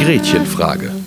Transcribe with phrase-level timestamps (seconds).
[0.00, 0.97] Gretchenfrage.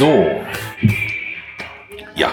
[0.00, 0.26] So.
[2.14, 2.28] Ja.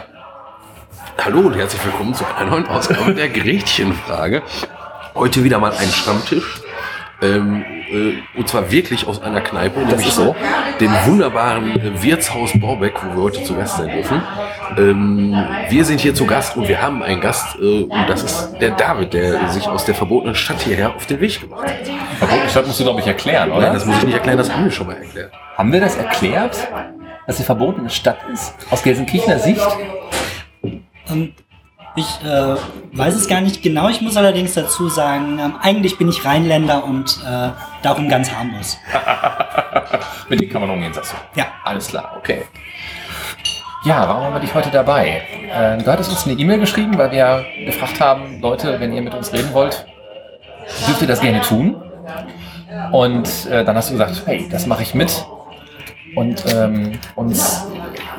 [1.17, 4.41] Hallo und herzlich willkommen zu einer neuen Ausgabe der Gretchenfrage.
[5.13, 6.61] Heute wieder mal ein Stammtisch.
[7.21, 10.33] Ähm, äh, und zwar wirklich aus einer Kneipe, nämlich ist so.
[10.79, 14.21] dem wunderbaren äh, Wirtshaus Borbeck, wo wir heute zu Gast sein dürfen.
[14.77, 15.35] Ähm,
[15.67, 18.69] wir sind hier zu Gast und wir haben einen Gast äh, und das ist der
[18.77, 21.85] David, der sich aus der verbotenen Stadt hierher auf den Weg gemacht hat.
[22.17, 23.63] Verbotene Stadt musst du, glaube ich, erklären, oder?
[23.63, 25.33] Nein, das muss ich nicht erklären, das haben wir schon mal erklärt.
[25.57, 26.55] Haben wir das erklärt,
[27.27, 28.55] dass die verbotene Stadt ist?
[28.71, 29.61] Aus Gelsenkirchener Sicht?
[31.09, 31.33] Ähm,
[31.95, 32.55] ich äh,
[32.93, 33.89] weiß es gar nicht genau.
[33.89, 37.49] Ich muss allerdings dazu sagen, ähm, eigentlich bin ich Rheinländer und äh,
[37.81, 38.77] darum ganz harmlos.
[40.29, 41.39] Mit denen kann man umgehen, sagst du?
[41.39, 41.47] Ja.
[41.63, 42.43] Alles klar, okay.
[43.83, 45.23] Ja, warum haben wir dich heute dabei?
[45.51, 49.13] Äh, du hattest uns eine E-Mail geschrieben, weil wir gefragt haben, Leute, wenn ihr mit
[49.13, 49.85] uns reden wollt,
[50.87, 51.75] dürft ihr das gerne tun.
[52.91, 55.25] Und äh, dann hast du gesagt, hey, das mache ich mit.
[56.17, 57.63] Und ähm, uns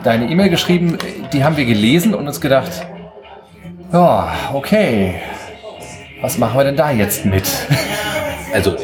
[0.05, 0.97] deine E-Mail geschrieben,
[1.33, 2.87] die haben wir gelesen und uns gedacht,
[3.93, 5.17] ja, okay,
[6.21, 7.45] was machen wir denn da jetzt mit?
[8.55, 8.75] Also,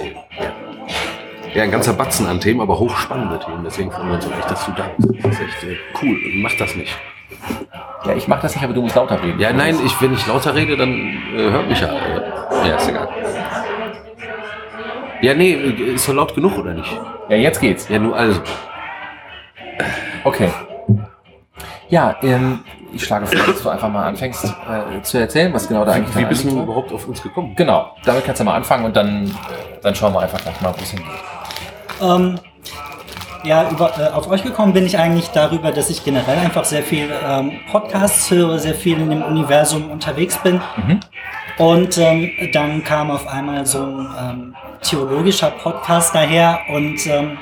[1.55, 3.65] ja, ein ganzer Batzen an Themen, aber hochspannende Themen.
[3.65, 5.25] Deswegen freuen wir uns auch echt, dass du da bist.
[5.25, 6.19] Das ist echt äh, cool.
[6.43, 6.95] Mach das nicht.
[8.05, 9.41] Ja, ich mache das nicht, aber du musst lauter reden.
[9.41, 10.93] Ja, nein, ich, wenn ich lauter rede, dann
[11.34, 11.95] äh, hört mich ja.
[12.67, 13.09] Ja, ist egal.
[15.23, 17.01] Ja, nee, äh, ist doch laut genug, oder nicht?
[17.31, 17.89] Ja, jetzt geht's.
[17.89, 18.43] Ja, nur also.
[20.25, 20.50] Okay.
[21.89, 22.61] Ja, ähm,
[22.92, 26.16] ich schlage vor, dass du einfach mal anfängst äh, zu erzählen, was genau da eigentlich
[26.16, 26.62] Wie bist du war.
[26.65, 27.54] überhaupt auf uns gekommen?
[27.56, 29.31] Genau, damit kannst du mal anfangen und dann, äh,
[29.82, 31.09] dann schauen wir einfach gleich mal, wo es hingeht.
[32.03, 32.38] Ähm,
[33.44, 36.82] ja, über, äh, auf euch gekommen bin ich eigentlich darüber, dass ich generell einfach sehr
[36.82, 40.60] viel ähm, Podcasts höre, sehr viel in dem Universum unterwegs bin.
[41.59, 47.38] Und ähm, dann kam auf einmal so ein ähm, theologischer Podcast daher und ähm,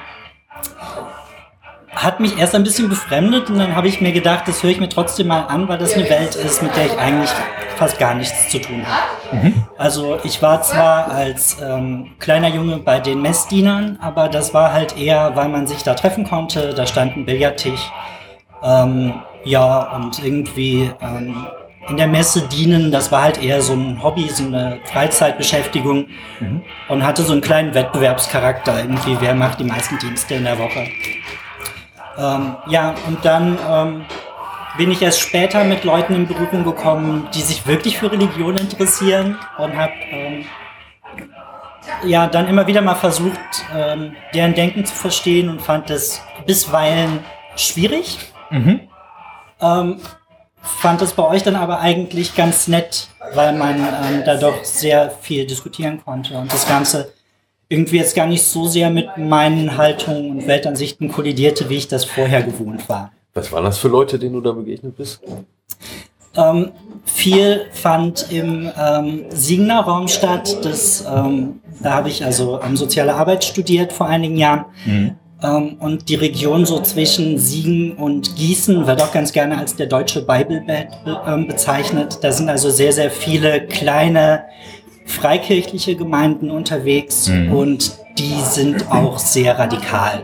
[1.95, 4.81] hat mich erst ein bisschen befremdet und dann habe ich mir gedacht, das höre ich
[4.81, 7.31] mir trotzdem mal an, weil das eine Welt ist, mit der ich eigentlich
[7.77, 9.53] fast gar nichts zu tun habe.
[9.77, 14.97] Also ich war zwar als ähm, kleiner Junge bei den Messdienern, aber das war halt
[14.97, 16.73] eher, weil man sich da treffen konnte.
[16.75, 17.91] Da stand ein Billardtisch.
[18.63, 19.15] Ähm,
[19.45, 21.47] ja, und irgendwie ähm,
[21.89, 26.07] in der Messe dienen, das war halt eher so ein Hobby, so eine Freizeitbeschäftigung
[26.89, 28.79] und hatte so einen kleinen Wettbewerbscharakter.
[28.79, 30.87] Irgendwie, wer macht die meisten Dienste in der Woche.
[32.19, 34.05] Ähm, ja, und dann ähm,
[34.77, 39.39] bin ich erst später mit Leuten in Berührung gekommen, die sich wirklich für Religion interessieren
[39.59, 40.45] und habe ähm,
[42.05, 43.39] ja dann immer wieder mal versucht,
[43.75, 47.21] ähm, deren Denken zu verstehen und fand das bisweilen
[47.57, 48.19] schwierig.
[49.61, 50.01] Ähm,
[50.63, 55.11] fand das bei euch dann aber eigentlich ganz nett, weil man ähm, da doch sehr
[55.11, 57.13] viel diskutieren konnte und das Ganze
[57.73, 62.05] irgendwie jetzt gar nicht so sehr mit meinen Haltungen und Weltansichten kollidierte, wie ich das
[62.05, 63.13] vorher gewohnt war.
[63.33, 65.21] Was waren das für Leute, denen du da begegnet bist?
[66.37, 66.73] Ähm,
[67.05, 70.59] viel fand im ähm, Siegner Raum statt.
[70.63, 74.67] Das, ähm, da habe ich also ähm, soziale Arbeit studiert vor einigen Jahren.
[75.43, 79.87] Ähm, und die Region so zwischen Siegen und Gießen wird auch ganz gerne als der
[79.87, 80.47] deutsche be
[81.27, 82.19] ähm, bezeichnet.
[82.21, 84.45] Da sind also sehr, sehr viele kleine
[85.07, 90.23] freikirchliche Gemeinden unterwegs und die sind auch sehr radikal.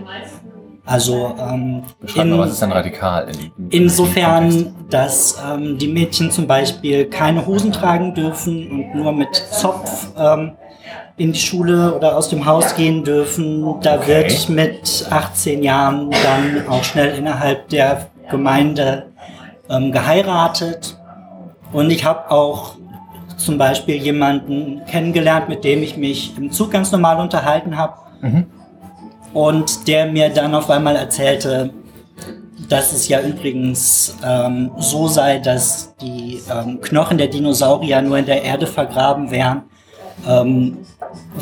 [0.84, 1.82] Also ähm,
[2.14, 3.28] in- mal, was ist denn radikal?
[3.28, 3.82] In, in?
[3.82, 10.08] Insofern, dass ähm, die Mädchen zum Beispiel keine Hosen tragen dürfen und nur mit Zopf
[10.18, 10.52] ähm,
[11.18, 13.62] in die Schule oder aus dem Haus gehen dürfen.
[13.82, 14.06] Da Okay.
[14.22, 19.08] wird mit 18 Jahren dann auch schnell innerhalb der Gemeinde
[19.68, 20.96] ähm, geheiratet.
[21.70, 22.76] Und ich habe auch
[23.38, 27.94] zum Beispiel jemanden kennengelernt, mit dem ich mich im Zug ganz normal unterhalten habe.
[29.32, 31.70] Und der mir dann auf einmal erzählte,
[32.68, 38.26] dass es ja übrigens ähm, so sei, dass die ähm, Knochen der Dinosaurier nur in
[38.26, 39.62] der Erde vergraben wären,
[40.26, 40.78] ähm,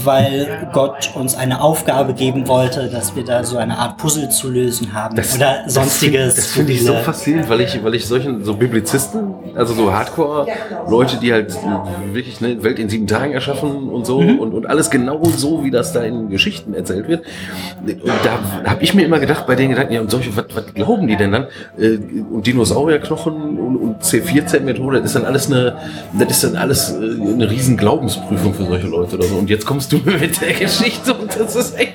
[0.05, 4.51] weil Gott uns eine Aufgabe geben wollte, dass wir da so eine Art Puzzle zu
[4.51, 6.35] lösen haben Das- oder sonstiges.
[6.37, 11.17] Das finde ich so faszinierend, weil ich, weil ich solchen, so Biblizisten, also so Hardcore-Leute,
[11.17, 11.57] die halt
[12.13, 15.71] wirklich eine Welt in sieben Tagen erschaffen und so und, und alles genau so, wie
[15.71, 17.25] das da in Geschichten erzählt wird.
[17.85, 20.75] Und da habe ich mir immer gedacht, bei den Gedanken, ja, und solche, was, was
[20.75, 21.47] glauben die denn dann?
[21.79, 21.99] Äh,
[22.31, 25.77] Und Dinosaurierknochen und, und C14-Methode, das ist dann alles eine,
[26.19, 29.37] das ist dann alles äh, eine riesen Glaubensprüfung für solche Leute oder so.
[29.37, 31.95] Und jetzt kommst du mit der Geschichte und das ist echt,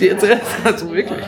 [0.00, 0.24] jetzt,
[0.64, 1.18] also wirklich.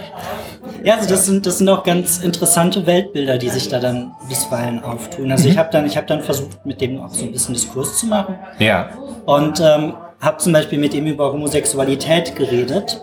[0.82, 4.82] Ja, also das sind, das sind auch ganz interessante Weltbilder, die sich da dann bisweilen
[4.82, 5.30] auftun.
[5.30, 7.98] Also ich habe dann, ich habe dann versucht, mit dem auch so ein bisschen Diskurs
[7.98, 8.88] zu machen Ja.
[9.26, 13.00] und ähm, habe zum Beispiel mit ihm über Homosexualität geredet,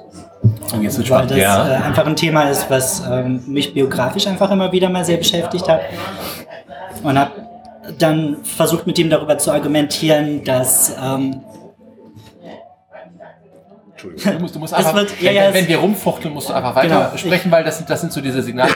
[0.73, 1.31] Und jetzt wird weil spannend.
[1.31, 1.63] das äh, Ja.
[1.83, 5.81] einfach ein Thema ist, was ähm, mich biografisch einfach immer wieder mal sehr beschäftigt hat.
[7.03, 7.31] Und habe
[7.99, 11.41] dann versucht, mit ihm darüber zu argumentieren, dass ähm,
[14.01, 16.75] Du musst, du musst einfach, wird- ja, wenn, ja, wenn wir rumfuchteln, musst du einfach
[16.75, 17.17] weiter Genau.
[17.17, 18.71] sprechen, weil das sind, das sind so diese Signale,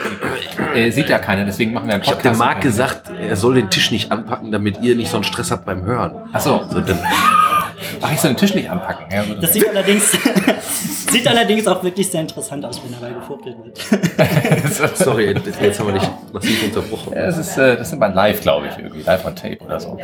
[0.74, 2.40] die, äh, sieht ja keiner, deswegen machen wir einen Ich habe Podcast.
[2.40, 5.50] dem Marc gesagt, er soll den Tisch nicht anpacken, damit ihr nicht so einen Stress
[5.52, 6.12] habt beim Hören.
[6.32, 6.64] Ach so.
[6.70, 6.98] So, dann,
[8.00, 9.06] Ach, ich soll den Tisch nicht anpacken.
[9.12, 10.12] Ja, das sieht allerdings,
[11.10, 14.96] sieht allerdings auch wirklich sehr interessant aus, wenn dabei gefuchtelt wird.
[14.96, 17.12] sorry, jetzt jetzt haben wir dich massiv unterbrochen.
[17.14, 19.02] Ja, das ist, äh, das sind wir live, glaube ich, irgendwie.
[19.02, 19.98] Live on Tape oder so.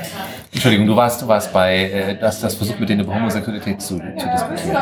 [0.52, 3.80] Entschuldigung, du warst, du warst bei, äh, du hast das versucht, mit denen über Homosexualität
[3.80, 4.76] zu, zu diskutieren.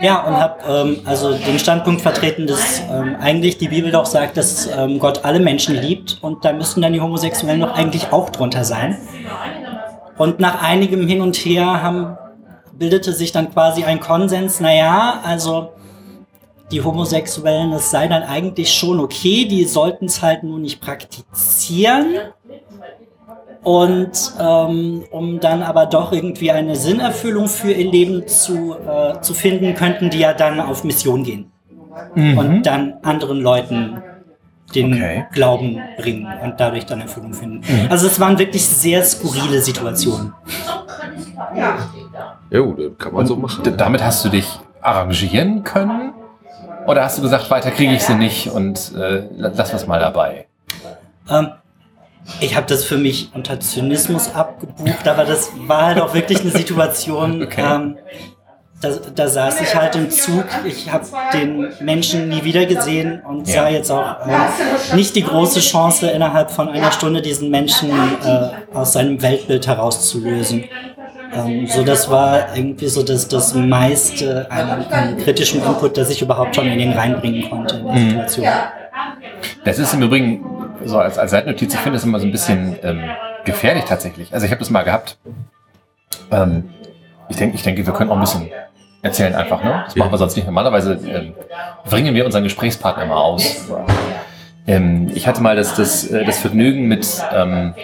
[0.00, 4.36] Ja, und habe ähm, also den Standpunkt vertreten, dass ähm, eigentlich die Bibel doch sagt,
[4.36, 8.30] dass ähm, Gott alle Menschen liebt und da müssten dann die Homosexuellen doch eigentlich auch
[8.30, 8.98] drunter sein.
[10.16, 12.16] Und nach einigem Hin und Her haben,
[12.78, 15.70] bildete sich dann quasi ein Konsens, naja, also
[16.70, 22.06] die Homosexuellen, es sei dann eigentlich schon okay, die sollten es halt nur nicht praktizieren.
[23.64, 29.34] Und ähm, um dann aber doch irgendwie eine Sinnerfüllung für ihr Leben zu, äh, zu
[29.34, 31.50] finden, könnten die ja dann auf Mission gehen
[32.14, 34.02] und dann anderen Leuten
[34.74, 35.26] den Okay.
[35.32, 37.62] Glauben bringen und dadurch dann Erfüllung finden.
[37.88, 40.34] Also es waren wirklich sehr skurrile Situationen.
[42.50, 43.76] Ja, gut, kann man so machen.
[43.76, 44.46] Damit hast du dich
[44.80, 46.12] arrangieren können?
[46.86, 50.46] Oder hast du gesagt, weiter kriege ich sie nicht und äh, lass was mal dabei?
[51.28, 51.50] Ähm,
[52.40, 56.50] ich habe das für mich unter Zynismus abgebucht, aber das war halt auch wirklich eine
[56.50, 57.42] Situation.
[57.42, 57.62] Okay.
[57.62, 57.98] Ähm,
[58.80, 63.48] da, da saß ich halt im Zug, ich habe den Menschen nie wieder gesehen und
[63.48, 63.54] Ja.
[63.64, 68.76] sah jetzt auch äh, nicht die große Chance, innerhalb von einer Stunde diesen Menschen äh,
[68.76, 70.64] aus seinem Weltbild herauszulösen.
[71.34, 76.22] Ähm, so, das war irgendwie so das, das meiste an, an kritischem Input, das ich
[76.22, 78.08] überhaupt schon in ihn reinbringen konnte in der Mhm.
[78.10, 78.46] Situation.
[79.64, 80.44] Das ist im Übrigen,
[80.84, 83.00] so als, als Seitennotiz, ich finde das immer so ein bisschen ähm,
[83.44, 84.32] gefährlich tatsächlich.
[84.32, 85.18] Also ich habe das mal gehabt.
[86.30, 86.64] Ähm,
[87.28, 88.50] ich, denke, ich denke, wir können auch ein bisschen
[89.02, 89.82] erzählen einfach, ne?
[89.84, 90.46] Das machen wir sonst nicht.
[90.46, 91.34] Normalerweise ähm,
[91.88, 93.68] bringen wir unseren Gesprächspartner immer aus.
[94.66, 97.74] Ähm, ich hatte mal das, das, äh, das Vergnügen mit, ähm,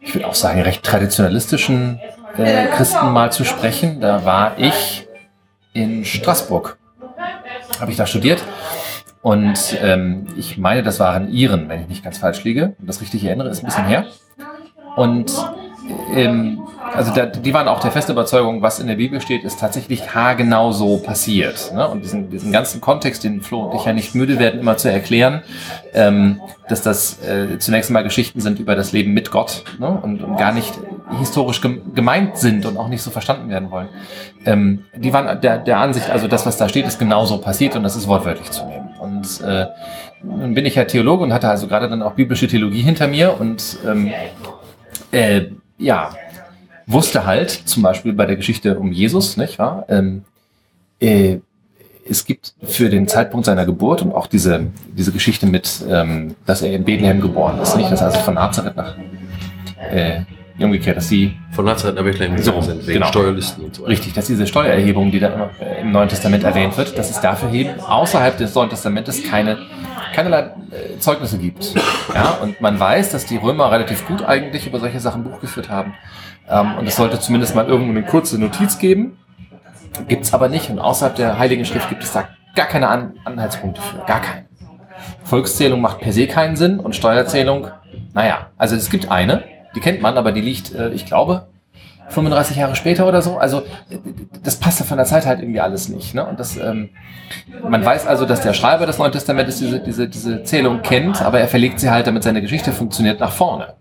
[0.00, 2.00] ich würde auch sagen, recht traditionalistischen
[2.38, 4.00] äh, Christen mal zu sprechen.
[4.00, 5.06] Da war ich
[5.72, 6.78] in Straßburg.
[7.80, 8.42] Habe ich da studiert.
[9.22, 12.74] Und ähm, ich meine, das waren Iren, wenn ich nicht ganz falsch liege.
[12.78, 14.06] Und das richtig erinnere, ist ein bisschen her.
[14.96, 15.32] Und
[16.14, 16.60] ähm,
[16.94, 20.14] also da, die waren auch der festen Überzeugung, was in der Bibel steht, ist tatsächlich
[20.14, 21.72] haargenau so passiert.
[21.74, 21.86] Ne?
[21.86, 24.90] Und diesen, diesen ganzen Kontext, den Flo und ich ja nicht müde werden, immer zu
[24.90, 25.42] erklären,
[25.94, 29.98] ähm, dass das äh, zunächst mal Geschichten sind über das Leben mit Gott ne?
[30.02, 30.72] und, und gar nicht
[31.18, 33.88] historisch gem gemeint sind und auch nicht so verstanden werden wollen.
[34.44, 37.82] Ähm, die waren der, der Ansicht, also das, was da steht, ist genauso passiert und
[37.82, 38.90] das ist wortwörtlich zu nehmen.
[39.00, 39.66] Und äh,
[40.22, 43.38] nun bin ich ja Theologe und hatte also gerade dann auch biblische Theologie hinter mir
[43.38, 44.10] und ähm,
[45.12, 45.42] äh,
[45.78, 46.10] ja,
[46.86, 49.84] wusste halt, zum Beispiel bei der Geschichte um Jesus, nicht wahr?
[49.88, 50.24] Ähm,
[51.00, 51.38] äh,
[52.08, 56.62] es gibt für den Zeitpunkt seiner Geburt und auch diese, diese Geschichte mit, ähm, dass
[56.62, 57.90] er in Bethlehem geboren ist, nicht?
[57.90, 58.94] Das heißt von Nazareth nach,
[59.90, 60.20] äh,
[60.58, 63.08] umgekehrt, dass die Von Nazareth nach Bethlehem So, sind, wegen genau.
[63.08, 63.90] Steuerlisten und so weiter.
[63.90, 67.78] Richtig, dass diese Steuererhebung, die da im Neuen Testament erwähnt wird, dass es dafür eben
[67.80, 69.58] außerhalb des Neuen Testamentes keine,
[70.16, 71.74] keinerlei äh, Zeugnisse gibt.
[72.14, 75.68] Ja, und man weiß, dass die Römer relativ gut eigentlich über solche Sachen Buch geführt
[75.68, 75.94] haben.
[76.48, 79.18] Ähm, und es sollte zumindest mal irgendwo eine kurze Notiz geben.
[80.08, 80.70] Gibt's aber nicht.
[80.70, 83.98] Und außerhalb der Heiligen Schrift gibt es da gar keine An Anhaltspunkte für.
[84.06, 84.46] Gar keinen.
[85.24, 87.68] Volkszählung macht per se keinen Sinn und Steuerzählung,
[88.14, 89.44] naja, also es gibt eine,
[89.74, 91.48] die kennt man, aber die liegt, äh, ich glaube,
[92.08, 93.38] 35 Jahre später oder so.
[93.38, 93.62] Also
[94.42, 96.14] das passt ja von der Zeit halt irgendwie alles nicht.
[96.14, 96.24] Ne?
[96.24, 96.90] Und das, ähm,
[97.62, 101.40] man weiß also, dass der Schreiber des Neuen Testamentes diese, diese, diese Zählung kennt, aber
[101.40, 103.74] er verlegt sie halt, damit seine Geschichte funktioniert, nach vorne.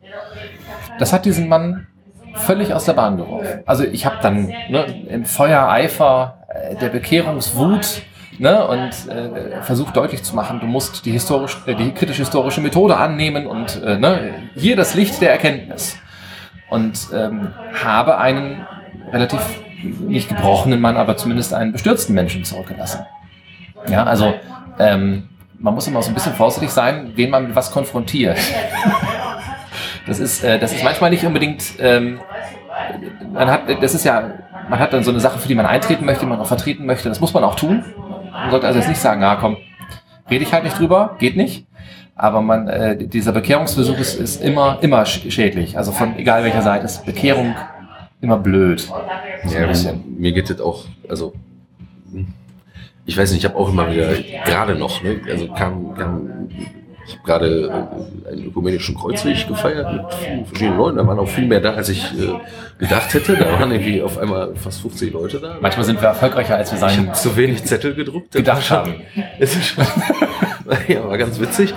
[0.99, 1.87] Das hat diesen Mann
[2.33, 3.63] völlig aus der Bahn geworfen.
[3.65, 8.01] Also ich habe dann ne, im Feuereifer äh, der Bekehrungswut
[8.39, 12.97] ne, und äh, versucht deutlich zu machen, du musst die, historisch, äh, die kritisch-historische Methode
[12.97, 15.97] annehmen und äh, ne, hier das Licht der Erkenntnis.
[16.69, 17.53] Und ähm,
[17.83, 18.65] habe einen
[19.11, 19.41] relativ
[19.83, 23.05] nicht gebrochenen Mann, aber zumindest einen bestürzten Menschen zurückgelassen.
[23.87, 24.33] Ja, also
[24.79, 25.29] ähm,
[25.59, 28.37] man muss immer so ein bisschen vorsichtig sein, wen man mit was konfrontiert.
[30.07, 32.19] Das ist, äh, das ist manchmal nicht unbedingt, ähm,
[33.33, 34.33] man hat, das ist ja,
[34.69, 36.85] man hat dann so eine Sache, für die man eintreten möchte, die man auch vertreten
[36.85, 37.09] möchte.
[37.09, 37.83] Das muss man auch tun.
[38.31, 39.57] Man sollte also jetzt nicht sagen, ah komm,
[40.29, 41.65] rede ich halt nicht drüber, geht nicht.
[42.15, 45.77] Aber man, äh, dieser Bekehrungsversuch ist, ist immer, immer schädlich.
[45.77, 47.55] Also von egal welcher Seite ist Bekehrung
[48.21, 48.79] immer blöd.
[49.45, 51.33] So ja, mir geht das auch, also
[53.05, 54.13] ich weiß nicht, ich habe auch immer wieder,
[54.45, 56.49] gerade noch, ne, also kam, kam
[57.07, 57.89] ich habe gerade
[58.25, 60.97] äh, einen ökumenischen Kreuzweg gefeiert mit verschiedenen Leuten.
[60.97, 62.33] Da waren auch viel mehr da, als ich äh,
[62.79, 63.35] gedacht hätte.
[63.35, 65.57] Da waren irgendwie auf einmal fast 50 Leute da.
[65.61, 66.91] Manchmal sind wir erfolgreicher, als wir sein.
[66.91, 68.31] Ich habe zu wenig Zettel gedruckt.
[68.31, 68.95] Gedacht haben.
[69.37, 69.83] Es ist schon,
[70.87, 71.75] ja, war ganz witzig.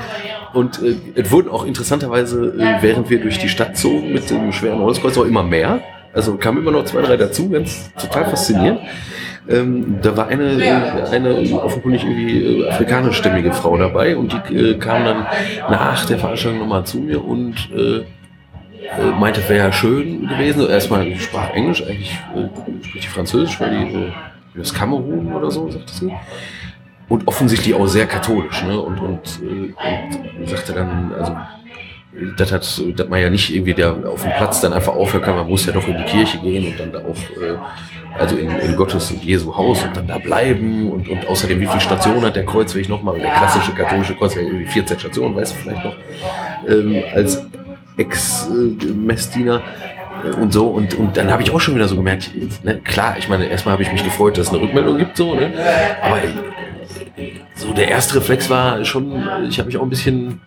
[0.53, 4.53] Und äh, es wurden auch interessanterweise, äh, während wir durch die Stadt zogen mit dem
[4.53, 5.81] schweren Holzkreuz, auch immer mehr.
[6.13, 8.81] Also kamen immer noch zwei, drei dazu, ganz total faszinierend.
[9.49, 15.05] Ähm, da war eine, eine offenkundig irgendwie äh, afrikanischstämmige Frau dabei und die äh, kam
[15.05, 15.27] dann
[15.71, 18.05] nach der Veranstaltung nochmal zu mir und äh, äh
[19.19, 20.69] meinte, wäre ja schön gewesen.
[20.69, 24.13] Erstmal, sprach Englisch, eigentlich äh, spricht die Französisch, weil die äh,
[24.55, 26.13] das Kamerun oder so, sagte sie.
[27.09, 28.79] Und offensichtlich auch sehr katholisch, ne?
[28.79, 31.37] Und, und, äh, und sagte dann, also
[32.37, 35.37] das hat, dass man ja nicht irgendwie der auf dem Platz dann einfach aufhören kann,
[35.37, 37.57] man muss ja doch in die Kirche gehen und dann da auch, äh,
[38.19, 41.67] also in, in Gottes und Jesu Haus und dann da bleiben und, und außerdem, wie
[41.67, 45.59] viele Stationen hat der Kreuzweg nochmal, der klassische katholische Kreuzweg, irgendwie 14 Stationen, weißt du
[45.61, 45.95] vielleicht noch,
[46.69, 47.47] ähm, als
[47.97, 49.63] Ex-Messdiener
[50.41, 50.69] und so.
[50.69, 52.31] Und, und dann habe ich auch schon wieder so gemerkt,
[52.65, 55.35] ne, klar, ich meine, erstmal habe ich mich gefreut, dass es eine Rückmeldung gibt, so,
[55.35, 55.53] ne,
[56.03, 56.19] aber
[57.69, 60.41] so der erste Reflex war schon, ich habe mich auch ein bisschen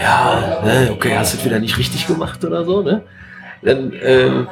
[0.00, 3.02] ja, ne, okay, hast du das wieder nicht richtig gemacht oder so, ne?
[3.62, 4.44] Dann, äh,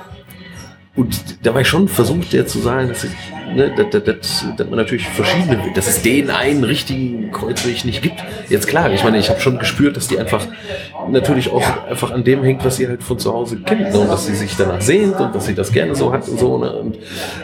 [0.97, 3.11] und da war ich schon versucht, der zu sagen, dass, ich,
[3.55, 8.23] ne, dass, man natürlich verschiedene, dass es den einen richtigen Kreuzweg nicht gibt.
[8.49, 10.47] Jetzt klar, ich meine, ich habe schon gespürt, dass die einfach
[11.09, 14.09] natürlich auch einfach an dem hängt, was sie halt von zu Hause kennt ne, und
[14.09, 16.59] dass sie sich danach sehnt und dass sie das gerne so hat und so.
[16.59, 16.99] Ne, und,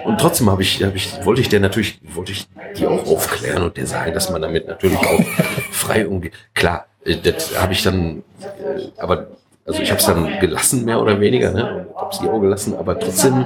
[0.04, 3.62] und trotzdem habe ich, hab ich, wollte ich der natürlich, wollte ich die auch aufklären
[3.62, 5.22] und der sagen, dass man damit natürlich auch
[5.70, 6.32] frei umgeht.
[6.54, 9.28] Klar, äh, das habe ich dann, äh, aber
[9.66, 11.86] also ich habe es dann gelassen, mehr oder weniger, ne?
[11.94, 13.44] habe sie auch gelassen, aber trotzdem,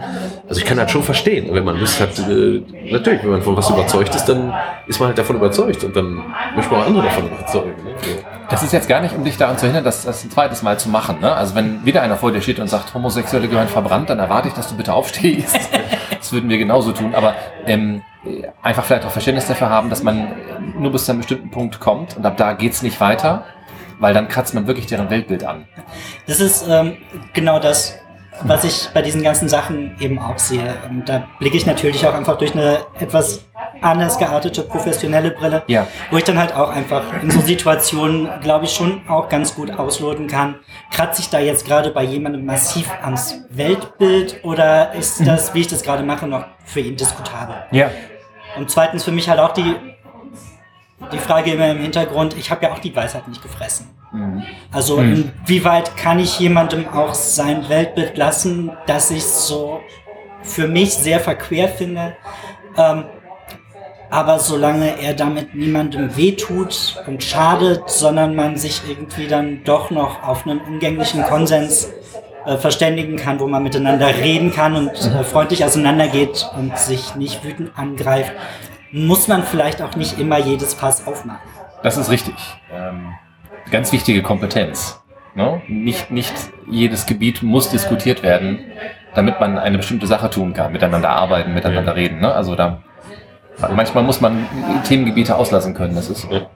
[0.49, 3.57] also ich kann das schon verstehen, wenn man Lust hat, äh, natürlich, wenn man von
[3.57, 4.55] was überzeugt ist, dann
[4.87, 6.23] ist man halt davon überzeugt und dann
[6.55, 7.85] möchte man auch andere davon überzeugen.
[7.85, 7.95] Ne?
[8.49, 10.79] Das ist jetzt gar nicht, um dich daran zu hindern, das, das ein zweites Mal
[10.79, 11.21] zu machen.
[11.21, 11.35] Ne?
[11.35, 14.55] Also wenn wieder einer vor dir steht und sagt, Homosexuelle gehören verbrannt, dann erwarte ich,
[14.55, 15.59] dass du bitte aufstehst.
[16.19, 17.35] das würden wir genauso tun, aber
[17.67, 18.03] ähm,
[18.63, 20.29] einfach vielleicht auch Verständnis dafür haben, dass man
[20.79, 23.45] nur bis zu einem bestimmten Punkt kommt und ab da geht's nicht weiter,
[23.99, 25.67] weil dann kratzt man wirklich deren Weltbild an.
[26.27, 26.97] Das ist ähm,
[27.33, 27.99] genau das,
[28.43, 30.75] was ich bei diesen ganzen Sachen eben auch sehe.
[30.89, 33.45] Und da blicke ich natürlich auch einfach durch eine etwas
[33.81, 35.87] anders geartete professionelle Brille, ja.
[36.11, 39.71] wo ich dann halt auch einfach in so Situationen, glaube ich, schon auch ganz gut
[39.71, 40.57] ausloten kann.
[40.91, 45.69] Kratze ich da jetzt gerade bei jemandem massiv ans Weltbild oder ist das, wie ich
[45.69, 47.57] das gerade mache, noch für ihn diskutabel?
[47.71, 47.91] Ja.
[48.57, 49.75] Und zweitens für mich halt auch die,
[51.13, 53.89] die Frage immer im Hintergrund, ich habe ja auch die Weisheit nicht gefressen.
[54.13, 54.43] Mhm.
[54.73, 55.33] Also mhm.
[55.43, 59.81] inwieweit kann ich jemandem auch sein Weltbild lassen, das ich so
[60.43, 62.17] für mich sehr verquer finde,
[62.77, 63.05] ähm,
[64.11, 70.23] aber solange er damit niemandem wehtut und schadet, sondern man sich irgendwie dann doch noch
[70.23, 71.91] auf einen umgänglichen Konsens
[72.47, 77.43] äh, verständigen kann, wo man miteinander reden kann und äh, freundlich auseinandergeht und sich nicht
[77.43, 78.33] wütend angreift,
[78.95, 81.41] muss man vielleicht auch nicht immer jedes Fass aufmachen.
[81.83, 82.35] Das ist richtig.
[82.73, 83.13] Ähm,
[83.71, 85.03] ganz wichtige Kompetenz.
[85.35, 85.61] Ne?
[85.67, 86.33] Nicht, nicht
[86.71, 88.61] jedes Gebiet muss diskutiert werden,
[89.15, 91.97] damit man eine bestimmte Sache tun kann, miteinander arbeiten, miteinander ja.
[91.97, 92.21] reden.
[92.21, 92.33] Ne?
[92.33, 92.83] Also da
[93.75, 94.47] manchmal muss man
[94.85, 95.97] Themengebiete auslassen können.
[95.97, 96.49] Das ist so.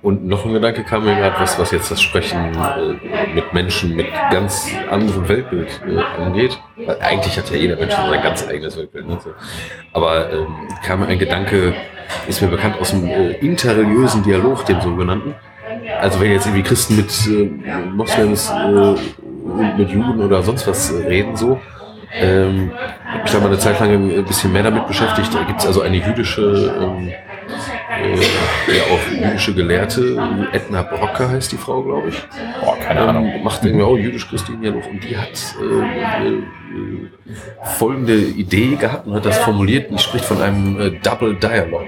[0.00, 3.96] Und noch ein Gedanke kam mir gerade, was, was jetzt das Sprechen äh, mit Menschen
[3.96, 6.58] mit ganz anderem Weltbild äh, angeht.
[6.76, 9.08] Weil eigentlich hat ja jeder Mensch sein ganz eigenes Weltbild.
[9.08, 9.18] Ne?
[9.22, 9.30] So.
[9.92, 11.74] Aber ähm, kam mir ein Gedanke,
[12.28, 15.34] ist mir bekannt aus dem äh, interreligiösen Dialog, dem sogenannten.
[16.00, 18.94] Also wenn jetzt irgendwie Christen mit äh, Moslems äh,
[19.76, 21.60] mit Juden oder sonst was äh, reden, so,
[22.12, 22.70] ähm,
[23.24, 25.34] ich habe mal eine Zeit lang ein bisschen mehr damit beschäftigt.
[25.34, 27.12] Da gibt es also eine jüdische ähm,
[28.02, 30.16] äh, ja auch jüdische Gelehrte,
[30.52, 32.16] Edna Brocke heißt die Frau, glaube ich.
[32.62, 33.32] Boah, keine Ahnung.
[33.34, 36.42] Ähm, macht irgendwie auch jüdisch-christlichen Dialog und die hat äh, äh,
[37.78, 41.86] folgende Idee gehabt und hat das formuliert, die spricht von einem äh, Double Dialog,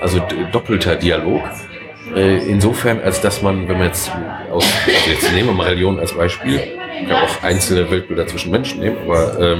[0.00, 0.20] also
[0.52, 1.42] doppelter Dialog.
[2.14, 4.10] Äh, insofern, als dass man, wenn man jetzt
[4.50, 8.80] aus, also jetzt nehmen wir mal Religion als Beispiel, kann auch einzelne Weltbilder zwischen Menschen
[8.80, 9.58] nehmen, aber ähm,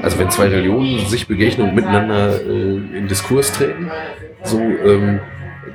[0.00, 3.90] also wenn zwei Religionen sich begegnen und miteinander äh, in Diskurs treten,
[4.42, 5.20] so ähm,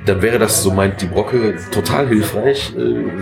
[0.04, 2.80] dann wäre das, so meint die Brocke, total hilfreich, äh,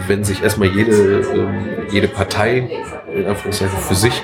[0.09, 2.71] wenn sich erstmal jede, ähm, jede Partei,
[3.15, 4.23] in Anführungszeichen für sich,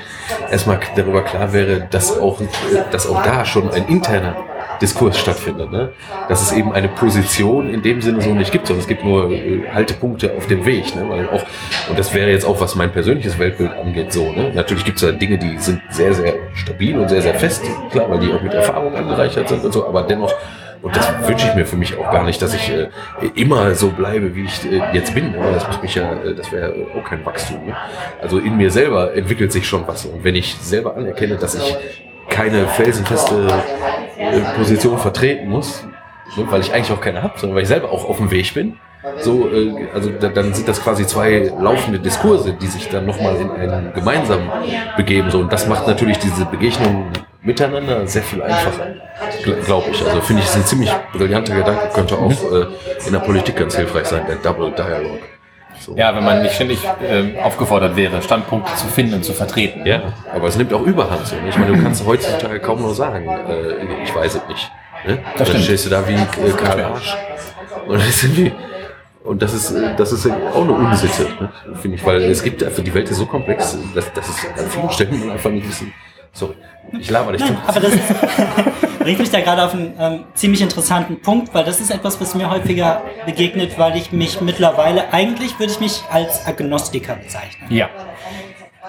[0.49, 2.45] erstmal darüber klar wäre, dass auch, äh,
[2.91, 4.35] dass auch da schon ein interner
[4.81, 5.71] Diskurs stattfindet.
[5.71, 5.89] Ne?
[6.29, 9.31] Dass es eben eine Position in dem Sinne so nicht gibt, sondern es gibt nur
[9.31, 10.95] äh, Haltepunkte auf dem Weg.
[10.95, 11.07] Ne?
[11.09, 11.43] Weil auch,
[11.89, 14.31] und das wäre jetzt auch, was mein persönliches Weltbild angeht, so.
[14.31, 14.51] Ne?
[14.53, 18.09] Natürlich gibt es da Dinge, die sind sehr, sehr stabil und sehr, sehr fest, klar,
[18.09, 20.33] weil die auch mit Erfahrung angereichert sind und so, aber dennoch
[20.81, 22.87] und das wünsche ich mir für mich auch gar nicht, dass ich äh,
[23.35, 25.31] immer so bleibe, wie ich äh, jetzt bin.
[25.31, 25.39] Ne?
[25.53, 27.65] Das macht mich ja, äh, das wäre auch kein Wachstum.
[27.65, 27.75] Ne?
[28.21, 30.05] Also in mir selber entwickelt sich schon was.
[30.05, 31.77] Und wenn ich selber anerkenne, dass ich
[32.29, 33.47] keine felsenfeste
[34.17, 35.83] äh, Position vertreten muss,
[36.35, 36.45] ne?
[36.49, 38.77] weil ich eigentlich auch keine habe, sondern weil ich selber auch auf dem Weg bin.
[39.19, 43.35] So, äh, also da, dann sind das quasi zwei laufende Diskurse, die sich dann nochmal
[43.37, 44.49] in einen gemeinsamen
[44.95, 45.31] begeben.
[45.31, 47.07] So, und das macht natürlich diese Begegnung
[47.41, 48.95] miteinander sehr viel einfacher,
[49.65, 50.05] glaube ich.
[50.05, 52.65] Also finde ich, ist ein ziemlich brillanter Gedanke, könnte auch äh,
[53.05, 55.19] in der Politik ganz hilfreich sein, der Double Dialog.
[55.87, 55.95] So.
[55.95, 59.85] Ja, wenn man nicht ständig ähm, aufgefordert wäre, Standpunkte zu finden und zu vertreten.
[59.85, 60.01] Ja,
[60.33, 61.25] aber es nimmt auch Überhand.
[61.25, 61.35] So.
[61.37, 61.43] ne?
[61.47, 64.69] Ich meine, du kannst heutzutage kaum noch sagen, äh, ich weiß es nicht.
[65.07, 65.19] Ne?
[65.23, 65.63] Das Dann stimmt.
[65.63, 67.15] stehst du da wie äh, Karl Arsch.
[67.87, 68.51] Und das ist irgendwie,
[69.23, 71.49] und das ist, äh, das ist auch eine Unsitte, ne?
[71.81, 74.69] finde ich, weil es gibt einfach, die Welt ist so komplex, dass, dass es an
[74.69, 75.93] vielen Stellen man einfach nicht wissen.
[76.33, 76.55] Sorry,
[76.99, 77.43] ich laber dich.
[77.43, 78.01] Nein, aber das ist,
[79.07, 82.35] bringt mich da gerade auf einen ähm, ziemlich interessanten Punkt, weil das ist etwas, was
[82.35, 87.71] mir häufiger begegnet, weil ich mich mittlerweile, eigentlich würde ich mich als Agnostiker bezeichnen.
[87.71, 87.87] Ja.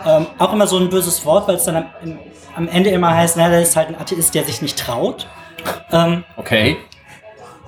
[0.04, 2.18] Ähm, auch immer so ein böses Wort, weil es dann am,
[2.56, 5.28] am Ende immer heißt, na, der ist halt ein Atheist, der sich nicht traut.
[5.92, 6.78] Ähm, Okay.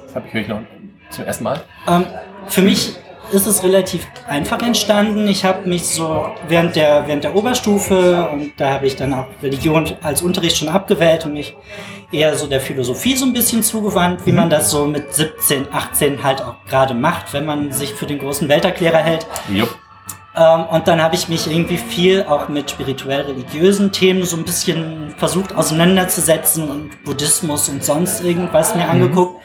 [0.07, 0.63] Das habe ich ich noch
[1.11, 1.61] zum ersten Mal.
[1.87, 2.05] Ähm,
[2.49, 2.97] für mich
[3.33, 5.29] ist es relativ einfach entstanden.
[5.29, 9.27] Ich habe mich so während der, während der Oberstufe und da habe ich dann auch
[9.43, 11.57] Religion als Unterricht schon abgewählt und mich
[12.13, 16.23] eher so der Philosophie so ein bisschen zugewandt, wie man das so mit 17, 18
[16.23, 19.27] halt auch gerade macht, wenn man sich für den großen Welterklärer hält.
[19.49, 19.77] Jupp.
[20.37, 25.15] Ähm, und dann habe ich mich irgendwie viel auch mit spirituell-religiösen Themen so ein bisschen
[25.17, 29.41] versucht auseinanderzusetzen und Buddhismus und sonst irgendwas mir angeguckt.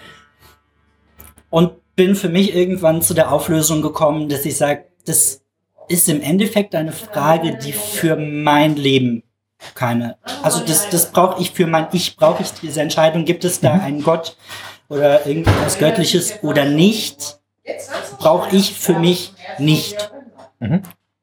[1.50, 5.42] Und bin für mich irgendwann zu der Auflösung gekommen, dass ich sage, das
[5.88, 9.24] ist im Endeffekt eine Frage, die für mein Leben
[9.74, 13.62] keine, also das, das brauche ich für mein Ich, brauche ich diese Entscheidung, gibt es
[13.62, 14.38] da einen Gott
[14.90, 17.40] oder irgendwas Göttliches oder nicht,
[18.20, 20.12] brauche ich für mich nicht.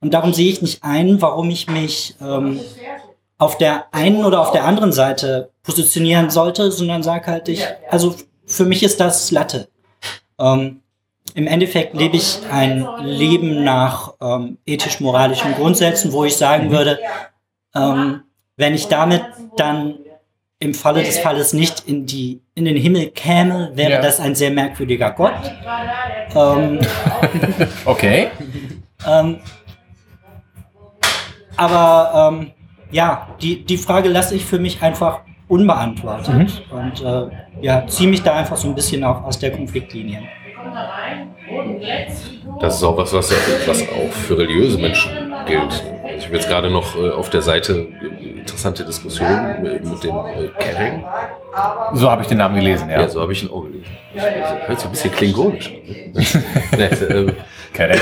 [0.00, 2.60] Und darum sehe ich nicht ein, warum ich mich ähm,
[3.38, 8.16] auf der einen oder auf der anderen Seite positionieren sollte, sondern sage halt ich, also
[8.46, 9.68] für mich ist das Latte.
[10.38, 10.80] Ähm,
[11.34, 16.98] Im Endeffekt lebe ich ein Leben nach ähm, ethisch-moralischen Grundsätzen, wo ich sagen würde,
[17.74, 18.22] ähm,
[18.56, 19.22] wenn ich damit
[19.56, 19.94] dann
[20.58, 24.00] im Falle des Falles nicht in, die, in den Himmel käme, wäre Ja.
[24.02, 25.32] das ein sehr merkwürdiger Gott.
[26.34, 26.78] Ähm,
[27.84, 28.28] Okay.
[29.06, 29.40] ähm,
[31.56, 32.50] aber ähm,
[32.90, 35.20] ja, die, die Frage lasse ich für mich einfach
[35.52, 37.26] unbeantwortet und äh,
[37.60, 40.22] ja, ziehe mich da einfach so ein bisschen auch aus der Konfliktlinie.
[42.58, 43.30] Das ist auch was, was,
[43.66, 45.10] was auch für religiöse Menschen
[45.44, 45.84] gilt.
[46.16, 50.48] Ich habe jetzt gerade noch äh, auf der Seite äh, interessante Diskussionen mit, dem äh,
[50.58, 51.04] Kering.
[51.92, 53.02] So habe ich den Namen gelesen, ja.
[53.02, 53.84] Ja, so habe ich ihn auch gelesen.
[54.66, 56.12] Hört sich ein bisschen klingonisch an.
[56.12, 56.24] Ne?
[56.78, 57.32] nee, äh,
[57.74, 57.98] Keine-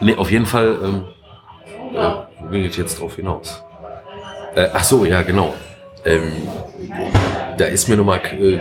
[0.00, 1.04] nee, auf jeden Fall, ähm,
[1.94, 3.64] äh, wo bin ich jetzt drauf hinaus?
[4.54, 5.54] Äh, ach so, ja, genau.
[6.04, 6.32] Ähm,
[7.58, 8.58] da ist mir noch mal, äh,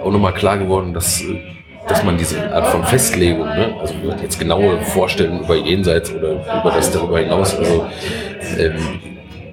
[0.00, 1.40] auch nochmal klar geworden, dass, äh,
[1.88, 3.76] dass man diese Art von Festlegung, ne?
[3.80, 7.86] also jetzt genaue Vorstellungen über Jenseits oder über das darüber hinaus, also
[8.58, 8.76] ähm,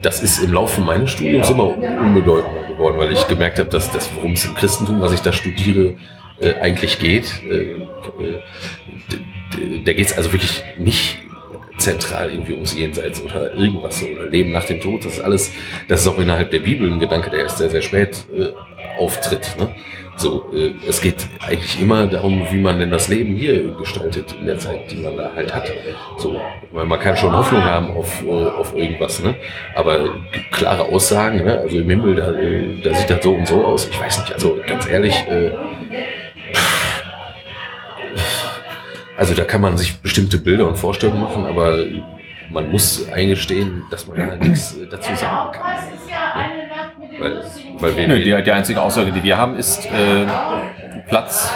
[0.02, 4.10] das ist im Laufe meines Studiums immer unbedeutender geworden, weil ich gemerkt habe, dass das,
[4.16, 5.96] worum es im Christentum, was ich da studiere,
[6.40, 7.42] äh, eigentlich geht.
[7.50, 8.42] Äh, äh,
[9.86, 11.20] da geht es also wirklich nicht
[11.84, 15.06] zentral irgendwie ums Jenseits oder irgendwas oder Leben nach dem Tod.
[15.06, 15.52] Das ist alles,
[15.88, 18.50] das ist auch innerhalb der Bibel ein Gedanke, der erst sehr, sehr spät äh,
[18.98, 19.56] auftritt.
[19.60, 19.70] Ne?
[20.16, 24.46] So, äh, es geht eigentlich immer darum, wie man denn das Leben hier gestaltet in
[24.46, 25.72] der Zeit, die man da halt hat.
[26.18, 26.40] So,
[26.72, 29.36] weil man kann schon Hoffnung haben auf, äh, auf irgendwas, ne?
[29.76, 30.16] Aber
[30.52, 31.60] klare Aussagen, ne?
[31.60, 33.90] Also im Himmel, da, äh, da sieht das so und so aus.
[33.90, 35.52] Ich weiß nicht, also ganz ehrlich, äh,
[39.24, 41.78] Also da kann man sich bestimmte Bilder und Vorstellungen machen, aber
[42.50, 45.78] man muss eingestehen, dass man da nichts äh, dazu sagen kann.
[47.22, 47.42] Weil,
[47.80, 50.26] weil wir, Nö, die, die einzige Aussage, die wir haben, ist äh,
[51.08, 51.50] Platz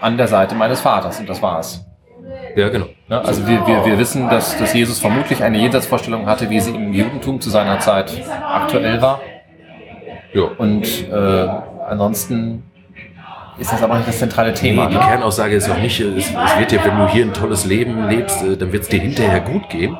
[0.00, 1.86] an der Seite meines Vaters und das war's.
[2.56, 2.86] ja, genau.
[3.06, 3.20] Ne?
[3.20, 6.92] Also wir, wir, wir wissen, dass, dass Jesus vermutlich eine Jenseitsvorstellung hatte, wie sie im
[6.92, 9.20] Judentum zu seiner Zeit aktuell war.
[10.32, 10.50] Ja.
[10.58, 11.48] Und äh,
[11.86, 12.64] ansonsten
[13.58, 14.84] ist das aber nicht das zentrale Thema.
[14.86, 15.04] Nee, die Ne?
[15.04, 18.42] Kernaussage ist auch nicht, es, es wird dir, wenn du hier ein tolles Leben lebst,
[18.42, 19.96] äh, dann wird es dir hinterher gut gehen.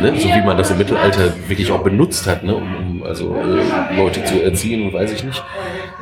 [0.00, 0.18] Ne?
[0.18, 2.54] So wie man das im Mittelalter wirklich auch benutzt hat, ne?
[2.54, 5.42] um, um also äh, Leute zu erziehen und weiß ich nicht.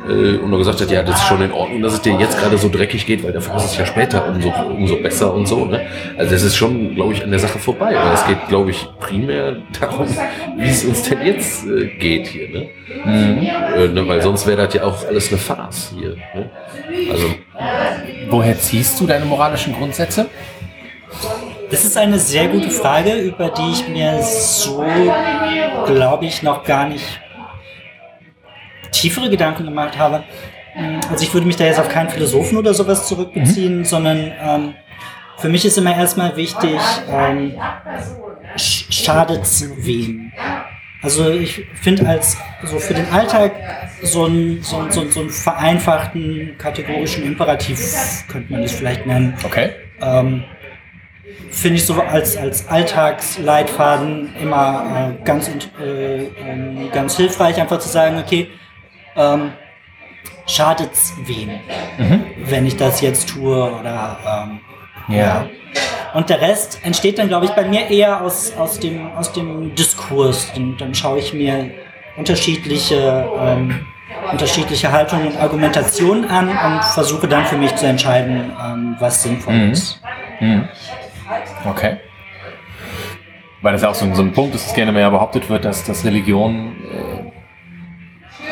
[0.07, 2.37] Äh, und nur gesagt hat, ja, das ist schon in Ordnung, dass es dir jetzt
[2.39, 5.65] gerade so dreckig geht, weil dafür ist es ja später umso, umso besser und so.
[5.65, 5.85] Ne?
[6.17, 7.97] Also das ist schon, glaube ich, an der Sache vorbei.
[7.97, 10.07] Aber es geht, glaube ich, primär darum,
[10.57, 12.49] wie es uns denn jetzt äh, geht hier.
[12.49, 12.69] Ne?
[13.05, 14.07] Äh, ne?
[14.07, 16.15] Weil sonst wäre das ja auch alles eine Farce hier.
[16.35, 16.49] Ne?
[17.11, 17.27] Also
[18.29, 20.27] Woher ziehst du deine moralischen Grundsätze?
[21.69, 24.83] Das ist eine sehr gute Frage, über die ich mir so,
[25.85, 27.03] glaube ich, noch gar nicht
[28.93, 30.23] tiefere Gedanken gemacht habe.
[30.75, 34.73] Mm, Also ich würde mich da jetzt auf keinen Philosophen oder sowas zurückbeziehen, sondern ähm,
[35.37, 36.79] für mich ist immer erstmal wichtig,
[37.09, 37.53] ähm,
[38.55, 40.31] sch- schadet's wem?
[41.01, 43.51] Also ich finde als so für den Alltag
[44.03, 49.71] so einen so, so, so einen vereinfachten kategorischen Imperativ könnte man das vielleicht nennen Okay.
[50.01, 50.45] ähm,
[51.51, 57.89] finde ich so als, als Alltagsleitfaden immer äh, ganz, äh, ähm, ganz hilfreich, einfach zu
[57.89, 58.47] sagen, okay,
[59.15, 59.51] ähm,
[60.47, 61.49] schadet's wem,
[62.45, 64.17] wenn ich das jetzt tue oder
[65.07, 65.45] ähm, Ja.
[66.13, 69.73] Und der Rest entsteht dann, glaube ich, bei mir eher aus, aus, dem, aus dem
[69.73, 70.51] Diskurs.
[70.55, 71.71] Und dann schaue ich mir
[72.17, 73.83] unterschiedliche, ähm,
[74.31, 79.53] unterschiedliche Haltungen und Argumentationen an und versuche dann für mich zu entscheiden, ähm, was sinnvoll
[79.55, 79.71] Mhm.
[79.71, 80.01] ist.
[81.67, 81.97] Okay.
[83.63, 85.65] Weil das ja auch so, ein- so ein Punkt ist, dass gerne mehr behauptet wird,
[85.65, 87.31] dass, dass Religion äh,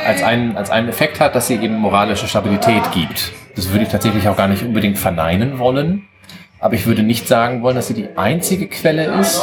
[0.05, 3.31] als, einen, als einen Effekt hat, dass sie eben moralische Stabilität gibt.
[3.55, 6.03] Das würde ich tatsächlich auch gar nicht unbedingt verneinen wollen.
[6.59, 9.41] Aber ich würde nicht sagen wollen, dass sie die einzige Quelle ist,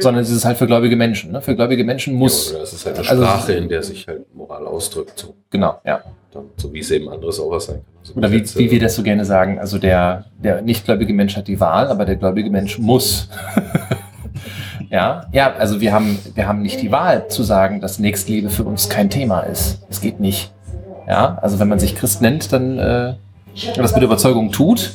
[0.00, 1.32] sondern sie ist halt für gläubige Menschen.
[1.32, 1.42] Ne?
[1.42, 2.52] Für gläubige Menschen muss.
[2.54, 5.18] Oder es ist halt eine Also- Sprache, in der sich halt Moral ausdrückt.
[5.18, 6.00] So, Genau, ja.
[6.32, 7.84] dann, so wie es eben anderes auch was sein kann.
[8.00, 11.36] Also Oder wie, Gesetze- wie wir das so gerne sagen, also der, der nichtgläubige Mensch
[11.36, 13.28] hat die Wahl, aber der gläubige Mensch muss.
[14.90, 18.64] ja, ja, also wir haben, wir haben nicht die Wahl zu sagen, dass Nächstliebe für
[18.64, 19.82] uns kein Thema ist.
[19.90, 20.52] Es geht nicht.
[21.06, 23.14] Ja, also wenn man sich Christ nennt, dann äh,
[23.76, 24.92] das mit Überzeugung tut,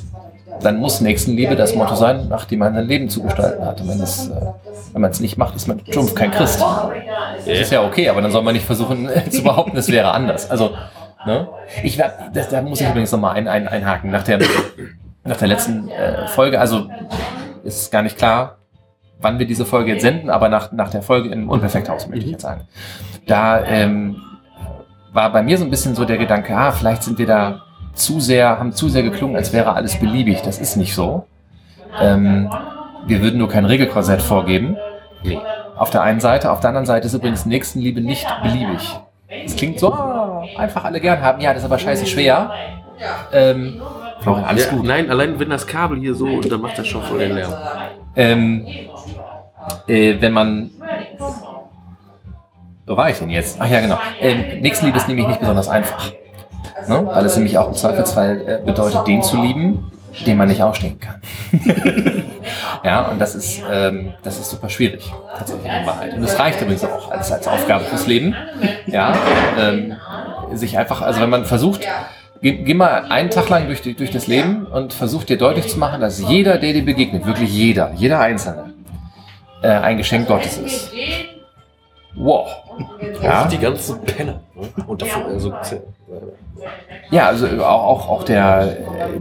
[0.61, 3.81] dann muss Nächstenliebe das Motto sein, nach dem man sein Leben zu gestalten hat.
[3.81, 4.31] Und wenn es, äh,
[4.93, 6.63] wenn man es nicht macht, ist man stumpf kein Christ.
[7.45, 10.49] Das ist ja okay, aber dann soll man nicht versuchen zu behaupten, es wäre anders.
[10.49, 10.71] Also,
[11.25, 11.47] ne?
[11.83, 14.11] Ich das, da muss ich übrigens nochmal ein, ein, einhaken.
[14.11, 14.39] Nach der,
[15.23, 16.87] nach der letzten äh, Folge, also
[17.63, 18.57] ist gar nicht klar,
[19.19, 22.31] wann wir diese Folge jetzt senden, aber nach, nach der Folge im Unperfekthaus möchte ich
[22.31, 22.61] jetzt sagen.
[23.25, 24.17] Da ähm,
[25.13, 27.61] war bei mir so ein bisschen so der Gedanke, ah, vielleicht sind wir da
[27.93, 30.41] zu sehr, haben zu sehr geklungen, als wäre alles beliebig.
[30.41, 31.25] Das ist nicht so.
[32.01, 32.49] Ähm,
[33.05, 34.77] wir würden nur kein Regelkorsett vorgeben.
[35.23, 35.39] Nee.
[35.75, 38.99] Auf der einen Seite, auf der anderen Seite ist übrigens Nächstenliebe nicht beliebig.
[39.45, 41.41] Es klingt so, ah, einfach alle gern haben.
[41.41, 42.51] Ja, das ist aber scheiße schwer.
[43.31, 43.81] Ähm,
[44.21, 44.85] Florian, alles ja, gut.
[44.85, 47.53] Nein, allein wenn das Kabel hier so, dann macht das schon voll den Lärm.
[48.15, 48.65] Ähm,
[49.87, 50.71] äh, wenn man.
[52.85, 53.57] Wo war ich denn jetzt?
[53.59, 53.97] Ach ja, genau.
[54.19, 56.11] Ähm, Nächstenliebe ist nämlich nicht besonders einfach.
[56.87, 57.05] Ne?
[57.05, 59.91] Weil es nämlich auch im Zweifelsfall äh, bedeutet, den zu lieben,
[60.25, 61.21] den man nicht ausstehen kann.
[62.83, 66.13] ja, und das ist, ähm, das ist super schwierig, tatsächlich in Wahrheit.
[66.13, 68.35] Und das reicht übrigens auch als, als Aufgabe fürs Leben.
[68.85, 69.15] Ja,
[69.57, 69.95] ähm,
[70.51, 71.87] sich einfach, also wenn man versucht,
[72.43, 75.79] geh, geh mal einen Tag lang durch, durch das Leben und versuch dir deutlich zu
[75.79, 78.73] machen, dass jeder, der dir begegnet, wirklich jeder, jeder Einzelne,
[79.63, 80.91] äh, ein Geschenk Gottes ist.
[82.15, 82.47] Wow.
[83.23, 83.45] Ja.
[83.45, 84.41] Die ganzen Penner.
[84.55, 84.67] Ne?
[84.85, 85.53] Und davon, also,
[87.09, 88.77] Ja, also auch, auch, auch der,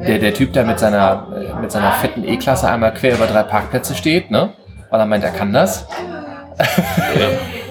[0.06, 1.28] der, der Typ, der mit seiner,
[1.61, 4.50] mit seiner fetten E-Klasse einmal quer über drei Parkplätze steht, ne?
[4.90, 5.87] Weil er meint, er kann das.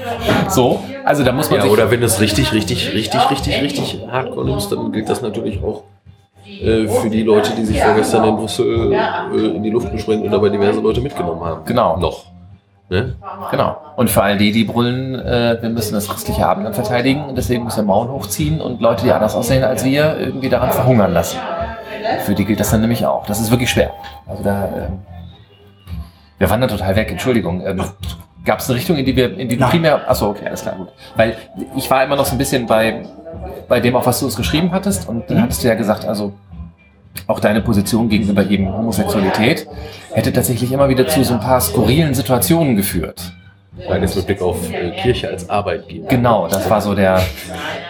[0.49, 1.71] So, also da muss man ja, sich.
[1.71, 5.83] oder wenn es richtig, richtig, richtig, richtig, richtig hardcore nimmst, dann gilt das natürlich auch
[6.45, 10.31] äh, für die Leute, die sich vorgestern in Brüssel äh, in die Luft gesprengt und
[10.31, 11.65] dabei diverse Leute mitgenommen haben.
[11.65, 11.97] Genau.
[11.97, 12.25] Noch.
[12.89, 13.15] Ne?
[13.49, 13.77] Genau.
[13.95, 17.63] Und für all die, die brüllen, äh, wir müssen das christliche Abendland verteidigen und deswegen
[17.63, 21.37] müssen wir Mauern hochziehen und Leute, die anders aussehen als wir, irgendwie daran verhungern lassen.
[22.25, 23.25] Für die gilt das dann nämlich auch.
[23.27, 23.91] Das ist wirklich schwer.
[24.27, 24.99] Also da, ähm,
[26.37, 27.65] wir wandern total weg, Entschuldigung.
[27.65, 27.81] Ähm,
[28.43, 30.75] Gab es eine Richtung, in die wir, in die du primär, achso, okay, alles klar,
[30.75, 30.89] gut.
[31.15, 31.35] Weil
[31.75, 33.03] ich war immer noch so ein bisschen bei,
[33.67, 36.33] bei dem, auf was du es geschrieben hattest und dann hattest du ja gesagt, also
[37.27, 39.67] auch deine Position gegenüber eben Homosexualität
[40.13, 43.33] hätte tatsächlich immer wieder zu so ein paar skurrilen Situationen geführt.
[43.87, 46.09] Beides mit Blick auf äh, Kirche als Arbeitgeber.
[46.09, 47.23] Genau, das war so der.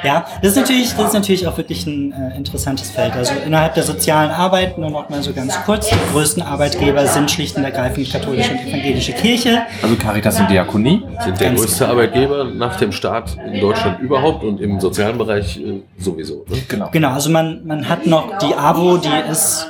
[0.03, 3.13] Ja, das ist natürlich, das ist natürlich auch wirklich ein äh, interessantes Feld.
[3.13, 7.31] Also innerhalb der sozialen Arbeit, nur noch mal so ganz kurz, die größten Arbeitgeber sind
[7.31, 9.63] schlicht und ergreifend die katholische und evangelische Kirche.
[9.81, 11.03] Also Caritas und Diakonie.
[11.23, 15.81] Sind der größte Arbeitgeber nach dem Staat in Deutschland überhaupt und im sozialen Bereich äh,
[15.97, 16.45] sowieso.
[16.47, 16.57] Ne?
[16.67, 16.89] Genau.
[16.91, 19.67] Genau, also man, man hat noch die AWO, die ist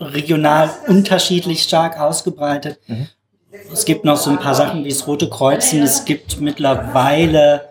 [0.00, 2.80] regional unterschiedlich stark ausgebreitet.
[3.72, 5.82] Es gibt noch so ein paar Sachen wie das Rote Kreuzen.
[5.82, 7.68] Es gibt mittlerweile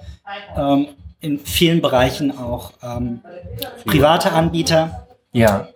[0.55, 0.87] ähm,
[1.19, 3.21] in vielen Bereichen auch ähm,
[3.85, 5.07] private Anbieter.
[5.31, 5.67] Ja.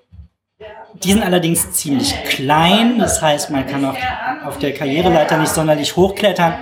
[1.03, 2.99] Die sind allerdings ziemlich klein.
[2.99, 3.97] Das heißt, man kann auch
[4.45, 6.55] auf der Karriereleiter nicht sonderlich hochklettern.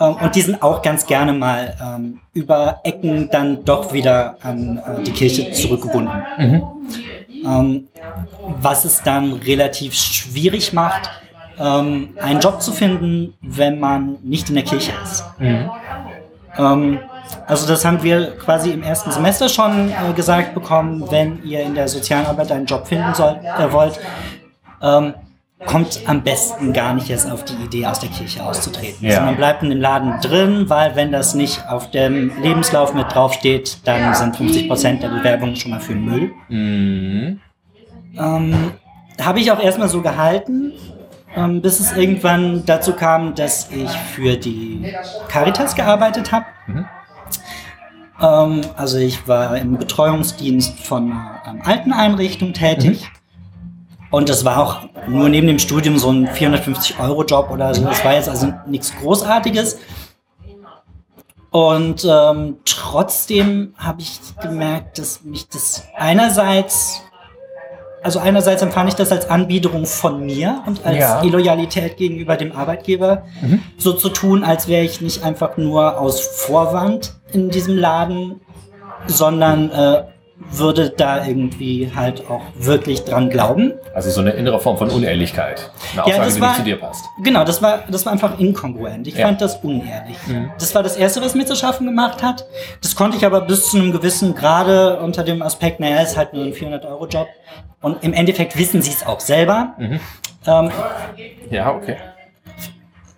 [0.00, 4.78] Ähm, und die sind auch ganz gerne mal ähm, über Ecken dann doch wieder an
[4.78, 6.22] äh, die Kirche zurückgebunden.
[7.44, 7.88] Ähm,
[8.60, 11.08] was es dann relativ schwierig macht,
[11.60, 15.24] ähm, einen Job zu finden, wenn man nicht in der Kirche ist.
[16.58, 16.98] Ähm,
[17.46, 21.74] also das haben wir quasi im ersten Semester schon äh, gesagt bekommen, wenn ihr in
[21.74, 24.00] der sozialen Arbeit einen Job finden sollt, äh, wollt,
[24.82, 25.14] ähm,
[25.66, 29.06] kommt am besten gar nicht erst auf die Idee, aus der Kirche auszutreten.
[29.06, 29.16] Ja.
[29.16, 33.78] Sondern bleibt in dem Laden drin, weil wenn das nicht auf dem Lebenslauf mit draufsteht,
[33.84, 36.32] dann sind 50% der Bewerbungen schon mal für Müll.
[36.48, 37.40] Mhm.
[38.18, 38.72] Ähm,
[39.20, 40.72] Habe ich auch erstmal so gehalten,
[41.36, 44.94] ähm, bis es irgendwann dazu kam, dass ich für die
[45.28, 46.46] Caritas gearbeitet habe.
[48.20, 53.10] Ähm, also ich war im Betreuungsdienst von einer ähm, Alteneinrichtung tätig.
[54.10, 57.84] Und das war auch nur neben dem Studium so ein 450-Euro-Job oder so.
[57.84, 59.78] Das war jetzt also nichts Großartiges.
[61.50, 67.02] Und ähm, trotzdem habe ich gemerkt, dass mich das einerseits,
[68.02, 71.22] also einerseits empfand ich das als Anbiederung von mir und als Ja.
[71.22, 73.24] Illoyalität gegenüber dem Arbeitgeber,
[73.76, 78.40] so zu tun, als wäre ich nicht einfach nur aus Vorwand in diesem Laden,
[79.06, 80.02] sondern äh,
[80.52, 83.72] würde da irgendwie halt auch wirklich dran glauben.
[83.94, 85.70] Also so eine innere Form von Unehrlichkeit.
[85.92, 87.04] Eine Aussage, das die war- nicht zu dir passt.
[87.22, 89.06] Genau, das war, das war einfach inkongruent.
[89.06, 89.26] Ich Ja.
[89.26, 90.16] fand das unehrlich.
[90.58, 92.46] Das war das Erste, was mir zu schaffen gemacht hat.
[92.82, 96.16] Das konnte ich aber bis zu einem gewissen Grade unter dem Aspekt, naja, es ist
[96.16, 97.28] halt nur ein 400-Euro-Job.
[97.82, 99.74] Und im Endeffekt wissen sie es auch selber.
[100.46, 100.70] Ähm,
[101.50, 101.96] Ja, okay.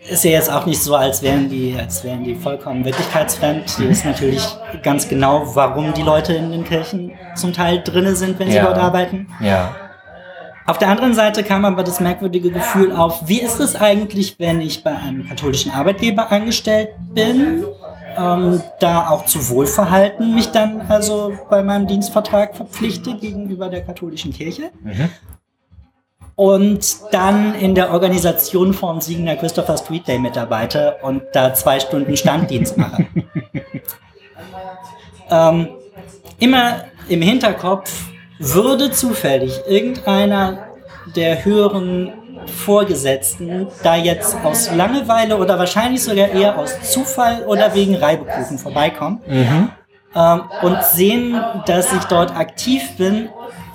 [0.09, 3.79] Ist ja jetzt auch nicht so, als wären die, als wären die vollkommen wirklichkeitsfremd.
[3.79, 4.45] Die ist natürlich
[4.83, 8.65] ganz genau, warum die Leute in den Kirchen zum Teil drinne sind, wenn sie Ja.
[8.65, 9.29] dort arbeiten.
[9.41, 9.75] Ja.
[10.67, 14.61] Auf der anderen Seite kam aber das merkwürdige Gefühl auf, wie ist es eigentlich, wenn
[14.61, 17.65] ich bei einem katholischen Arbeitgeber angestellt bin,
[18.17, 24.33] ähm, da auch zu Wohlverhalten mich dann also bei meinem Dienstvertrag verpflichte gegenüber der katholischen
[24.33, 24.71] Kirche
[26.37, 32.17] und dann in der Organisation vom Siegener Christopher Street Day mitarbeite und da zwei Stunden
[32.17, 33.07] Standdienst mache.
[35.31, 35.69] ähm,
[36.39, 37.91] immer im Hinterkopf
[38.39, 40.67] würde zufällig irgendeiner
[41.15, 42.13] der höheren
[42.47, 49.21] Vorgesetzten da jetzt aus Langeweile oder wahrscheinlich sogar eher aus Zufall oder wegen Reibekuchen vorbeikommen
[50.15, 53.29] ähm, und sehen, dass ich dort aktiv bin,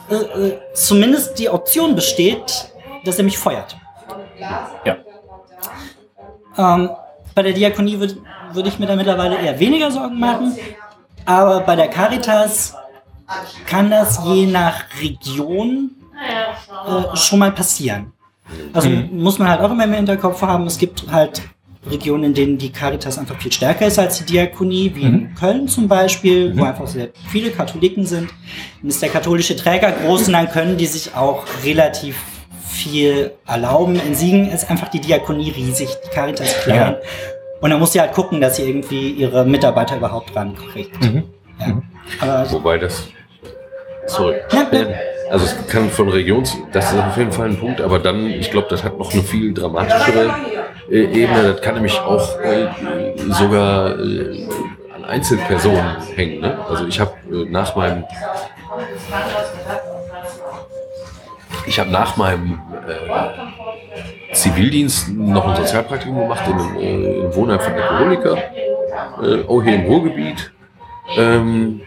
[0.10, 2.72] äh, äh, zumindest die Option besteht,
[3.04, 3.76] dass er mich feuert.
[4.86, 4.98] Ja.
[6.58, 6.90] Ähm,
[7.36, 8.18] bei der Diakonie würde
[8.54, 10.58] würd ich mir da mittlerweile eher weniger Sorgen machen,
[11.26, 12.76] aber bei der Caritas
[13.66, 15.92] kann das je nach Region
[16.88, 18.14] äh, schon mal passieren.
[18.74, 21.42] Also muss man halt auch immer im Hinterkopf haben, es gibt halt
[21.90, 25.68] Regionen, in denen die Caritas einfach viel stärker ist als die Diakonie, wie in Köln
[25.68, 28.30] zum Beispiel, wo einfach sehr viele Katholiken sind.
[28.82, 32.18] Und ist der katholische Träger groß und dann können die sich auch relativ
[32.68, 34.00] viel erlauben.
[34.06, 36.78] In Siegen ist einfach die Diakonie riesig, die Caritas klein.
[36.78, 36.98] Ja.
[37.60, 40.96] Und dann muss sie halt gucken, dass sie irgendwie ihre Mitarbeiter überhaupt rankriegt.
[41.60, 41.82] Ja.
[42.20, 43.08] Aber Wobei das.
[44.06, 44.38] Sorry.
[44.52, 44.88] Ja, ja.
[45.30, 48.50] Also es kann von Regions, das ist auf jeden Fall ein Punkt, aber dann, ich
[48.52, 50.34] glaube, das hat noch eine viel dramatischere
[50.90, 51.54] äh, Ebene.
[51.54, 52.68] Das kann nämlich auch äh,
[53.30, 54.48] sogar äh,
[54.96, 56.42] an Einzelpersonen hängen.
[56.42, 56.58] Ne?
[56.70, 58.04] Also ich habe äh, nach meinem
[61.66, 67.74] ich habe nach meinem äh, Zivildienst noch ein Sozialpraktikum gemacht in einem, äh, Wohnheim von
[67.74, 68.38] Alkoholiker,
[69.24, 70.52] äh, auch hier im Ruhrgebiet.
[71.18, 71.82] Ähm,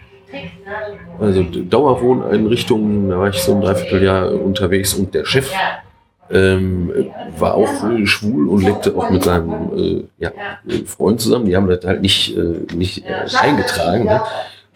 [1.19, 5.51] also Dauerwohneinrichtungen, da war ich so ein Dreivierteljahr unterwegs und der Chef
[6.31, 6.91] ähm,
[7.37, 7.69] war auch
[8.05, 10.31] schwul und lebte auch mit seinem äh, ja,
[10.85, 11.45] Freund zusammen.
[11.45, 14.05] Die haben das halt nicht, äh, nicht äh, eingetragen.
[14.05, 14.21] Ne?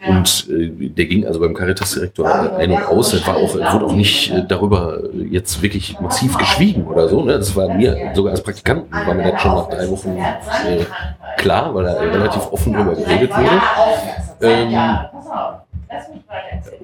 [0.08, 3.14] Und äh, der ging also beim Caritas-Direktor ein und aus.
[3.14, 7.24] Es war auch, wurde auch nicht äh, darüber jetzt wirklich massiv geschwiegen oder so.
[7.24, 7.34] Ne?
[7.38, 10.86] Das war mir sogar als Praktikanten war mir das schon nach drei Wochen äh,
[11.38, 13.62] klar, weil da relativ offen drüber geredet wurde.
[14.42, 14.76] Ähm,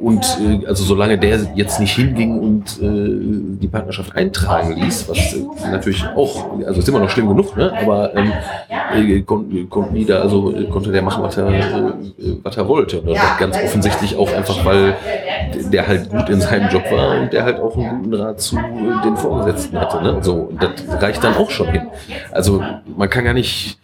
[0.02, 5.34] und äh, also solange der jetzt nicht hinging und äh, die Partnerschaft eintragen ließ, was
[5.34, 7.72] äh, natürlich auch, also ist immer noch schlimm genug, ne?
[7.80, 8.32] aber ähm,
[8.96, 11.94] äh, kon konnten die da, also äh, konnte der machen, was er, äh,
[12.44, 13.02] was er wollte.
[13.02, 14.96] Und das ganz offensichtlich auch einfach, weil
[15.72, 18.58] der halt gut in seinem Job war und der halt auch einen guten Rat zu
[18.58, 20.02] äh, den Vorgesetzten hatte.
[20.02, 20.18] Ne?
[20.22, 21.88] So, das reicht dann auch schon hin.
[22.32, 22.64] Also
[22.98, 23.80] man kann gar nicht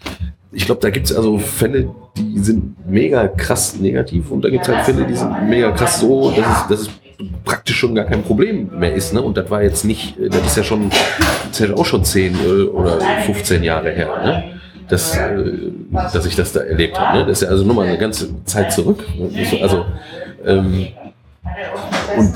[0.51, 4.67] ich glaube, da gibt es also Fälle, die sind mega krass negativ und da gibt
[4.67, 6.89] es halt Fälle, die sind mega krass so, dass es, dass es
[7.43, 9.13] praktisch schon gar kein Problem mehr ist.
[9.13, 9.21] Ne?
[9.21, 12.03] Und das war jetzt nicht, äh, das ist ja schon, das ist ja auch schon
[12.03, 14.43] 10 äh, oder 15 Jahre her, ne?
[14.87, 17.19] dass, äh, dass ich das da erlebt habe.
[17.19, 17.25] Ne?
[17.25, 19.03] Das ist ja also nur mal eine ganze Zeit zurück.
[19.17, 19.29] Ne?
[19.61, 19.85] Also,
[20.45, 20.87] ähm,
[22.17, 22.33] und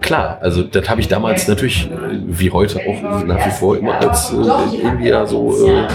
[0.00, 1.88] klar, also das habe ich damals natürlich,
[2.26, 4.36] wie heute auch nach wie vor immer als äh,
[4.82, 5.86] irgendwie ja so äh,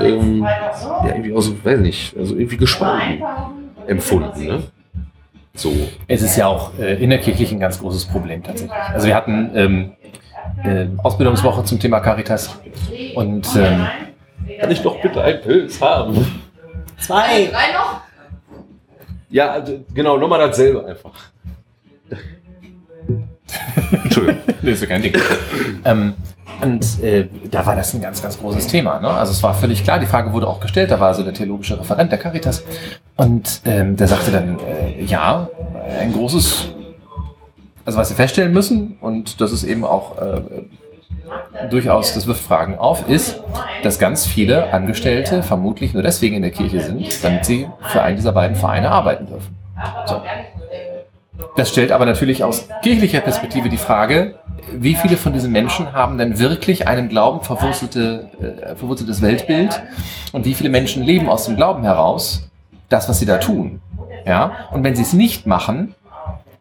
[0.00, 3.22] ähm, ja, irgendwie auch so, weiß nicht, also irgendwie gespalten
[3.86, 4.46] empfunden.
[4.46, 4.62] Ne?
[5.54, 5.72] So.
[6.08, 8.72] Es ist ja auch äh, innerkirchlich ein ganz großes Problem tatsächlich.
[8.72, 9.92] Also wir hatten ähm,
[10.64, 12.58] äh, Ausbildungswoche zum Thema Caritas
[13.14, 13.86] und ähm,
[14.60, 16.42] kann ich doch bitte einen Pilz haben?
[16.98, 17.46] Zwei.
[17.46, 18.00] Drei noch?
[19.30, 21.12] Ja, also, genau, nochmal dasselbe einfach.
[24.04, 24.42] Entschuldigung.
[24.46, 25.14] das ist ja kein Ding.
[25.84, 26.14] ähm,
[26.62, 29.00] und äh, da war das ein ganz, ganz großes Thema.
[29.00, 29.08] Ne?
[29.08, 31.78] Also es war völlig klar, die Frage wurde auch gestellt, da war so der theologische
[31.78, 32.62] Referent der Caritas
[33.16, 35.48] und ähm, der sagte dann, äh, ja,
[36.00, 36.68] ein großes,
[37.84, 40.40] also was Sie feststellen müssen, und das ist eben auch äh,
[41.68, 43.42] durchaus, das wirft Fragen auf, ist,
[43.82, 48.16] dass ganz viele Angestellte vermutlich nur deswegen in der Kirche sind, damit sie für einen
[48.16, 49.56] dieser beiden Vereine arbeiten dürfen.
[50.06, 50.22] So.
[51.56, 54.36] Das stellt aber natürlich aus kirchlicher Perspektive die Frage,
[54.72, 59.82] wie viele von diesen Menschen haben denn wirklich einen Glauben verwurzelte, äh, verwurzeltes Weltbild
[60.32, 62.48] und wie viele Menschen leben aus dem Glauben heraus
[62.88, 63.80] das, was sie da tun.
[64.26, 64.52] Ja?
[64.70, 65.94] Und wenn sie es nicht machen,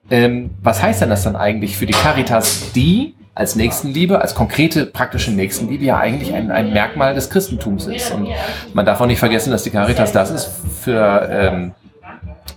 [0.09, 4.85] ähm, was heißt denn das dann eigentlich für die Caritas, die als Nächstenliebe, als konkrete
[4.85, 8.11] praktische Nächstenliebe ja eigentlich ein, ein Merkmal des Christentums ist.
[8.11, 8.27] Und
[8.73, 10.51] man darf auch nicht vergessen, dass die Caritas das ist
[10.81, 11.71] für ähm,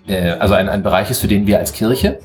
[0.07, 2.19] äh, also ein, ein Bereich ist, für den wir als Kirche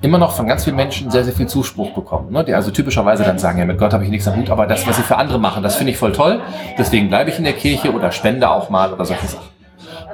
[0.00, 2.32] immer noch von ganz vielen Menschen sehr, sehr viel Zuspruch bekommen.
[2.32, 2.44] Ne?
[2.44, 4.86] Die also typischerweise dann sagen, ja, mit Gott habe ich nichts am Hut, aber das,
[4.86, 6.40] was sie für andere machen, das finde ich voll toll.
[6.76, 9.48] Deswegen bleibe ich in der Kirche oder spende auch mal oder solche Sachen.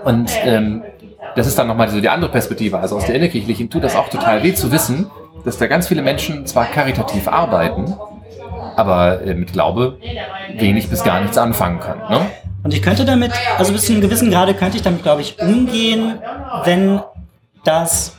[0.05, 0.85] Und ähm,
[1.37, 2.79] das ist dann nochmal so die andere Perspektive.
[2.79, 5.11] Also aus der innerkirchlichen tut das auch total weh zu wissen,
[5.44, 7.94] dass da ganz viele Menschen zwar karitativ arbeiten,
[8.77, 9.98] aber äh, mit Glaube
[10.57, 12.03] wenig bis gar nichts anfangen können.
[12.11, 12.20] Ne?
[12.62, 15.38] Und ich könnte damit, also bis zu einem gewissen Grade könnte ich damit, glaube ich,
[15.40, 16.18] umgehen,
[16.64, 17.01] wenn
[17.64, 18.16] das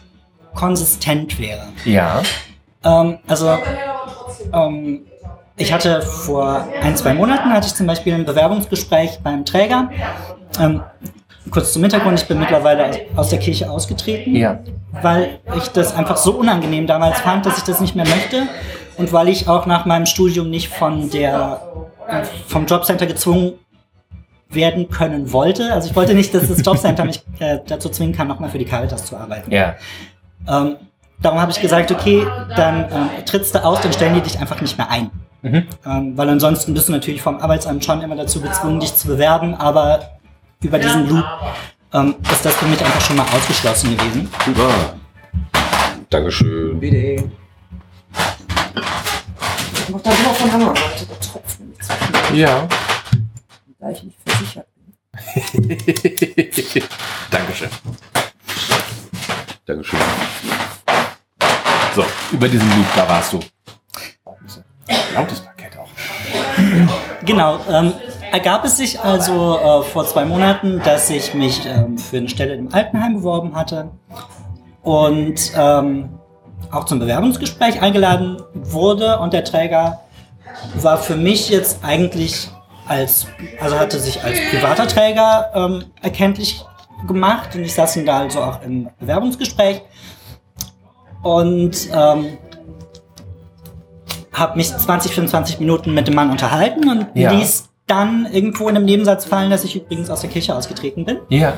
[0.56, 1.64] konsistent wäre.
[1.86, 2.22] Ja.
[2.84, 3.58] Ähm, also,
[4.54, 5.06] ähm,
[5.58, 9.90] ich hatte vor ein, zwei Monaten hatte ich zum Beispiel ein Bewerbungsgespräch beim Träger.
[10.60, 10.82] Ähm,
[11.52, 14.60] kurz zum Hintergrund, ich bin mittlerweile aus der Kirche ausgetreten, ja.
[15.02, 18.48] weil ich das einfach so unangenehm damals fand, dass ich das nicht mehr möchte
[18.98, 21.62] und weil ich auch nach meinem Studium nicht von der,
[22.08, 23.54] äh, vom Jobcenter gezwungen
[24.50, 25.72] werden können wollte.
[25.74, 28.66] Also ich wollte nicht, dass das Jobcenter mich äh, dazu zwingen kann, nochmal für die
[28.66, 29.52] Caritas zu arbeiten.
[29.52, 29.76] Ja.
[30.48, 30.78] Ähm,
[31.22, 34.60] darum habe ich gesagt, okay, dann äh, trittst du aus, dann stellen die dich einfach
[34.62, 35.12] nicht mehr ein.
[35.42, 35.68] Mhm.
[35.86, 39.56] Ähm, weil ansonsten bist du natürlich vom Arbeitsamt schon immer dazu gezwungen, dich zu bewerben,
[39.56, 40.18] aber
[40.62, 41.26] über diesen Loop
[41.94, 44.30] ähm, ist das für mich einfach schon mal ausgeschlossen gewesen.
[44.46, 44.70] Super.
[46.10, 46.80] Dankeschön.
[46.80, 47.32] Bitte.
[49.74, 50.74] Ich mach da immer von Hammer.
[52.34, 52.68] Ja
[53.80, 54.64] da ich nicht bin.
[57.32, 57.70] Dankeschön.
[59.66, 60.00] Dankeschön.
[61.96, 63.40] So, über diesen Loop, da warst du.
[65.14, 65.90] Lautes Parkett auch.
[67.26, 67.60] Genau.
[67.70, 67.94] Ähm,
[68.32, 72.56] ergab es sich also äh, vor zwei Monaten, dass ich mich ähm, für eine Stelle
[72.56, 73.92] im Altenheim beworben hatte
[74.84, 76.10] und ähm,
[76.72, 80.02] auch zum Bewerbungsgespräch eingeladen wurde und der Träger
[80.76, 82.50] war für mich jetzt eigentlich
[82.90, 83.28] als,
[83.62, 86.66] also hatte sich als privater Träger ähm, erkenntlich
[87.08, 89.82] gemacht und ich saß ihn da also auch im Bewerbungsgespräch
[91.22, 92.38] und ähm,
[94.34, 97.32] habe mich 20, 25 Minuten mit dem Mann unterhalten und ja.
[97.32, 101.20] ließ dann irgendwo in einem Nebensatz fallen, dass ich übrigens aus der Kirche ausgetreten bin.
[101.30, 101.54] Ja.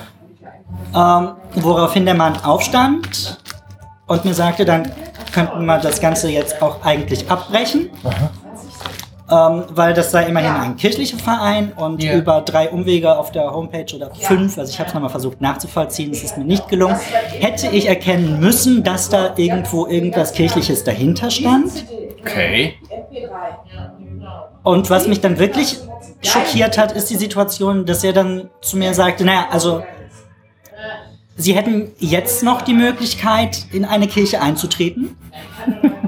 [0.96, 3.38] Ähm, woraufhin der Mann aufstand
[4.08, 4.92] und mir sagte, dann
[5.32, 7.90] könnten wir das Ganze jetzt auch eigentlich abbrechen.
[9.32, 12.16] Ähm, weil das sei immerhin ein kirchlicher Verein und Ja.
[12.16, 16.12] über drei Umwege auf der Homepage oder fünf, also ich habe es nochmal versucht nachzuvollziehen,
[16.12, 16.98] es ist mir nicht gelungen,
[17.40, 21.72] hätte ich erkennen müssen, dass da irgendwo irgendwas Kirchliches dahinter stand.
[22.20, 22.76] Okay.
[24.64, 25.78] Und was mich dann wirklich
[26.22, 29.82] schockiert hat, ist die Situation, dass er dann zu mir sagte, naja, also
[31.38, 35.18] Sie hätten jetzt noch die Möglichkeit, in eine Kirche einzutreten.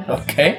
[0.08, 0.56] Okay.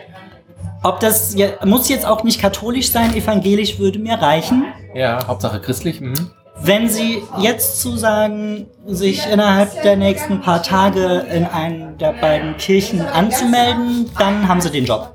[0.84, 4.66] Ob das ja, muss jetzt auch nicht katholisch sein, evangelisch würde mir reichen.
[4.94, 6.02] Ja, Hauptsache christlich.
[6.02, 6.30] Mhm.
[6.60, 13.00] Wenn Sie jetzt zusagen, sich innerhalb der nächsten paar Tage in einen der beiden Kirchen
[13.00, 15.14] anzumelden, dann haben Sie den Job.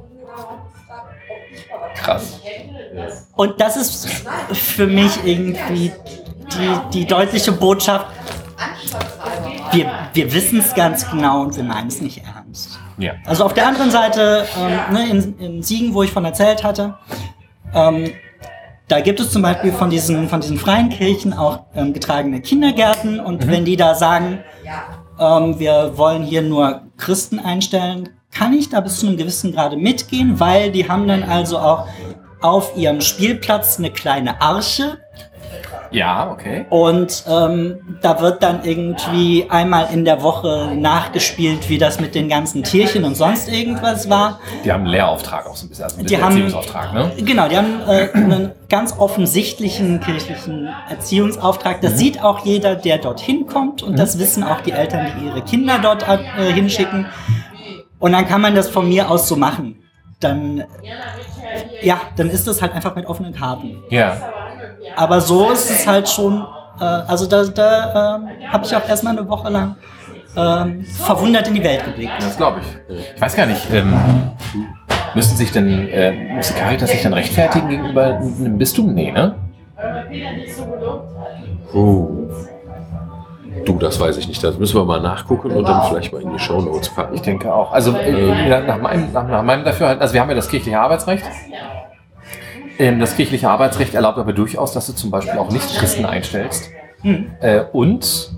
[1.96, 2.40] Krass.
[3.36, 4.10] Und das ist
[4.52, 5.92] für mich irgendwie
[6.52, 8.08] die, die deutliche Botschaft.
[9.72, 12.39] Wir, wir wissen es ganz genau und wir meinen es nicht ernst.
[13.00, 13.14] Ja.
[13.26, 16.96] Also auf der anderen Seite, ähm, ne, in, in Siegen, wo ich von erzählt hatte,
[17.74, 18.12] ähm,
[18.88, 23.20] da gibt es zum Beispiel von diesen, von diesen freien Kirchen auch ähm, getragene Kindergärten
[23.20, 24.40] und wenn die da sagen,
[25.20, 29.78] ähm, wir wollen hier nur Christen einstellen, kann ich da bis zu einem gewissen Grade
[29.78, 31.88] mitgehen, weil die haben dann also auch
[32.42, 34.98] auf ihrem Spielplatz eine kleine Arche
[35.92, 36.66] Ja, okay.
[36.70, 42.30] und ähm, da wird dann irgendwie einmal in der Woche nachgespielt, wie das mit den
[42.30, 44.40] ganzen Tierchen und sonst irgendwas war.
[44.64, 47.12] Die haben einen Lehrauftrag auch so ein bisschen, also ein Die bisschen haben- Erziehungsauftrag, ne?
[47.18, 51.82] Genau, die haben äh, einen ganz offensichtlichen kirchlichen Erziehungsauftrag.
[51.82, 55.42] Das sieht auch jeder, der dorthin kommt und das wissen auch die Eltern, die ihre
[55.42, 57.08] Kinder dort äh, hinschicken.
[58.00, 59.76] Und dann kann man das von mir aus so machen.
[60.20, 60.64] Dann,
[61.82, 63.82] ja, dann ist das halt einfach mit offenen Karten.
[63.90, 64.18] Ja.
[64.96, 66.46] Aber so ist es halt schon,
[66.80, 69.76] äh, also da, da ähm, habe ich auch erstmal eine Woche lang
[70.36, 72.14] ähm, verwundert in die Welt geblickt.
[72.20, 73.06] Das glaube ich.
[73.16, 73.94] Ich weiß gar nicht, ähm,
[75.16, 78.94] müssen sich denn, äh, muss die Caritas sich dann rechtfertigen gegenüber einem Bistum?
[78.94, 79.36] Nee, ne?
[81.74, 82.10] Oh.
[83.66, 84.44] Du, das weiß ich nicht.
[84.44, 87.16] Das müssen wir mal nachgucken und dann vielleicht mal in die Shownotes packen.
[87.16, 87.72] Ich denke auch.
[87.72, 90.80] Also äh, nach, nach, meinem, nach, nach meinem Dafürhalten, also wir haben ja das kirchliche
[90.80, 91.24] Arbeitsrecht.
[92.80, 96.72] Ähm, das kirchliche Arbeitsrecht erlaubt aber durchaus, dass du zum Beispiel auch Nicht-Christen einstellst.
[97.42, 98.32] Äh, und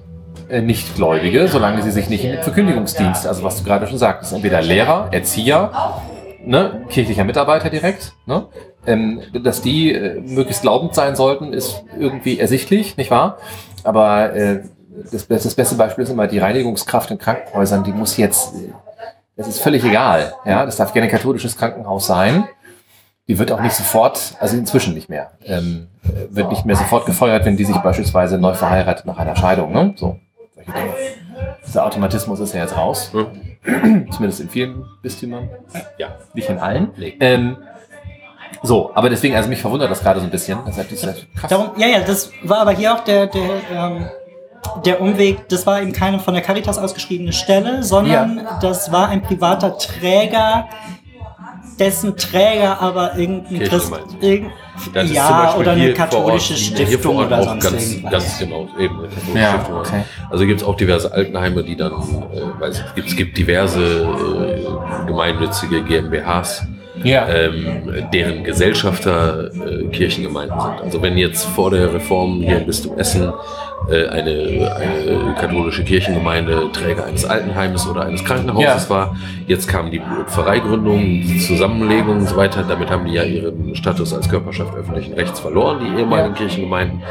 [0.50, 4.34] äh, Nichtgläubige, solange sie sich nicht in den Verkündigungsdienst, also was du gerade schon sagtest,
[4.34, 5.72] entweder Lehrer, Erzieher,
[6.44, 8.48] ne, kirchlicher Mitarbeiter direkt, ne,
[8.86, 13.38] ähm, dass die äh, möglichst glaubend sein sollten, ist irgendwie ersichtlich, nicht wahr?
[13.84, 14.64] Aber äh,
[15.12, 18.54] das, das beste Beispiel ist immer die Reinigungskraft in Krankenhäusern, die muss jetzt,
[19.38, 22.48] das ist völlig egal, ja, das darf gerne ein katholisches Krankenhaus sein.
[23.28, 27.06] Die wird auch nicht sofort, also inzwischen nicht mehr, ähm, äh, wird nicht mehr sofort
[27.06, 29.94] gefeuert, wenn die sich beispielsweise neu verheiratet nach einer Scheidung, ne?
[29.96, 30.20] So,
[30.56, 30.94] solche Dinge.
[31.66, 33.12] Dieser Automatismus ist ja jetzt raus.
[33.64, 35.50] Zumindest in vielen Bistümern.
[35.98, 36.16] Ja.
[36.34, 36.90] Nicht in allen.
[36.98, 37.16] Nee.
[37.20, 37.58] Ähm,
[38.64, 40.60] so, aber deswegen, also mich verwundert das gerade so ein bisschen.
[40.68, 41.50] Deshalb ist das krass.
[41.50, 44.06] Darum, ja, ja, das war aber hier auch der, der, ähm,
[44.86, 49.22] der Umweg, das war eben keine von der Caritas ausgeschriebene Stelle, sondern das war ein
[49.22, 50.68] privater Träger,
[51.82, 54.52] dessen Träger aber irgendein Christ, irgend,
[54.94, 58.12] Das ja, oder eine Ort- katholische hier vor Stiftung Ort oder auch sonst ganz, irgendwas.
[58.12, 59.76] Ganz genau, eben eine katholische Ja, Stiftung.
[59.80, 60.04] okay.
[60.30, 63.82] Also gibt es auch diverse Altenheime, die dann, äh, weiß ich, gibt, es gibt diverse
[63.84, 66.64] äh, gemeinnützige GmbHs,
[67.04, 67.28] Ja.
[67.28, 70.82] ähm, deren Gesellschafter äh, Kirchengemeinden sind.
[70.82, 73.34] Also wenn jetzt vor der Reform hier im Bistum Essen
[73.90, 78.90] äh, eine, eine katholische Kirchengemeinde Träger eines Altenheimes oder eines Krankenhauses Ja.
[78.90, 79.16] war,
[79.48, 82.64] jetzt kam die Pfarreigründung, die Zusammenlegung und so weiter.
[82.68, 87.02] Damit haben die ja ihren Status als Körperschaft öffentlichen Rechts verloren, die ehemaligen Kirchengemeinden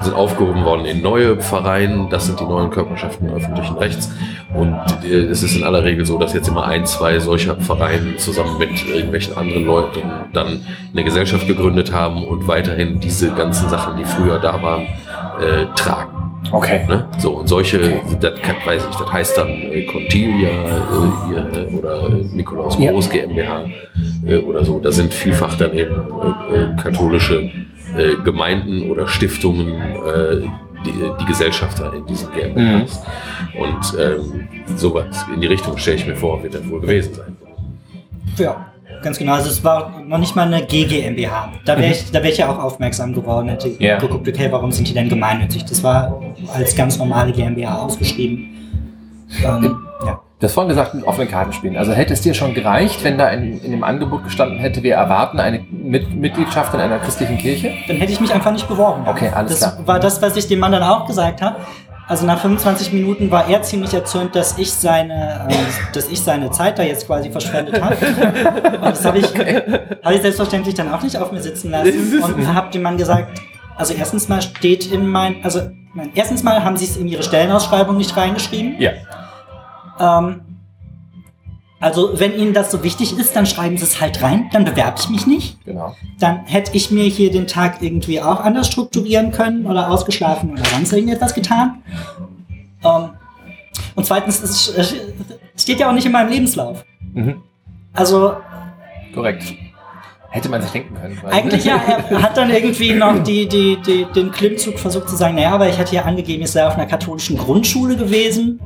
[0.00, 2.08] sind aufgehoben worden in neue Pfarreien.
[2.10, 4.10] Das sind die neuen Körperschaften öffentlichen Rechts.
[4.54, 8.18] Und äh, es ist in aller Regel so, dass jetzt immer ein, zwei solcher Pfarreien
[8.18, 10.02] zusammen mit irgendwelchen anderen Leuten
[10.32, 10.60] dann
[10.92, 16.17] eine Gesellschaft gegründet haben und weiterhin diese ganzen Sachen, die früher da waren, äh, tragen.
[16.50, 16.86] Okay.
[16.88, 17.06] Ne?
[17.18, 21.74] So, und solche, das kann, weiß ich, das heißt dann äh, Contilia äh, hier, äh,
[21.74, 22.90] oder äh, Nikolaus Ja.
[22.90, 23.66] Groß GmbH
[24.26, 24.78] äh, oder so.
[24.78, 27.50] Da sind vielfach dann eben äh, äh, katholische
[28.22, 29.80] Gemeinden oder Stiftungen
[30.84, 33.00] die, die Gesellschafter in diesen GmbHs.
[33.58, 37.36] Und ähm, sowas in die Richtung stelle ich mir vor, wird das wohl gewesen sein.
[38.36, 38.66] Ja,
[39.02, 39.34] ganz genau.
[39.34, 41.52] Also es war noch nicht mal eine GGMBH.
[41.64, 43.98] Da wäre ich, da wär ich ja auch aufmerksam geworden, hätte Ja.
[43.98, 45.64] geguckt, okay, warum sind die denn gemeinnützig?
[45.64, 46.20] Das war
[46.54, 48.50] als ganz normale GmbH ausgeschrieben.
[49.44, 50.20] Ähm, ja.
[50.40, 51.76] Du hast vorhin gesagt, mit offenen Karten spielen.
[51.76, 54.94] Also hätte es dir schon gereicht, wenn da in, in dem Angebot gestanden hätte, wir
[54.94, 57.72] erwarten eine mit Mitgliedschaft in einer christlichen Kirche?
[57.88, 59.02] Dann hätte ich mich einfach nicht beworben.
[59.06, 59.86] Okay, alles das klar.
[59.86, 61.56] war das, was ich dem Mann dann auch gesagt habe.
[62.08, 65.54] Also nach 25 Minuten war er ziemlich erzürnt, dass ich seine, äh,
[65.92, 67.96] dass ich seine Zeit da jetzt quasi verschwendet habe.
[68.76, 72.54] Und das habe ich, hab ich selbstverständlich dann auch nicht auf mir sitzen lassen und
[72.54, 73.38] habe dem Mann gesagt,
[73.76, 77.22] also erstens mal steht in mein, also mein, erstens mal haben sie es in ihre
[77.22, 78.76] Stellenausschreibung nicht reingeschrieben.
[78.80, 78.92] Ja.
[80.00, 80.40] Ähm,
[81.80, 84.96] also wenn Ihnen das so wichtig ist, dann schreiben Sie es halt rein, dann bewerbe
[84.98, 85.64] ich mich nicht.
[85.64, 85.94] Genau.
[86.18, 90.64] Dann hätte ich mir hier den Tag irgendwie auch anders strukturieren können oder ausgeschlafen oder
[90.64, 91.82] sonst irgendetwas getan.
[92.84, 93.10] Ähm,
[93.94, 94.94] und zweitens, es
[95.56, 96.84] steht ja auch nicht in meinem Lebenslauf.
[97.14, 97.42] Mhm.
[97.92, 98.36] Also
[99.14, 99.54] Korrekt.
[100.30, 101.18] Hätte man sich denken können.
[101.30, 101.76] eigentlich ja,
[102.10, 105.68] er hat dann irgendwie noch die, die, die, den Klimmzug versucht zu sagen, naja, aber
[105.68, 108.60] ich hatte ja angegeben, ich sei auf einer katholischen Grundschule gewesen.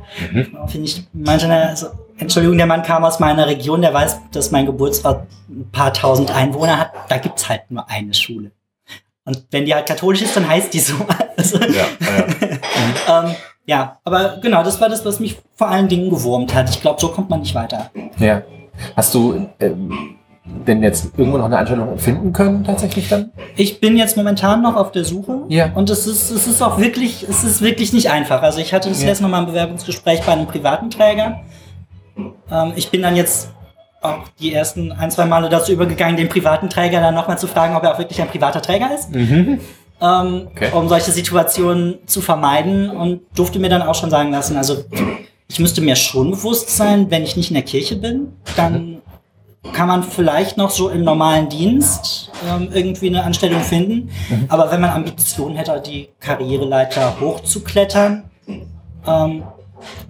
[0.67, 1.87] Finde ich, manche, also,
[2.23, 6.31] Entschuldigung, der Mann kam aus meiner Region, der weiß, dass mein Geburtsort ein paar tausend
[6.35, 6.91] Einwohner hat.
[7.09, 8.51] Da gibt's halt nur eine Schule.
[9.25, 10.95] Und wenn die halt katholisch ist, dann heißt die so.
[11.37, 11.85] Also, Ja,
[13.07, 13.23] ja.
[13.25, 16.69] ähm, ja, aber genau, das war das, was mich vor allen Dingen gewurmt hat.
[16.69, 17.89] Ich glaube, so kommt man nicht weiter.
[18.19, 18.41] ja.
[18.95, 23.31] Hast du ähm, denn jetzt irgendwo noch eine Einstellung finden können, tatsächlich dann?
[23.55, 25.41] Ich bin jetzt momentan noch auf der Suche.
[25.47, 25.71] Ja.
[25.75, 28.41] Und es ist, es ist auch wirklich, es ist wirklich nicht einfach.
[28.41, 29.09] Also ich hatte das Ja.
[29.09, 31.41] letzte Mal ein Bewerbungsgespräch bei einem privaten Träger.
[32.17, 33.49] Ähm, ich bin dann jetzt
[34.01, 37.75] auch die ersten ein, zwei Male dazu übergegangen, den privaten Träger dann nochmal zu fragen,
[37.75, 39.13] ob er auch wirklich ein privater Träger ist.
[39.13, 39.59] Mhm.
[40.01, 40.69] ähm, Okay.
[40.73, 44.83] um solche Situationen zu vermeiden und durfte mir dann auch schon sagen lassen, also
[45.47, 49.01] ich müsste mir schon bewusst sein, wenn ich nicht in der Kirche bin, dann
[49.71, 54.09] kann man vielleicht noch so im normalen Dienst ähm, irgendwie eine Anstellung finden.
[54.49, 58.23] Aber wenn man Ambitionen hätte, die Karriereleiter hochzuklettern,
[59.07, 59.43] ähm,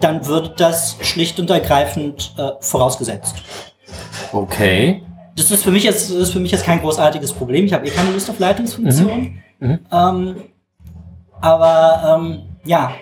[0.00, 3.36] dann würde das schlicht und ergreifend äh, vorausgesetzt.
[4.32, 5.02] Okay.
[5.36, 7.64] Das ist für mich jetzt, ist für mich jetzt kein großartiges Problem.
[7.66, 9.38] Ich habe eh keine Lust auf Leitungsfunktion.
[9.58, 9.78] Mhm.
[9.90, 10.36] Ähm,
[11.40, 12.92] aber ähm, ja,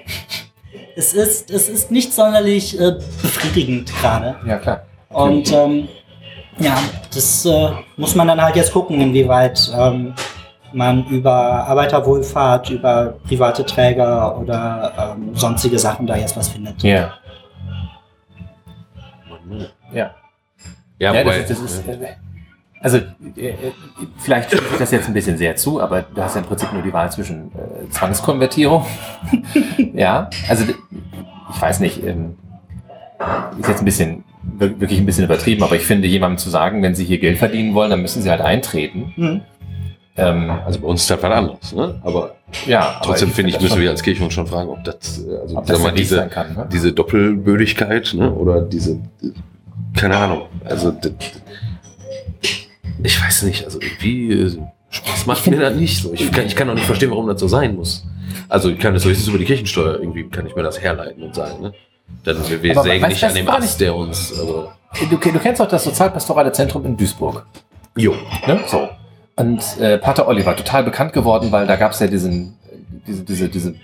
[0.96, 4.36] es ist, es ist nicht sonderlich äh, befriedigend gerade.
[4.46, 4.82] Ja, klar.
[5.10, 5.88] Und ähm,
[6.58, 6.78] ja,
[7.14, 10.14] das äh, muss man dann halt jetzt gucken, inwieweit ähm,
[10.74, 11.32] man über
[11.66, 16.82] Arbeiterwohlfahrt, über private Träger oder ähm, sonstige Sachen da jetzt was findet.
[16.82, 17.12] Ja.
[19.92, 20.14] Ja.
[20.98, 21.98] Ja, Ja, das, ist- das ist, äh,
[22.80, 22.98] also
[23.36, 23.54] äh, äh,
[24.18, 26.82] vielleicht sich das jetzt ein bisschen sehr zu, aber du hast ja im Prinzip nur
[26.82, 28.84] die Wahl zwischen äh, Zwangskonvertierung.
[29.94, 30.64] ja, also
[31.54, 32.36] ich weiß nicht, ähm,
[33.58, 36.82] ist jetzt ein bisschen wir- wirklich ein bisschen übertrieben, aber ich finde, jemandem zu sagen,
[36.82, 39.12] wenn sie hier Geld verdienen wollen, dann müssen sie halt eintreten.
[39.16, 39.40] Hm.
[40.16, 42.00] Ähm, also bei uns ist das was anderes, ne?
[42.04, 42.34] Aber
[42.66, 44.84] ja, aber trotzdem finde ich, das müssen schon- wir als Kirche uns schon fragen, ob
[44.84, 46.54] das, äh, also ob das mal, diese, sein kann.
[46.54, 46.68] Ne?
[46.70, 48.30] diese Doppelbödigkeit, ne?
[48.30, 48.98] Oder diese,
[49.96, 51.12] keine Ahnung, also das,
[53.02, 54.58] ich weiß nicht, also irgendwie äh,
[54.90, 56.12] Spaß macht mir das nicht so.
[56.12, 58.04] Ich kann, ich kann auch nicht verstehen, warum das so sein muss.
[58.48, 61.34] Also ich kann das höchstens über die Kirchensteuer irgendwie, kann ich mir das herleiten und
[61.34, 61.72] sagen, ne?
[62.24, 64.68] Dann, wir wir Aber sägen nicht an dem Ast, der uns, also,
[65.08, 67.46] Du, du kennst doch das Sozialpastorale Zentrum in Duisburg.
[67.96, 68.14] jo.
[68.46, 68.60] Ne?
[68.66, 68.90] So.
[69.36, 72.58] Und äh, Pater Oliver, total bekannt geworden, weil da gab es ja diesen,
[73.06, 73.74] diese, diese, diese,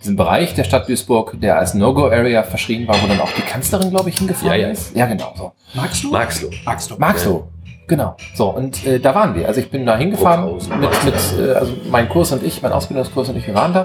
[0.00, 3.90] diesen Bereich der Stadt Duisburg, der als No-Go-Area verschrien war, wo dann auch die Kanzlerin,
[3.90, 4.68] glaube ich, hingefahren Ja, ja.
[4.68, 4.94] ist.
[4.94, 5.32] Ja, genau.
[5.36, 5.52] So.
[5.74, 6.10] Magst du?
[6.10, 6.50] Magst du?
[6.64, 6.96] Magst du?
[6.98, 7.44] Magst du?
[7.88, 8.16] Genau.
[8.34, 9.46] So, und äh, da waren wir.
[9.48, 13.28] Also ich bin da hingefahren mit, mit äh, also mein Kurs und ich, mein Ausbildungskurs
[13.30, 13.84] und ich, wir waren da.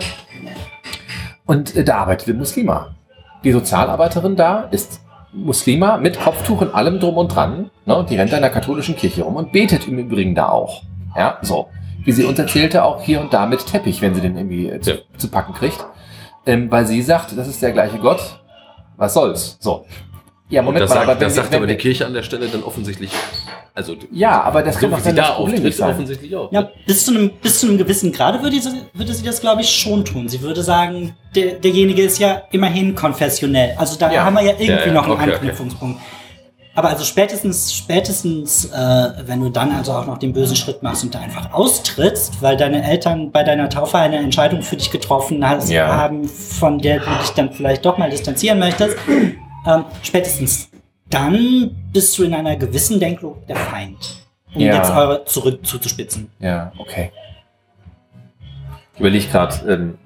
[1.45, 2.95] Und äh, da arbeitete Muslima.
[3.43, 5.01] Die Sozialarbeiterin da ist
[5.33, 7.69] Muslima mit Kopftuch und allem drum und dran.
[7.85, 8.05] Ne?
[8.09, 10.83] Die rennt da in der katholischen Kirche rum und betet im Übrigen da auch.
[11.17, 11.69] Ja, so.
[12.03, 14.79] Wie sie uns erzählte, auch hier und da mit Teppich, wenn sie den irgendwie äh,
[14.79, 14.97] zu, Ja.
[15.17, 15.83] zu packen kriegt.
[16.45, 18.39] Ähm, weil sie sagt, das ist der gleiche Gott.
[18.95, 19.57] Was soll's?
[19.59, 19.85] So.
[20.49, 22.23] Ja, Moment das mal, sagt, aber wenn das sagt wenn aber die Kirche an der
[22.23, 23.11] Stelle dann offensichtlich,
[23.75, 25.89] also ja, aber das so kann doch dann da das Problem auftritt, nicht sein.
[25.89, 26.51] offensichtlich auch.
[26.53, 29.61] Ja, bis zu einem, bis zu einem gewissen Grade würde sie, würde sie das, glaube
[29.61, 30.29] ich, schon tun.
[30.29, 33.75] Sie würde sagen, der, derjenige ist ja immerhin konfessionell.
[33.77, 34.23] Also da Ja.
[34.23, 35.95] haben wir ja irgendwie Ja, ja, noch einen okay, okay.
[36.77, 41.03] Aber also spätestens, spätestens, äh, wenn du dann also auch noch den bösen Schritt machst
[41.03, 45.43] und da einfach austrittst, weil deine Eltern bei deiner Taufe eine Entscheidung für dich getroffen
[45.43, 45.87] hast, Ja.
[45.97, 50.69] haben, von der du dich dann vielleicht doch mal distanzieren möchtest, ähm, spätestens
[51.09, 54.27] dann bist du in einer gewissen Denklogik der Feind.
[54.53, 54.75] Um Ja.
[54.75, 56.29] jetzt eure zurück zuzuspitzen.
[56.39, 57.11] Ja, okay.
[58.93, 59.97] Ich überlege gerade, ähm,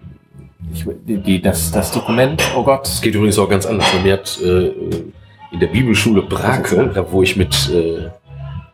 [0.74, 2.88] ich, die, das, das Dokument, oh Gott.
[2.88, 3.88] Es geht übrigens auch ganz anders.
[4.01, 4.72] Mir hat äh,
[5.52, 8.10] in der Bibelschule Brake, da wo ich mit, äh,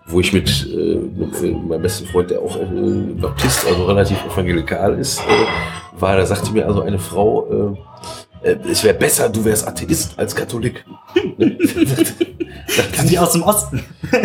[0.06, 4.24] wo ich mit, äh, mit äh, meinem besten Freund, der auch äh, Baptist, also relativ
[4.26, 5.24] evangelikal ist, äh,
[6.00, 7.76] war, da sagte mir also eine Frau,
[8.44, 10.86] äh, es wäre besser, du wärst Atheist als Katholik.
[12.94, 13.84] Kam die aus dem Osten?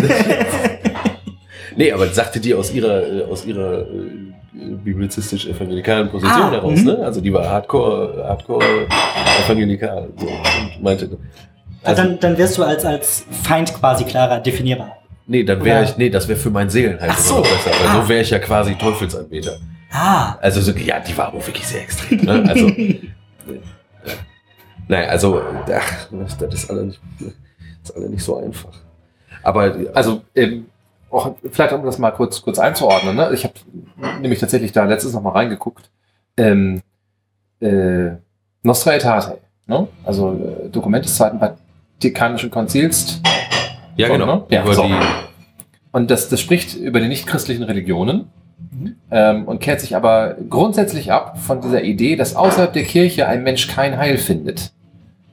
[1.74, 3.86] Nee, aber sagte die aus ihrer, aus ihrer
[4.52, 6.84] biblizistisch-evangelikalen Position Ah, heraus, mhm.
[6.84, 6.98] ne?
[6.98, 8.86] Also die war hardcore, hardcore
[9.46, 10.10] evangelikal.
[10.16, 11.08] So, und meinte,
[11.84, 14.98] also, dann, dann wirst du als, als Feind quasi klarer definierbar.
[15.26, 17.50] nee, dann wäre ich, nee, das wäre für mein Seelenheil Ach sogar so.
[17.50, 18.02] besser, weil Ah.
[18.02, 19.58] so wäre ich ja quasi Teufelsanbeter.
[19.90, 22.18] Ah, Also so, ja, die war aber wirklich sehr extrem.
[22.24, 22.44] Ne?
[22.48, 22.68] Also,
[24.88, 26.08] naja, also, ach,
[26.38, 27.00] das ist alle nicht,
[27.82, 28.70] ist alle nicht so einfach.
[29.42, 30.66] Aber Also, ähm,
[31.10, 33.16] auch, vielleicht um das mal kurz, kurz einzuordnen.
[33.16, 33.30] Ne?
[33.34, 33.54] Ich habe
[34.20, 35.90] nämlich tatsächlich da letztes noch mal reingeguckt.
[36.38, 36.80] Ähm,
[37.60, 38.12] äh,
[38.62, 39.88] Nostra Aetate, ne?
[40.04, 41.38] also äh, Dokument des Zweiten
[42.06, 43.20] Vatikanischen Konzils.
[43.96, 44.26] ja, So, genau.
[44.26, 44.42] ne?
[44.50, 44.82] Ja, über so.
[44.82, 44.94] die,
[45.92, 48.26] Und das, das spricht über die nichtchristlichen Religionen
[48.72, 48.94] Mhm.
[49.10, 53.42] ähm, und kehrt sich aber grundsätzlich ab von dieser Idee, dass außerhalb der Kirche ein
[53.42, 54.72] Mensch kein Heil findet.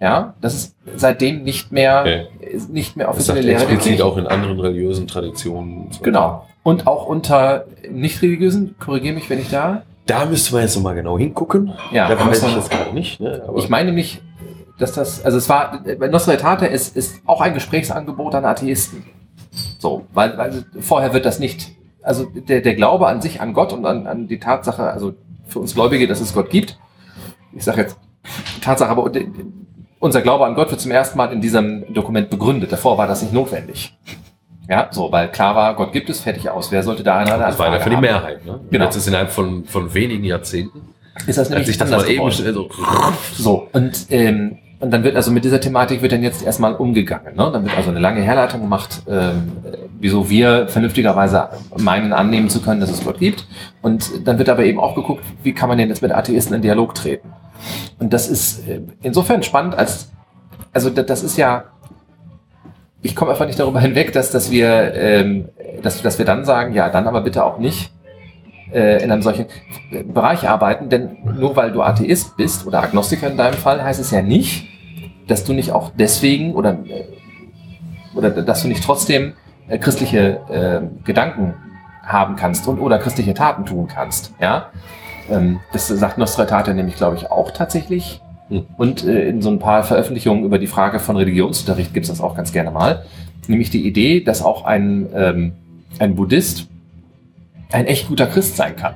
[0.01, 2.25] Ja, das ist seitdem nicht mehr, Okay.
[2.71, 4.05] nicht mehr das offizielle Lehre der explizit Kirche.
[4.05, 5.85] auch in anderen religiösen Traditionen.
[5.85, 6.01] und so.
[6.03, 6.47] Genau.
[6.63, 9.83] Und auch unter nicht-religiösen, korrigiere mich, wenn ich da.
[10.05, 11.71] Da müsste man jetzt nochmal genau hingucken.
[11.91, 13.19] Ja, da weiß ich man- das gerade nicht.
[13.19, 13.43] Ne?
[13.47, 14.21] Aber Ich meine nämlich,
[14.79, 19.03] dass das, also es war, Nostra Aetate ist, ist auch ein Gesprächsangebot an Atheisten.
[19.77, 21.71] So, weil, weil vorher wird das nicht,
[22.01, 25.13] also der, der Glaube an sich, an Gott und an, an die Tatsache, also
[25.45, 26.79] für uns Gläubige, dass es Gott gibt.
[27.53, 27.97] Ich sage jetzt
[28.61, 29.11] Tatsache, aber
[29.99, 32.71] unser Glaube an Gott wird zum ersten Mal in diesem Dokument begründet.
[32.71, 33.97] Davor war das nicht notwendig.
[34.69, 36.71] Ja, so, weil klar war, Gott gibt es, fertig aus.
[36.71, 37.97] Wer sollte da eine das war ja Anfrage für die?
[37.97, 38.45] Mehrheit.
[38.45, 38.59] Ne?
[38.69, 38.85] Genau.
[38.85, 40.93] Jetzt ist innerhalb von, von wenigen Jahrzehnten,
[41.25, 42.31] Ist das als nämlich sich das mal eben geworden.
[42.33, 42.69] schnell so.
[43.33, 47.35] So, und, ähm, und dann wird also mit dieser Thematik wird dann jetzt erstmal umgegangen.
[47.35, 47.49] Ne?
[47.51, 52.61] Dann wird also eine lange Herleitung gemacht, ähm, äh, wieso wir vernünftigerweise meinen, annehmen zu
[52.61, 53.45] können, dass es Gott gibt.
[53.81, 56.61] Und dann wird aber eben auch geguckt, wie kann man denn jetzt mit Atheisten in
[56.61, 57.29] Dialog treten.
[57.99, 60.11] Und das ist äh, insofern spannend, als,
[60.71, 61.65] also da- das ist ja,
[63.01, 65.49] ich komme einfach nicht darüber hinweg, dass, dass wir, ähm,
[65.83, 67.91] dass, dass wir dann sagen, ja, dann aber bitte auch nicht
[68.71, 69.45] äh, in einem solchen
[70.13, 74.11] Bereich arbeiten, denn nur weil du Atheist bist oder Agnostiker in deinem Fall, heißt es
[74.11, 74.68] ja nicht,
[75.29, 77.05] dass du nicht auch deswegen oder, äh,
[78.15, 79.33] oder dass du nicht trotzdem
[79.67, 81.53] äh, christliche äh, Gedanken
[82.03, 84.33] haben kannst und oder christliche Taten tun kannst.
[84.41, 84.69] Ja,
[85.29, 88.21] ähm, das sagt Nostra Aetate nämlich, glaube ich, auch tatsächlich.
[88.49, 88.65] Hm.
[88.77, 92.21] Und äh, in so ein paar Veröffentlichungen über die Frage von Religionsunterricht gibt es das
[92.21, 93.05] auch ganz gerne mal.
[93.47, 95.53] Nämlich die Idee, dass auch ein, ähm,
[95.99, 96.67] ein Buddhist
[97.71, 98.95] ein echt guter Christ sein kann.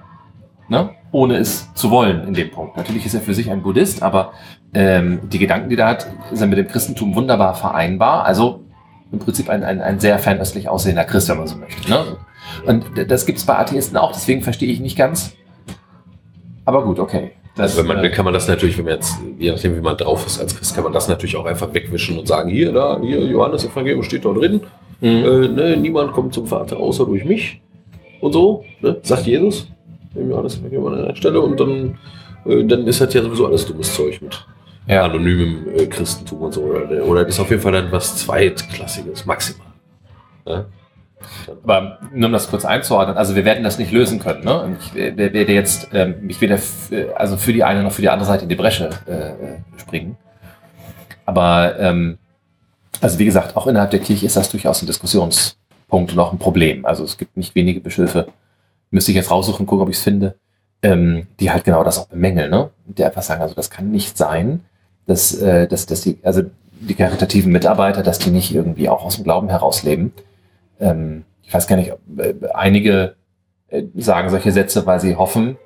[0.67, 0.89] Ne?
[1.13, 2.75] Ohne es zu wollen in dem Punkt.
[2.75, 4.33] Natürlich ist er für sich ein Buddhist, aber
[4.73, 8.25] ähm, die Gedanken, die er hat, sind mit dem Christentum wunderbar vereinbar.
[8.25, 8.63] Also
[9.11, 11.87] im Prinzip ein, ein, ein sehr fernöstlich aussehender Christ, wenn man so möchte.
[11.87, 12.17] Ne?
[12.65, 15.35] Und das gibt es bei Atheisten auch, deswegen verstehe ich nicht ganz.
[16.65, 17.31] Aber gut, okay.
[17.55, 19.95] Das, wenn man, äh, kann man das natürlich, wenn man jetzt, je nachdem wie man
[19.95, 22.99] drauf ist als Christ, kann man das natürlich auch einfach wegwischen und sagen, hier, da,
[22.99, 24.61] hier, Johannes Evangelium steht da drin.
[25.01, 25.07] mh.
[25.07, 27.61] Äh, ne, niemand kommt zum Vater außer durch mich.
[28.19, 29.67] Und so, ne, sagt Jesus
[30.15, 31.39] im Johannes Evangelium an einer Stelle.
[31.41, 31.97] Und dann,
[32.45, 34.45] äh, dann ist das ja sowieso alles dummes Zeug mit
[34.87, 35.03] ja.
[35.05, 36.61] anonymem äh, Christentum und so.
[36.61, 39.67] Oder, oder das ist auf jeden Fall dann was Zweitklassiges, maximal.
[40.47, 40.65] Ja?
[41.63, 44.43] Aber nur um das kurz einzuordnen, also wir werden das nicht lösen können.
[44.43, 44.75] Ne?
[44.81, 48.01] Ich wer- wer- werde jetzt ähm, mich weder für, also für die eine noch für
[48.01, 49.33] die andere Seite in die Bresche äh, äh,
[49.77, 50.17] springen.
[51.25, 52.17] Aber ähm,
[52.99, 56.39] also wie gesagt, auch innerhalb der Kirche ist das durchaus ein Diskussionspunkt und auch ein
[56.39, 56.85] Problem.
[56.85, 58.27] Also es gibt nicht wenige Bischöfe,
[58.93, 60.35] müsste ich jetzt raussuchen, gucken, ob ich es finde,
[60.81, 62.69] ähm, die halt genau das auch bemängeln, ne?
[62.85, 64.61] Die einfach sagen, also das kann nicht sein,
[65.05, 69.15] dass, äh, dass, dass die, also die karitativen Mitarbeiter, dass die nicht irgendwie auch aus
[69.15, 70.13] dem Glauben herausleben
[70.79, 73.15] ähm, ich weiß gar nicht, ob, äh, einige
[73.69, 75.57] äh, sagen solche Sätze, weil sie hoffen,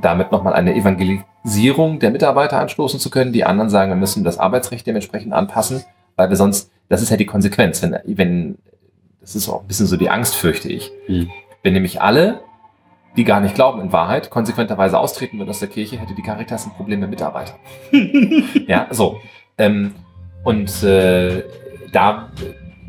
[0.00, 3.32] damit nochmal eine Evangelisierung der Mitarbeiter anstoßen zu können.
[3.32, 5.84] Die anderen sagen, wir müssen das Arbeitsrecht dementsprechend anpassen,
[6.16, 8.58] weil wir sonst, das ist ja die Konsequenz, wenn, wenn
[9.20, 10.90] das ist auch ein bisschen so die Angst, fürchte ich.
[11.06, 11.28] Hm.
[11.62, 12.40] Wenn nämlich alle,
[13.16, 16.66] die gar nicht glauben in Wahrheit, konsequenterweise austreten würden aus der Kirche, hätte die Caritas
[16.66, 17.56] ein Problem mit Mitarbeitern.
[18.66, 19.20] Ja, so.
[19.56, 19.94] Ähm,
[20.44, 21.42] und äh,
[21.92, 22.28] da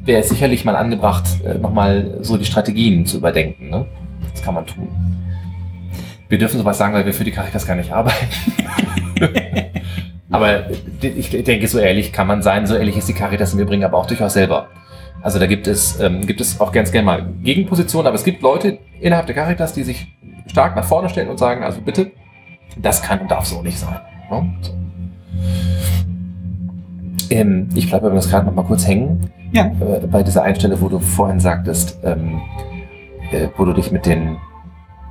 [0.03, 3.69] wäre es sicherlich mal angebracht, äh, nochmal so die Strategien zu überdenken.
[3.69, 3.85] Ne?
[4.33, 4.87] Das kann man tun.
[6.27, 8.27] Wir dürfen sowas sagen, weil wir für die Caritas gar nicht arbeiten.
[10.29, 10.69] aber
[11.01, 13.83] ich denke, so ehrlich kann man sein, so ehrlich ist die Caritas und wir bringen
[13.83, 14.67] aber auch durchaus selber.
[15.21, 18.41] Also da gibt es, ähm, gibt es auch ganz gerne mal Gegenpositionen, aber es gibt
[18.41, 20.07] Leute innerhalb der Caritas, die sich
[20.47, 22.11] stark nach vorne stellen und sagen, also bitte,
[22.77, 23.99] das kann und darf so nicht sein.
[24.31, 24.53] Ne?
[24.61, 24.73] So.
[27.29, 29.65] Ähm, ich bleibe übrigens gerade noch mal kurz hängen Ja.
[29.65, 32.41] äh, bei dieser Einstelle, wo du vorhin sagtest, ähm,
[33.31, 34.37] äh, wo du dich mit den,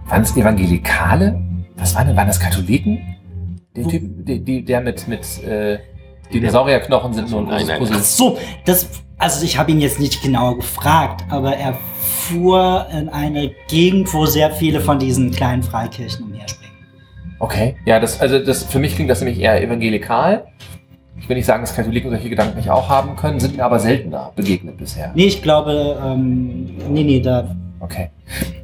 [0.06, 1.40] waren es Evangelikale?
[1.76, 2.98] Was waren denn, waren das Katholiken?
[3.76, 5.78] Der Typ, die, die, der mit, mit äh,
[6.32, 7.78] Dinosaurierknochen sind nur ein Nein, großes nein.
[7.78, 7.96] Puzzle.
[7.98, 8.88] Ach so, das
[9.18, 14.26] also ich habe ihn jetzt nicht genau gefragt, aber er fuhr in eine Gegend, wo
[14.26, 16.74] sehr viele von diesen kleinen Freikirchen umherspringen.
[17.40, 17.76] Okay.
[17.84, 20.46] Ja, das, also das, für mich klingt das nämlich eher evangelikal.
[21.20, 23.80] Ich will nicht sagen, dass Katholiken solche Gedanken nicht auch haben können, sind mir aber
[23.80, 25.12] seltener begegnet bisher.
[25.14, 27.54] Nee, ich glaube, ähm, nee, nee, da.
[27.80, 28.10] Okay.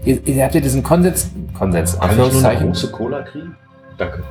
[0.04, 2.66] Ihr, ihr habt ja diesen Konsens, Konsens, Darf ich nur eine Anführungszeichen.
[2.68, 3.56] große Cola kriegen?
[3.98, 4.22] Danke.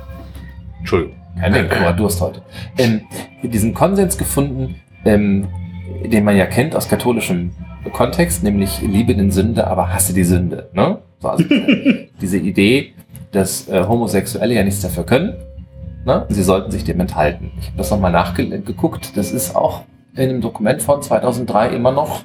[0.78, 1.16] Entschuldigung.
[1.40, 2.42] Kein Ding, mal, Durst heute.
[2.78, 3.02] Ähm,
[3.42, 5.48] diesen Konsens gefunden, ähm,
[6.08, 7.52] den man ja kennt aus katholischem
[7.92, 10.68] Kontext, nämlich liebe den Sünde, aber hasse die Sünde.
[10.72, 10.98] Ne?
[11.20, 12.92] So, also diese, diese Idee,
[13.32, 15.34] dass äh, Homosexuelle ja nichts dafür können.
[16.04, 16.26] Ne?
[16.28, 17.52] Sie sollten sich dem enthalten.
[17.60, 19.16] Ich habe das nochmal nachgeguckt.
[19.16, 19.82] Das ist auch
[20.14, 22.24] in einem Dokument von 2003 immer noch,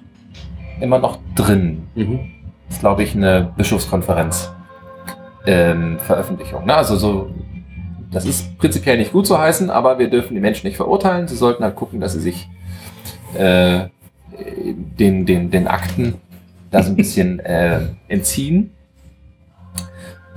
[0.79, 1.87] immer noch drin.
[1.95, 2.19] Mhm.
[2.67, 4.51] Das ist, glaube ich, eine Bischofskonferenz
[5.45, 6.65] ähm, Veröffentlichung.
[6.65, 6.75] Ne?
[6.75, 7.29] Also so,
[8.11, 11.27] das ist prinzipiell nicht gut zu heißen, aber wir dürfen die Menschen nicht verurteilen.
[11.27, 12.49] Sie sollten halt gucken, dass sie sich
[13.35, 13.87] äh,
[14.97, 16.15] den, den, den Akten
[16.71, 18.71] da so ein bisschen äh, entziehen.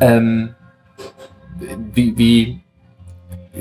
[0.01, 0.55] Ähm,
[1.95, 2.61] wie, wie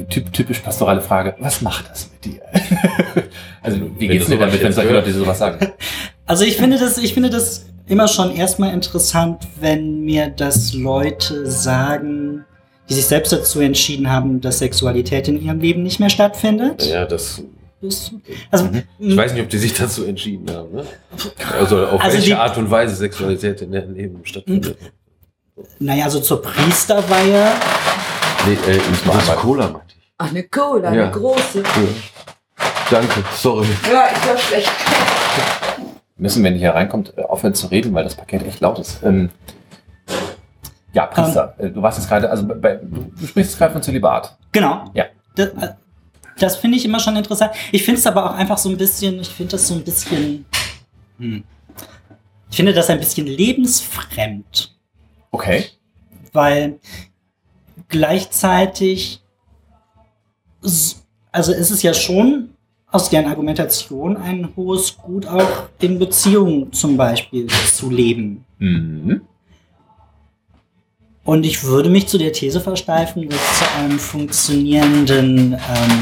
[0.10, 2.42] typ, typisch pastorale Frage, was macht das mit dir?
[3.62, 4.94] also wie Wenn geht's du dir damit, wenn solche.
[4.94, 5.72] Leute sowas sagen?
[6.28, 11.46] Also ich finde das, ich finde das immer schon erstmal interessant, wenn mir das Leute
[11.46, 12.46] sagen,
[12.88, 16.86] die sich selbst dazu entschieden haben, dass Sexualität in ihrem Leben nicht mehr stattfindet.
[16.86, 17.44] Ja, das.
[18.52, 18.70] Also,
[19.00, 20.72] Ich weiß nicht, ob die sich dazu entschieden haben.
[20.74, 20.86] Ne?
[21.60, 24.78] Also auf Also welche die- Art und Weise Sexualität in deren Leben stattfindet.
[25.80, 27.48] naja, also zur Priesterweihe.
[28.48, 29.36] Nee, äh, ich mal muss einmal.
[29.38, 30.12] Cola, meinte ich.
[30.18, 31.04] Ach, eine Cola, Ja.
[31.04, 31.64] eine große.
[32.90, 33.68] Danke, sorry.
[33.92, 34.72] Ja, ich war schlecht.
[36.18, 39.02] Müssen, wenn ihr hier reinkommt, äh, aufhören zu reden, weil das Paket echt laut ist.
[39.04, 39.30] Ähm,
[40.94, 44.38] ja, Priester, äh, du warst jetzt gerade, also bei, du, sprichst jetzt gerade von Zölibat.
[44.52, 44.86] Genau.
[44.94, 45.06] Ja.
[45.36, 45.70] Das, äh,
[46.38, 47.52] das finde ich immer schon interessant.
[47.72, 50.46] Ich finde es aber auch einfach so ein bisschen, ich finde das so ein bisschen,
[51.18, 51.44] hm.
[52.50, 54.76] ich finde das ein bisschen lebensfremd.
[55.32, 55.66] Okay.
[56.34, 56.80] weil
[57.88, 59.22] gleichzeitig,
[60.62, 62.50] also es ist ja schon
[62.88, 68.44] aus deren Argumentation ein hohes Gut auch in Beziehungen zum Beispiel zu leben.
[68.60, 69.22] Mhm.
[71.24, 76.02] Und ich würde mich zu der These versteifen, dass zu einem funktionierenden, ähm,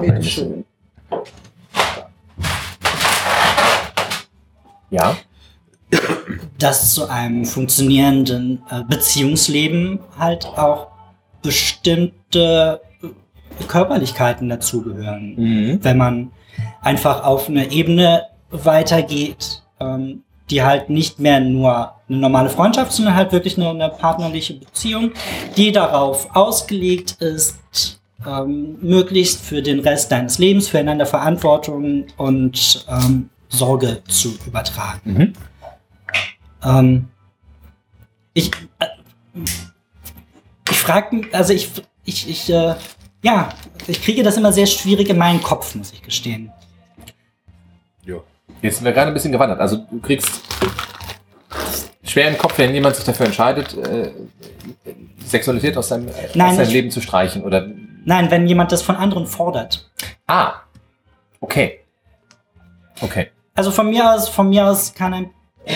[0.00, 0.64] Bitte schön.
[4.90, 5.16] Ja.
[6.58, 10.88] dass zu einem funktionierenden äh, Beziehungsleben halt auch
[11.42, 15.34] bestimmte äh, Körperlichkeiten dazugehören.
[15.36, 15.78] Mhm.
[15.82, 16.30] wenn man
[16.80, 23.16] einfach auf eine Ebene weitergeht, ähm, die halt nicht mehr nur eine normale Freundschaft, sondern
[23.16, 25.12] halt wirklich eine, eine partnerliche Beziehung,
[25.56, 27.58] die darauf ausgelegt ist,
[28.26, 35.00] ähm, möglichst für den Rest deines Lebens füreinander Verantwortung und ähm, Sorge zu übertragen.
[35.12, 35.32] Mhm.
[36.64, 37.08] Ähm,
[38.34, 38.86] ich äh,
[40.70, 41.70] ich frage mich, also ich,
[42.04, 42.74] ich, ich, äh,
[43.22, 43.48] ja,
[43.86, 46.50] ich kriege das immer sehr schwierig in meinen Kopf, muss ich gestehen.
[48.66, 48.70] Ja.
[48.70, 49.60] Jetzt sind wir gerade ein bisschen gewandert.
[49.60, 50.40] Also du kriegst
[52.04, 54.10] schwer im Kopf, wenn jemand sich dafür entscheidet, äh,
[55.24, 57.42] Sexualität aus seinem, Nein, aus seinem ich- Leben zu streichen.
[57.42, 57.66] Oder
[58.04, 59.90] Nein, wenn jemand das von anderen fordert.
[60.26, 60.54] ah,
[61.40, 61.80] okay,
[63.00, 63.30] okay.
[63.54, 65.30] Also von mir aus, von mir aus kann, ein,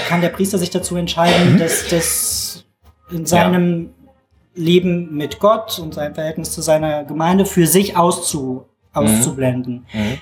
[0.08, 2.64] kann der Priester sich dazu entscheiden, dass das
[3.10, 3.90] in seinem
[4.54, 9.86] Leben mit Gott und seinem Verhältnis zu seiner Gemeinde für sich auszu, auszublenden.
[9.92, 10.18] Mhm.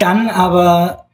[0.00, 1.06] Dann aber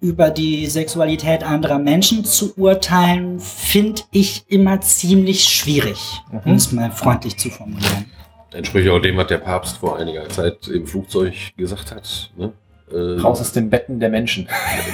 [0.00, 5.98] über die Sexualität anderer Menschen zu urteilen, finde ich immer ziemlich schwierig,
[6.30, 6.56] um Mhm.
[6.56, 8.04] es mal freundlich zu formulieren.
[8.52, 12.30] Entspricht auch dem, was der Papst vor einiger Zeit im Flugzeug gesagt hat.
[12.36, 12.52] Ne?
[12.92, 14.48] Äh, Raus aus den Betten der Menschen.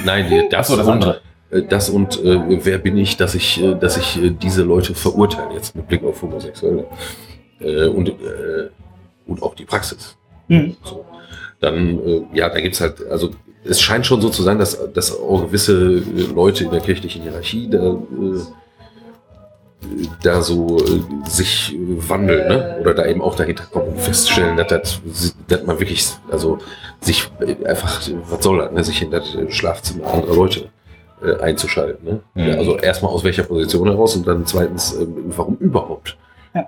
[0.05, 1.21] Nein, das, Achso, das und, andere.
[1.51, 4.93] äh, Das und äh, wer bin ich, dass ich, äh, dass ich äh, diese Leute
[4.95, 6.85] verurteile, jetzt mit Blick auf Homosexuelle.
[7.59, 8.13] Äh, und, äh,
[9.27, 10.17] und auch die Praxis.
[10.49, 10.75] Hm.
[10.83, 11.05] So.
[11.59, 13.31] Dann, äh, ja, da gibt's halt, also
[13.63, 17.23] es scheint schon so zu sein, dass, dass auch gewisse äh, Leute in der kirchlichen
[17.23, 18.41] Hierarchie da, äh,
[20.21, 22.77] da so äh, sich wandeln, ne?
[22.81, 25.01] Oder da eben auch dahinter kommen und feststellen, dass, das,
[25.47, 26.59] dass man wirklich, also
[27.01, 27.29] sich
[27.65, 28.83] einfach, was soll das, ne?
[28.83, 30.69] sich in das Schlafzimmer anderer Leute
[31.23, 32.05] äh, einzuschalten.
[32.05, 32.19] Ne?
[32.33, 32.47] Mhm.
[32.47, 36.17] Ja, also erstmal aus welcher Position heraus und dann zweitens, ähm, warum überhaupt?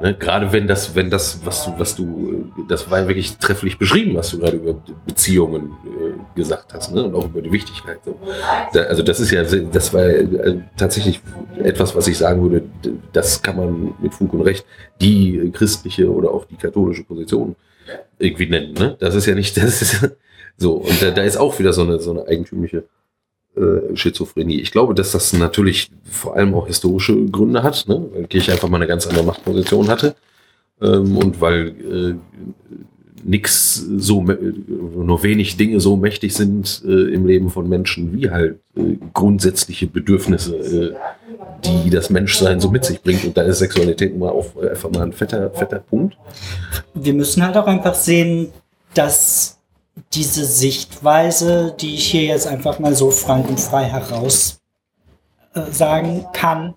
[0.01, 0.15] Ne?
[0.19, 4.15] Gerade wenn das, wenn das, was du, was du, das war ja wirklich trefflich beschrieben,
[4.15, 4.75] was du gerade über
[5.05, 7.05] Beziehungen äh, gesagt hast, ne?
[7.05, 7.99] Und auch über die Wichtigkeit.
[8.03, 8.19] So.
[8.73, 11.21] Da, also das ist ja, das war äh, tatsächlich
[11.63, 12.63] etwas, was ich sagen würde,
[13.13, 14.65] das kann man mit Fug und Recht
[14.99, 17.55] die christliche oder auch die katholische Position
[18.19, 18.73] irgendwie nennen.
[18.73, 18.97] Ne?
[18.99, 20.17] Das ist ja nicht, das ist
[20.57, 20.73] so.
[20.73, 22.83] Und da, da ist auch wieder so eine, so eine eigentümliche
[23.57, 24.59] äh, Schizophrenie.
[24.61, 28.05] Ich glaube, dass das natürlich vor allem auch historische Gründe hat, ne?
[28.13, 30.15] weil Kirche einfach mal eine ganz andere Machtposition hatte
[30.81, 32.13] ähm, und weil äh,
[33.23, 34.37] nix so, mä-
[34.95, 39.87] nur wenig Dinge so mächtig sind äh, im Leben von Menschen wie halt äh, grundsätzliche
[39.87, 40.93] Bedürfnisse, äh,
[41.65, 43.25] die das Menschsein so mit sich bringt.
[43.25, 46.15] Und da ist Sexualität mal auf, einfach mal ein fetter, fetter Punkt.
[46.93, 48.49] Wir müssen halt auch einfach sehen,
[48.93, 49.56] dass
[50.13, 54.59] diese Sichtweise, die ich hier jetzt einfach mal so frank und frei heraus
[55.53, 56.75] äh, sagen kann,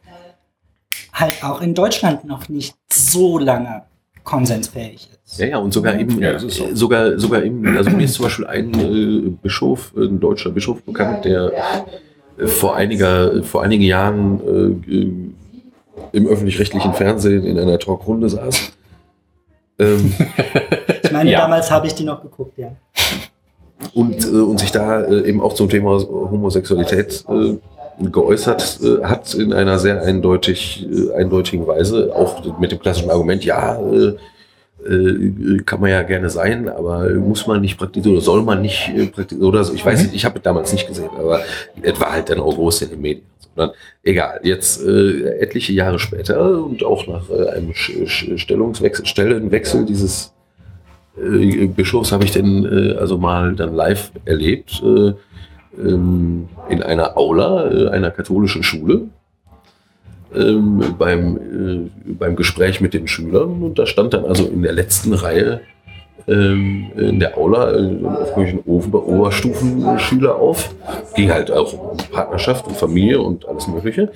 [1.12, 3.82] halt auch in Deutschland noch nicht so lange
[4.24, 5.38] konsensfähig ist.
[5.38, 6.66] Ja, ja, und sogar eben, Ja, das ist so.
[6.66, 10.82] äh, sogar, sogar eben, also mir ist zum Beispiel ein äh, Bischof, ein deutscher Bischof
[10.82, 11.52] bekannt, der
[12.38, 14.40] äh, vor einiger, vor einigen Jahren
[14.88, 18.72] äh, im öffentlich-rechtlichen Fernsehen in einer Talkrunde saß.
[19.78, 20.12] Ähm,
[21.10, 21.40] Ich meine, Ja.
[21.40, 22.70] damals habe ich die noch geguckt, ja.
[23.94, 27.56] und, äh, und sich da äh, eben auch zum Thema Homosexualität äh,
[28.10, 33.44] geäußert äh, hat in einer sehr eindeutig, äh, eindeutigen Weise, auch mit dem klassischen Argument,
[33.44, 34.14] ja, äh,
[34.88, 38.88] äh, kann man ja gerne sein, aber muss man nicht praktizieren oder soll man nicht
[38.96, 39.74] äh, praktizieren oder so.
[39.74, 41.40] Ich weiß nicht, ich habe es damals nicht gesehen, aber
[41.82, 43.26] es war halt dann auch groß in den Medien.
[43.56, 50.32] Sondern egal, jetzt äh, etliche Jahre später und auch nach äh, einem Stellungswechsel, Stellenwechsel dieses
[51.16, 55.12] äh, Bischofs habe ich denn äh, also mal dann live erlebt äh,
[55.78, 59.02] ähm, in einer Aula äh, einer katholischen Schule
[60.34, 64.72] ähm, beim, äh, beim Gespräch mit den Schülern und da stand dann also in der
[64.72, 65.60] letzten Reihe
[66.28, 70.74] ähm, in der Aula ein Ober Oberstufenschüler auf.
[71.14, 74.10] Ging halt auch um Partnerschaft und Familie und alles Mögliche.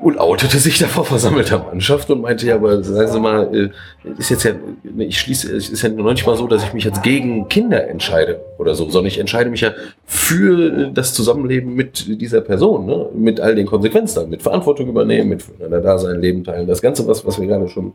[0.00, 3.70] Und outete sich da vor versammelter Mannschaft und meinte, ja, aber sagen Sie mal, äh,
[4.18, 6.74] ist jetzt ja, ne, ich schließe, es ist ja noch nicht mal so, dass ich
[6.74, 9.72] mich jetzt gegen Kinder entscheide oder so, sondern ich entscheide mich ja
[10.04, 13.08] für äh, das Zusammenleben mit dieser Person, ne?
[13.14, 17.06] mit all den Konsequenzen, mit Verantwortung übernehmen, mit füreinander da sein, Leben teilen, das Ganze,
[17.06, 17.94] was, was wir gerade schon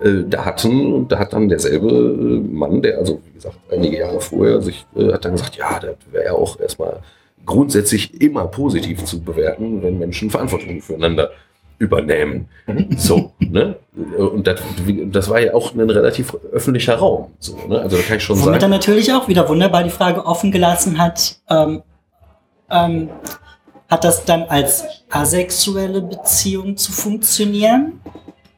[0.00, 0.92] äh, da hatten.
[0.92, 4.86] Und da hat dann derselbe äh, Mann, der also, wie gesagt, einige Jahre vorher sich,
[4.94, 7.00] äh, hat dann gesagt, ja, das wäre ja auch erstmal
[7.46, 11.30] grundsätzlich immer positiv zu bewerten, wenn Menschen Verantwortung füreinander
[11.78, 12.48] übernehmen.
[12.96, 13.76] So, ne?
[14.16, 14.60] Und das,
[15.06, 17.32] das war ja auch ein relativ öffentlicher Raum.
[17.38, 17.80] So, ne?
[17.80, 18.70] Also da kann ich schon Womit er sagen.
[18.70, 21.82] natürlich auch wieder wunderbar die Frage offen gelassen hat, ähm,
[22.70, 23.08] ähm,
[23.88, 28.00] hat das dann als asexuelle Beziehung zu funktionieren?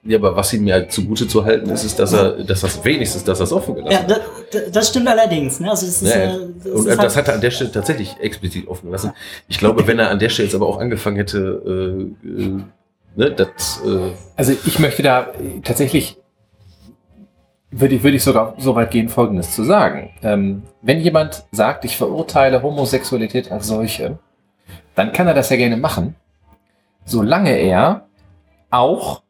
[0.05, 3.23] Ja, aber was ihm ja zugute zu halten ist, ist, dass er, dass das wenigstens,
[3.23, 4.19] dass das offen gelassen Ja,
[4.51, 5.61] das, das stimmt allerdings.
[5.61, 5.71] Ne?
[5.71, 7.51] Also es ist, Ja, äh, das Und ist äh, das halt, hat er an der
[7.53, 9.13] Stelle tatsächlich explizit offen gelassen.
[9.47, 12.63] Ich glaube, wenn er an der Stelle jetzt aber auch angefangen hätte, äh, äh,
[13.15, 15.29] ne, das, äh, Also ich möchte da
[15.63, 16.17] tatsächlich,
[17.71, 20.11] würde ich, würde ich sogar so weit gehen, Folgendes zu sagen.
[20.25, 24.19] Ähm, wenn jemand sagt, ich verurteile Homosexualität als solche,
[24.97, 26.17] dann kann er das ja gerne machen,
[27.05, 28.09] solange er
[28.71, 29.23] auch,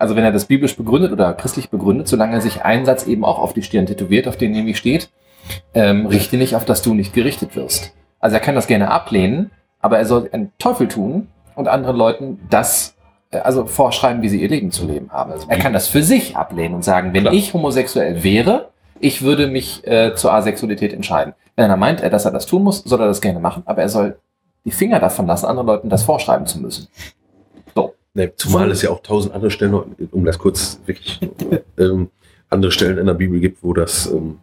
[0.00, 3.22] also wenn er das biblisch begründet oder christlich begründet, solange er sich einen Satz eben
[3.22, 5.10] auch auf die Stirn tätowiert, auf den nämlich steht,
[5.74, 7.92] ähm, richte nicht, auf dass du nicht gerichtet wirst.
[8.18, 12.40] Also er kann das gerne ablehnen, aber er soll einen Teufel tun und anderen Leuten
[12.48, 12.96] das
[13.30, 15.32] äh, also vorschreiben, wie sie ihr Leben zu leben haben.
[15.32, 17.34] Also er kann das für sich ablehnen und sagen, wenn Klar.
[17.34, 18.70] ich homosexuell wäre,
[19.00, 21.34] ich würde mich äh, zur Asexualität entscheiden.
[21.56, 23.82] Wenn er meint, er, dass er das tun muss, soll er das gerne machen, aber
[23.82, 24.18] er soll
[24.64, 26.88] die Finger davon lassen, anderen Leuten das vorschreiben zu müssen.
[28.14, 29.74] Ne, zumal es ja auch tausend andere Stellen,
[30.10, 31.20] um das kurz wirklich,
[31.78, 32.10] ähm,
[32.48, 34.38] andere Stellen in der Bibel gibt, wo das, ähm,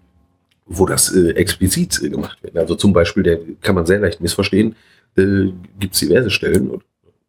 [0.65, 2.55] wo das äh, explizit äh, gemacht wird.
[2.57, 4.75] Also zum Beispiel, der kann man sehr leicht missverstehen,
[5.17, 6.69] äh, gibt es diverse Stellen.
[6.69, 6.83] Und,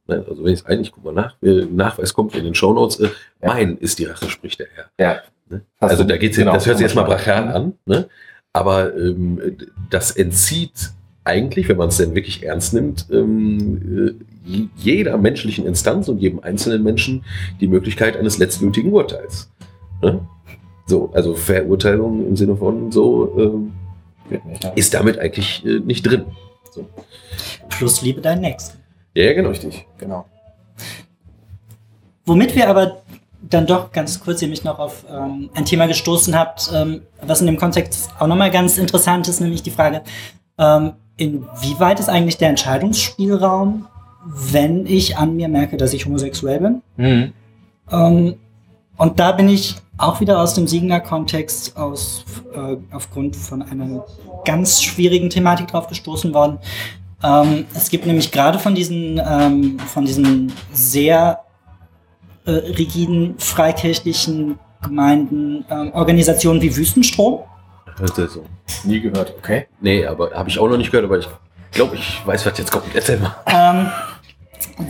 [0.07, 3.01] ne, also wenn ich es eigentlich, guck mal nach, äh, Nachweis kommt in den Shownotes,
[3.01, 3.09] äh,
[3.43, 3.49] Ja.
[3.55, 4.91] mein ist die Rache, spricht der Herr.
[4.99, 5.21] Ja.
[5.51, 5.63] Ne?
[5.81, 8.09] Also da geht's genau, das hört sich erstmal brachial an, ne?
[8.53, 9.41] aber ähm,
[9.91, 10.93] das entzieht
[11.29, 14.17] eigentlich, wenn man es denn wirklich ernst nimmt, ähm,
[14.49, 17.25] äh, jeder menschlichen Instanz und jedem einzelnen Menschen
[17.61, 19.51] die Möglichkeit eines letztgültigen Urteils.
[20.03, 20.21] Ne?
[20.87, 23.73] So, also Verurteilung im Sinne von so ähm,
[24.75, 26.25] ist damit eigentlich äh, nicht drin.
[27.69, 28.79] plus liebe deinen Nächsten.
[29.15, 29.51] Ja, ja, genau.
[29.51, 30.25] Richtig, genau.
[32.25, 33.03] Womit wir aber
[33.43, 37.41] dann doch ganz kurz ihr mich noch auf ähm, ein Thema gestoßen habt, ähm, was
[37.41, 40.03] in dem Kontext auch nochmal ganz interessant ist, nämlich die Frage,
[40.59, 43.87] ähm, inwieweit ist eigentlich der Entscheidungsspielraum,
[44.25, 46.83] wenn ich an mir merke, dass ich homosexuell bin?
[46.97, 47.33] Mhm.
[47.91, 48.35] Ähm,
[48.97, 54.05] und da bin ich auch wieder aus dem Siegener Kontext aus, äh, aufgrund von einer
[54.45, 56.59] ganz schwierigen Thematik drauf gestoßen worden.
[57.23, 61.41] Ähm, es gibt nämlich gerade von diesen, ähm, von diesen sehr
[62.45, 67.41] äh, rigiden freikirchlichen Gemeinden, ähm, Organisationen wie Wüstenstrom.
[68.07, 68.45] So.
[68.85, 69.67] Nie gehört, okay.
[69.81, 71.29] Nee, aber habe ich auch noch nicht gehört, aber ich
[71.73, 72.95] glaube, ich weiß, was jetzt kommt.
[72.95, 73.35] Erzähl mal.
[73.47, 73.91] Ähm,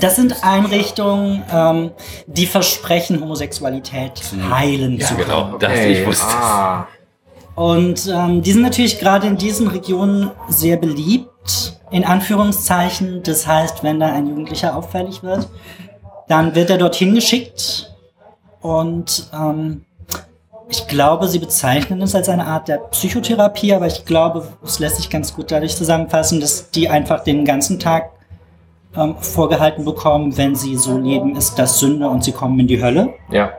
[0.00, 1.90] das sind Einrichtungen, ähm,
[2.26, 5.26] die versprechen, Homosexualität heilen zu können.
[5.26, 5.58] genau.
[5.58, 6.26] Das ich wusste.
[6.26, 6.86] Ah.
[7.54, 13.22] Und ähm, die sind natürlich gerade in diesen Regionen sehr beliebt, in Anführungszeichen.
[13.22, 15.48] Das heißt, wenn da ein Jugendlicher auffällig wird,
[16.28, 17.92] dann wird er dorthin geschickt.
[18.60, 19.84] Und ähm,
[20.70, 24.96] ich glaube, sie bezeichnen es als eine Art der Psychotherapie, aber ich glaube, es lässt
[24.96, 28.10] sich ganz gut dadurch zusammenfassen, dass die einfach den ganzen Tag
[28.96, 32.82] ähm, vorgehalten bekommen, wenn sie so leben, ist das Sünde und sie kommen in die
[32.82, 33.14] Hölle.
[33.30, 33.52] Ja.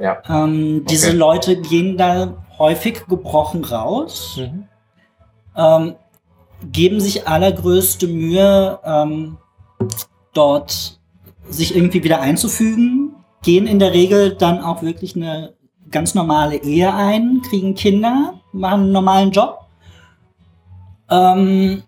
[0.00, 0.22] Ja.
[0.28, 1.16] Ähm, diese Okay.
[1.16, 4.64] Leute gehen da häufig gebrochen raus, Mhm.
[5.56, 5.94] ähm,
[6.72, 9.36] geben sich allergrößte Mühe, ähm,
[10.34, 10.98] dort
[11.48, 15.54] sich irgendwie wieder einzufügen, gehen in der Regel dann auch wirklich eine
[15.90, 19.58] ganz normale Ehe ein, kriegen Kinder, machen einen normalen Job.
[21.10, 21.82] Ähm,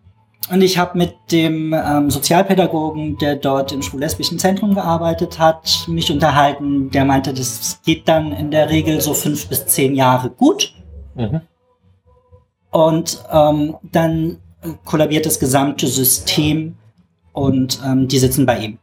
[0.50, 6.10] und ich habe mit dem ähm, Sozialpädagogen, der dort im schwul-lesbischen Zentrum gearbeitet hat, mich
[6.10, 6.90] unterhalten.
[6.90, 10.74] Der meinte, das geht dann in der Regel so fünf bis zehn Jahre gut.
[11.14, 11.42] Mhm.
[12.70, 14.38] Und ähm, dann
[14.84, 16.76] kollabiert das gesamte System
[17.32, 18.78] und ähm, die sitzen bei ihm.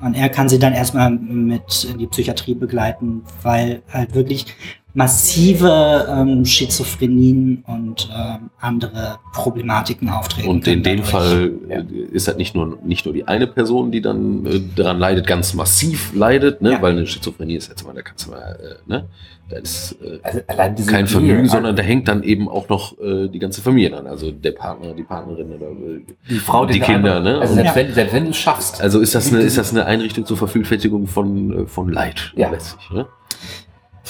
[0.00, 4.46] Und er kann sie dann erstmal mit in die Psychiatrie begleiten, weil halt wirklich
[4.94, 10.48] massive ähm, Schizophrenien und ähm, andere Problematiken auftreten.
[10.48, 11.02] Und in dem.
[11.04, 11.78] Fall Ja.
[11.78, 15.26] äh, ist das nicht nur, nicht nur die eine Person, die dann äh, daran leidet,
[15.26, 16.72] ganz massiv leidet, ne?
[16.72, 16.82] Ja.
[16.82, 19.06] weil eine Schizophrenie ist jetzt mal, da kannst du mal, äh, ne?
[19.48, 22.68] da ist äh, Also allein diese kein Vergnügen, also sondern da hängt dann eben auch
[22.68, 26.66] noch äh, die ganze Familie dran, also der Partner, die Partnerin oder äh, die Frau,
[26.66, 27.38] die den Kinder, ne?
[27.40, 27.76] Also selbst, Ja.
[27.76, 28.80] wenn, selbst wenn du es schaffst.
[28.80, 32.50] also ist das eine, ist das eine Einrichtung zur Vervielfältigung von, äh, von Leid Ja.
[32.50, 33.06] letztlich, ne?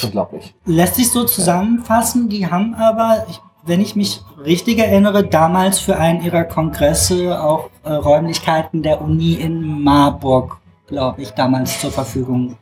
[0.02, 0.54] Unglaublich.
[0.64, 3.26] Lässt sich so zusammenfassen, die haben aber,
[3.64, 9.34] wenn ich mich richtig erinnere, damals für einen ihrer Kongresse auch äh, Räumlichkeiten der Uni
[9.34, 12.56] in Marburg, glaube ich, damals zur Verfügung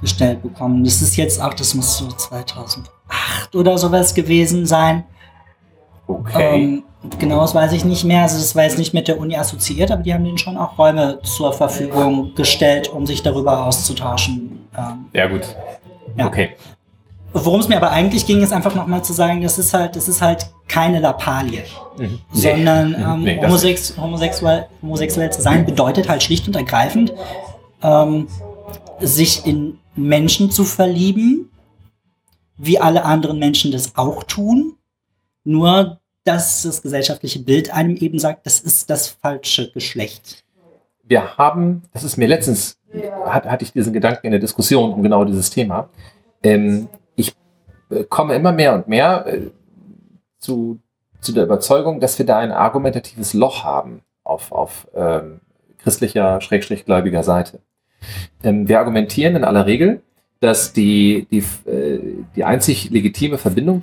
[0.00, 0.84] gestellt bekommen.
[0.84, 5.04] Das ist jetzt auch, das muss so 2008 oder sowas gewesen sein.
[6.06, 6.54] Okay.
[6.54, 6.82] Ähm,
[7.18, 8.22] genau, das weiß ich nicht mehr.
[8.22, 10.78] Also das war jetzt nicht mit der Uni assoziiert, aber die haben denen schon auch
[10.78, 14.68] Räume zur Verfügung gestellt, um sich darüber auszutauschen.
[14.76, 15.42] Ähm, ja, gut.
[16.20, 16.26] Ja.
[16.26, 16.50] Okay.
[17.32, 20.08] Worum es mir aber eigentlich ging, ist einfach nochmal zu sagen, das ist halt, das
[20.08, 21.64] ist halt keine Lappalie,
[21.96, 22.18] Mhm.
[22.32, 27.12] sondern ähm, Nee, homosex homosexuell, homosexuell zu sein bedeutet halt schlicht und ergreifend,
[27.82, 28.26] ähm,
[29.00, 31.50] sich in Menschen zu verlieben,
[32.56, 34.76] wie alle anderen Menschen das auch tun,
[35.44, 40.44] nur dass das gesellschaftliche Bild einem eben sagt, das ist das falsche Geschlecht.
[41.04, 42.76] Wir haben, das ist mir letztens,
[43.26, 45.88] hat, hatte ich diesen Gedanken in der Diskussion um genau dieses Thema.
[46.42, 47.34] Ähm, ich
[47.90, 49.40] äh, komme immer mehr und mehr äh,
[50.38, 50.80] zu,
[51.20, 55.40] zu der Überzeugung, dass wir da ein argumentatives Loch haben auf, auf ähm,
[55.78, 57.60] christlicher, schrägstrich gläubiger Seite.
[58.42, 60.02] Ähm, wir argumentieren in aller Regel,
[60.40, 62.00] dass die, die, äh,
[62.34, 63.82] die einzig legitime Verbindung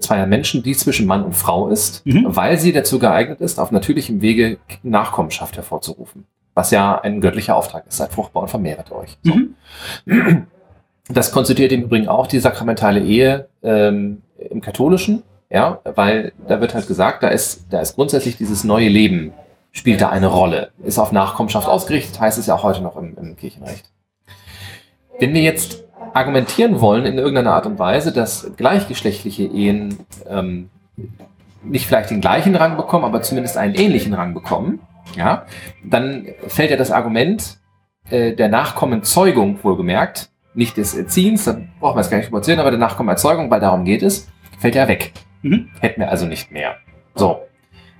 [0.00, 2.24] zweier Menschen die zwischen Mann und Frau ist, Mhm.
[2.28, 6.24] weil sie dazu geeignet ist, auf natürlichem Wege Nachkommenschaft hervorzurufen.
[6.56, 7.98] Was ja ein göttlicher Auftrag ist.
[7.98, 9.18] Seid fruchtbar und vermehret euch.
[9.22, 9.34] So.
[10.06, 10.46] Mhm.
[11.08, 16.74] Das konstituiert im Übrigen auch die sakramentale Ehe ähm, im Katholischen, ja, weil da wird
[16.74, 19.34] halt gesagt, da ist, da ist grundsätzlich dieses neue Leben
[19.70, 20.70] spielt da eine Rolle.
[20.82, 23.90] Ist auf Nachkommenschaft ausgerichtet, heißt es ja auch heute noch im, im Kirchenrecht.
[25.18, 25.84] Wenn wir jetzt
[26.14, 30.70] argumentieren wollen in irgendeiner Art und Weise, dass gleichgeschlechtliche Ehen ähm,
[31.62, 34.80] nicht vielleicht den gleichen Rang bekommen, aber zumindest einen ähnlichen Rang bekommen,
[35.14, 35.46] ja,
[35.84, 37.58] dann fällt ja das Argument
[38.10, 42.70] äh, der Nachkommenzeugung wohlgemerkt, nicht des Erziehens, da brauchen wir es gar nicht überziehen, aber
[42.70, 44.28] der Nachkommenerzeugung, weil darum geht es,
[44.58, 45.12] fällt ja weg.
[45.42, 45.68] Mhm.
[45.80, 46.76] Hätten wir also nicht mehr.
[47.14, 47.42] So.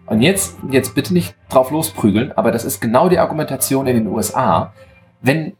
[0.07, 4.07] Und jetzt, jetzt bitte nicht drauf losprügeln, aber das ist genau die Argumentation in den
[4.07, 4.73] USA.
[5.21, 5.55] Wenn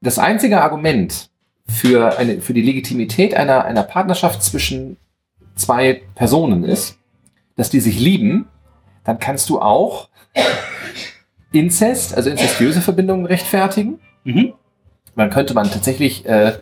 [0.00, 1.30] das einzige Argument
[1.66, 4.96] für, eine, für die Legitimität einer, einer Partnerschaft zwischen
[5.56, 6.98] zwei Personen ist,
[7.56, 8.48] dass die sich lieben,
[9.04, 10.08] dann kannst du auch
[11.52, 13.98] Inzest, also inzestiöse Verbindungen rechtfertigen.
[14.24, 14.52] Mhm.
[15.16, 16.52] Dann könnte man tatsächlich, äh,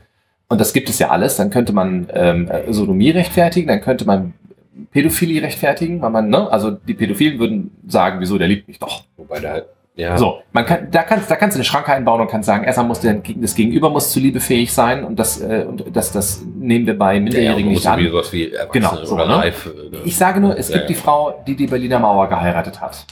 [0.49, 4.05] und das gibt es ja alles, dann könnte man ähm, äh, Sodomie rechtfertigen, dann könnte
[4.05, 4.35] man
[4.93, 9.05] Pädophilie rechtfertigen, weil man, ne, also die Pädophilen würden sagen, wieso, der liebt mich doch.
[9.17, 9.63] Wobei da,
[9.97, 12.65] ja, So, man kann, da kannst, da kannst du eine Schranke einbauen und kannst sagen,
[12.65, 16.13] erstmal muss der, das Gegenüber muss zu Liebe fähig sein und das, äh, und das,
[16.13, 18.05] das nehmen wir bei ja, ja, Minderjährigen man nicht an.
[18.05, 19.37] sowas wie Erwachsene Genau, so, oder ne?
[19.39, 19.71] Reife.
[19.93, 20.97] äh, Ich sage nur, es Ja, gibt ja.
[20.97, 23.07] die Frau, die die Berliner Mauer geheiratet hat.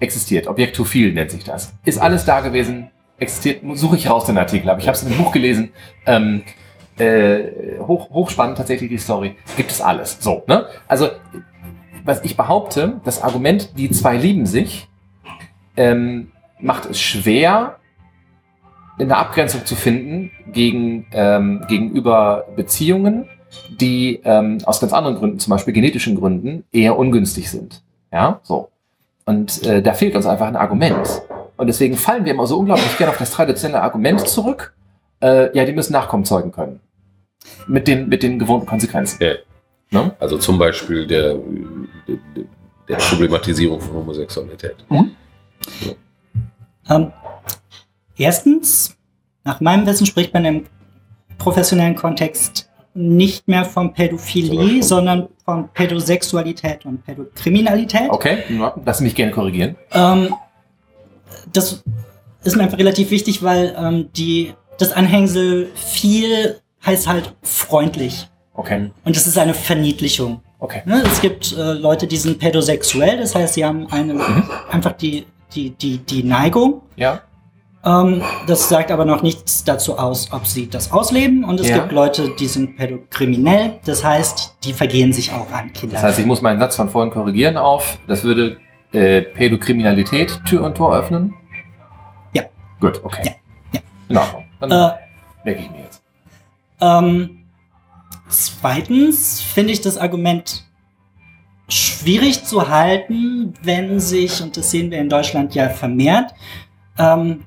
[0.00, 0.46] Existiert.
[0.46, 1.72] Objektophil nennt sich das.
[1.84, 2.90] Ist alles da gewesen.
[3.18, 3.62] Existiert.
[3.74, 4.68] Suche ich raus den Artikel.
[4.68, 5.72] Aber ich habe es in einem Buch gelesen.
[6.06, 6.42] Ähm,
[6.98, 9.36] äh, hoch, hochspannend tatsächlich die Story.
[9.56, 10.18] Gibt es alles.
[10.20, 10.66] So, ne?
[10.88, 11.10] Also,
[12.04, 14.88] was ich behaupte, das Argument, die zwei lieben sich,
[15.76, 17.78] ähm, macht es schwer,
[18.98, 23.28] in der Abgrenzung zu finden gegen, ähm, gegenüber Beziehungen,
[23.80, 27.82] die ähm, aus ganz anderen Gründen, zum Beispiel genetischen Gründen, eher ungünstig sind.
[28.12, 28.70] Ja, so.
[29.26, 31.22] Und äh, da fehlt uns einfach ein Argument.
[31.56, 34.74] Und deswegen fallen wir immer so unglaublich gerne auf das traditionelle Argument zurück.
[35.22, 36.80] Äh, ja, die müssen Nachkommen zeugen können.
[37.66, 39.22] Mit den, mit den gewohnten Konsequenzen.
[39.22, 39.34] Ja.
[39.90, 40.14] Ne?
[40.18, 41.34] Also zum Beispiel der,
[42.08, 42.18] der,
[42.88, 44.76] der Problematisierung von Homosexualität.
[46.90, 47.12] Ähm,
[48.16, 48.96] erstens,
[49.44, 50.66] nach meinem Wissen spricht man im
[51.38, 58.08] professionellen Kontext nicht mehr von Pädophilie, sondern von Pädosexualität und Pädokriminalität.
[58.08, 58.38] Okay,
[58.84, 59.76] lass mich gerne korrigieren.
[59.92, 60.34] Ähm,
[61.52, 61.82] das
[62.44, 68.28] ist mir einfach relativ wichtig, weil ähm, die, das Anhängsel viel heißt halt freundlich.
[68.54, 70.40] Okay, Und das ist eine Verniedlichung.
[70.60, 70.82] okay.
[70.84, 71.02] Ne?
[71.04, 74.14] Es gibt äh, Leute, die sind pädosexuell, das heißt, sie haben eine,
[74.70, 76.82] einfach die, die, die, die Neigung.
[76.94, 77.22] Ja,
[77.84, 81.44] Ähm, das sagt aber noch nichts dazu aus, ob sie das ausleben.
[81.44, 81.78] Und es Ja.
[81.78, 85.94] gibt Leute, die sind pädokriminell, das heißt, die vergehen sich auch an Kinder.
[85.96, 88.56] das heißt, ich muss meinen Satz von vorhin korrigieren auf, das würde
[88.92, 91.34] äh, Pädokriminalität Tür und Tor öffnen?
[92.32, 92.44] Ja.
[92.80, 93.22] Gut, okay.
[93.24, 93.32] Ja,
[93.72, 93.80] ja.
[94.08, 94.44] In Ordnung.
[94.60, 94.90] Dann äh,
[95.44, 96.02] merke ich mir jetzt.
[96.80, 97.44] Ähm,
[98.28, 100.64] zweitens finde ich das Argument
[101.68, 106.32] schwierig zu halten, wenn sich, und das sehen wir in Deutschland ja vermehrt,
[106.98, 107.42] ähm,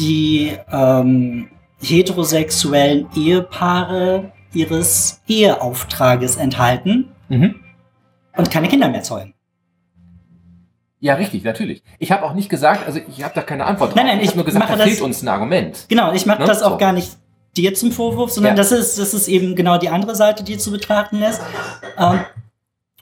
[0.00, 1.48] die ähm,
[1.80, 7.54] heterosexuellen Ehepaare ihres Eheauftrages enthalten Mhm.
[8.36, 9.34] und keine Kinder mehr zeugen.
[10.98, 11.82] Ja, richtig, natürlich.
[11.98, 13.96] Ich habe auch nicht gesagt, also ich habe da keine Antwort drauf.
[13.96, 15.86] Nein, nein, ich ich habe nur gesagt, da das- fehlt uns ein Argument.
[15.88, 16.46] Genau, ich mache Ne?
[16.46, 16.76] das auch So.
[16.78, 17.16] gar nicht
[17.56, 18.56] dir zum Vorwurf, sondern Ja.
[18.56, 21.40] das, ist, das ist eben genau die andere Seite, die zu betrachten ist.
[21.96, 22.20] Ähm,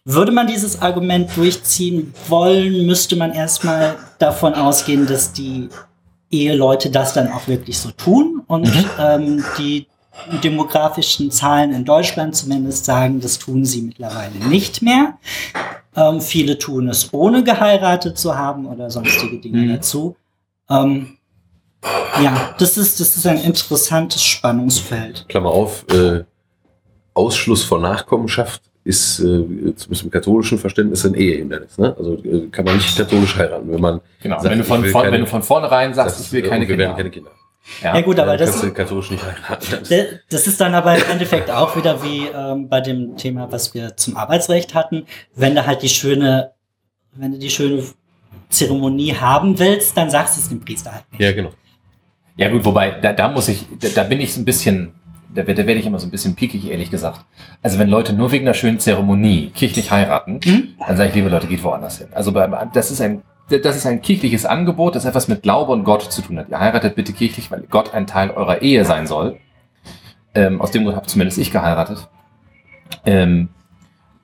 [0.05, 5.69] würde man dieses Argument durchziehen wollen, müsste man erstmal davon ausgehen, dass die
[6.31, 8.85] Eheleute das dann auch wirklich so tun und Mhm.
[8.99, 9.87] ähm, die
[10.43, 15.15] demografischen Zahlen in Deutschland zumindest sagen, das tun sie mittlerweile nicht mehr.
[15.97, 19.69] Ähm, viele tun es ohne geheiratet zu haben oder sonstige Dinge Mhm.
[19.77, 20.17] dazu.
[20.69, 21.17] Ähm,
[22.23, 25.27] ja, das ist, das ist ein interessantes Spannungsfeld.
[25.29, 26.25] Klammer auf, äh,
[27.15, 29.23] Ausschluss von Nachkommenschaft ist äh,
[29.77, 31.77] zumindest im katholischen Verständnis ein Ehehindernis.
[31.77, 31.95] Ne?
[31.97, 34.37] Also äh, kann man nicht katholisch heiraten, wenn man Genau.
[34.37, 36.69] sagt, wenn, du von, von, keine- wenn du von vornherein sagst, ich will keine wir
[36.69, 36.85] Kinder.
[36.87, 37.31] werden keine Kinder.
[37.83, 39.85] Ja, gut, aber das, katholisch nicht heiraten.
[40.31, 43.95] Das ist dann aber im Endeffekt auch wieder wie ähm, bei dem Thema, was wir
[43.97, 45.05] zum Arbeitsrecht hatten.
[45.35, 46.53] Wenn du halt die schöne,
[47.15, 47.83] wenn du die schöne
[48.49, 51.21] Zeremonie haben willst, dann sagst du es dem Priester halt nicht.
[51.21, 51.51] Ja, genau.
[52.39, 54.95] Ja gut, wobei, da, da muss ich, da, da bin ich so ein bisschen,
[55.35, 57.25] da, werd- da werde ich immer so ein bisschen piekig, ehrlich gesagt.
[57.63, 60.69] Also wenn Leute nur wegen einer schönen Zeremonie kirchlich heiraten, Mhm.
[60.87, 62.09] dann sage ich, liebe Leute, geht woanders hin.
[62.13, 65.85] Also beim, das ist ein, das ist ein kirchliches Angebot, das etwas mit Glaube und
[65.85, 66.49] Gott zu tun hat.
[66.51, 69.39] Ihr heiratet bitte kirchlich, weil Gott ein Teil eurer Ehe sein soll.
[70.35, 72.09] Ähm, aus dem Grund habe zumindest ich geheiratet.
[73.07, 73.49] Ähm,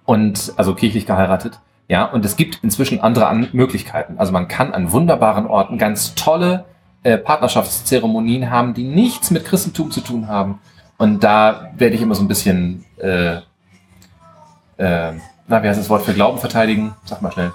[0.05, 1.61] und also kirchlich geheiratet.
[1.89, 4.15] Ja, und es gibt inzwischen andere An Möglichkeiten.
[4.19, 6.65] Also man kann an wunderbaren Orten ganz tolle
[7.03, 10.61] äh, Partnerschaftszeremonien haben, die nichts mit Christentum zu tun haben.
[10.99, 13.37] Und da werde ich immer so ein bisschen, äh,
[14.77, 15.13] äh,
[15.47, 16.95] na, wie heißt das Wort für Glauben verteidigen?
[17.05, 17.53] Sag mal schnell.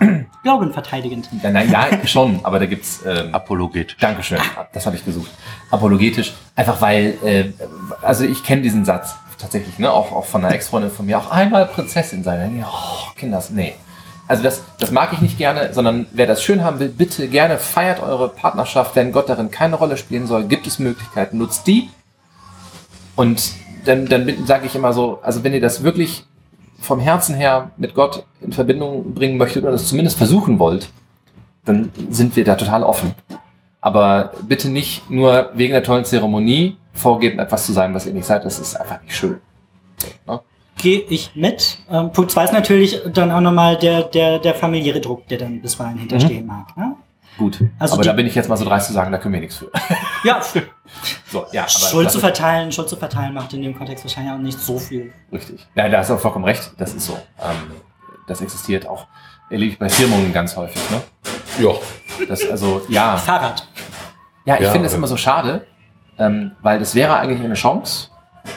[0.42, 1.28] Glauben verteidigend.
[1.42, 3.00] Ja, nein, ja, schon, aber da gibt's.
[3.06, 3.96] Ähm, Apologet.
[4.00, 4.38] Dankeschön,
[4.72, 5.30] das habe ich gesucht.
[5.70, 7.52] Apologetisch, einfach weil, äh,
[8.02, 11.30] also ich kenne diesen Satz tatsächlich, ne, auch, auch von einer Ex-Freundin von mir, auch
[11.30, 12.58] einmal Prinzessin sein.
[12.58, 13.74] Ja, oh, Kinders, nee.
[14.28, 17.58] Also das, das mag ich nicht gerne, sondern wer das schön haben will, bitte gerne
[17.58, 21.90] feiert eure Partnerschaft, wenn Gott darin keine Rolle spielen soll, gibt es Möglichkeiten, nutzt die.
[23.20, 23.52] Und
[23.84, 26.24] dann, dann sage ich immer so, also wenn ihr das wirklich
[26.80, 30.88] vom Herzen her mit Gott in Verbindung bringen möchtet oder das zumindest versuchen wollt,
[31.66, 33.14] dann sind wir da total offen.
[33.82, 38.24] Aber bitte nicht nur wegen der tollen Zeremonie vorgeben, etwas zu sein, was ihr nicht
[38.24, 38.46] seid.
[38.46, 39.38] Das ist einfach nicht schön.
[40.78, 41.76] Gehe ich mit.
[41.90, 45.60] Ähm, Punkt zwei ist natürlich dann auch nochmal der, der, der familiäre Druck, der dann
[45.60, 46.74] bisweilen hinterstehen mag.
[46.74, 46.96] Ne?
[47.38, 47.60] Gut.
[47.78, 49.40] Also aber die- da bin ich jetzt mal so dreist zu sagen, da können wir
[49.40, 49.70] nichts für.
[50.24, 54.34] Ja, So, ja, aber Schuld zu verteilen, Schuld zu verteilen macht in dem Kontext wahrscheinlich
[54.34, 55.14] auch nicht so viel.
[55.32, 55.66] Richtig.
[55.74, 56.72] Ja, da hast du auch vollkommen recht.
[56.76, 57.14] Das ist so.
[57.40, 57.56] Ähm,
[58.26, 59.06] das existiert auch.
[59.48, 60.80] Erlebe ich bei Firmungen ganz häufig.
[60.90, 61.00] Ne?
[61.64, 61.70] Ja,
[62.28, 63.16] Das, also, ja.
[63.16, 63.66] Fahrrad.
[64.44, 64.98] Ja, ich Ja, finde es ja.
[64.98, 65.66] immer so schade,
[66.18, 68.08] ähm, weil das wäre eigentlich eine Chance,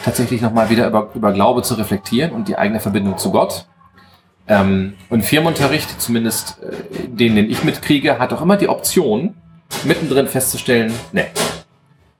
[0.03, 3.67] tatsächlich nochmal wieder über, über Glaube zu reflektieren und die eigene Verbindung zu Gott.
[4.47, 9.35] Ähm, und Firmenunterricht, zumindest äh, den, den ich mitkriege, hat auch immer die Option,
[9.85, 11.25] mittendrin festzustellen, nee,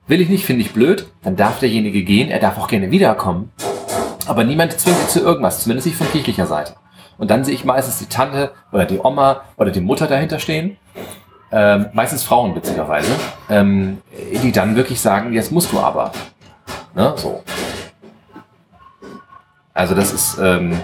[0.06, 3.50] Will ich nicht, finde ich blöd, dann darf derjenige gehen, er darf auch gerne wiederkommen.
[4.26, 6.74] Aber niemand zwingt ihn zu irgendwas, zumindest nicht von kirchlicher Seite.
[7.16, 10.76] Und dann sehe ich meistens die Tante oder die Oma oder die Mutter dahinter stehen,
[11.50, 13.12] ähm, meistens Frauen witzigerweise,
[13.48, 14.02] ähm,
[14.42, 16.12] die dann wirklich sagen, jetzt musst du aber.
[16.94, 17.42] Ne, so.
[19.72, 20.78] Also das ist, ähm,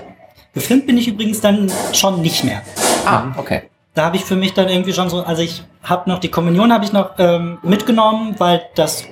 [0.55, 2.63] Gefilmt bin ich übrigens dann schon nicht mehr.
[3.07, 3.63] ah, okay.
[3.95, 6.73] Da habe ich für mich dann irgendwie schon so, also ich habe noch die Kommunion
[6.73, 9.05] habe ich noch ähm, mitgenommen, weil das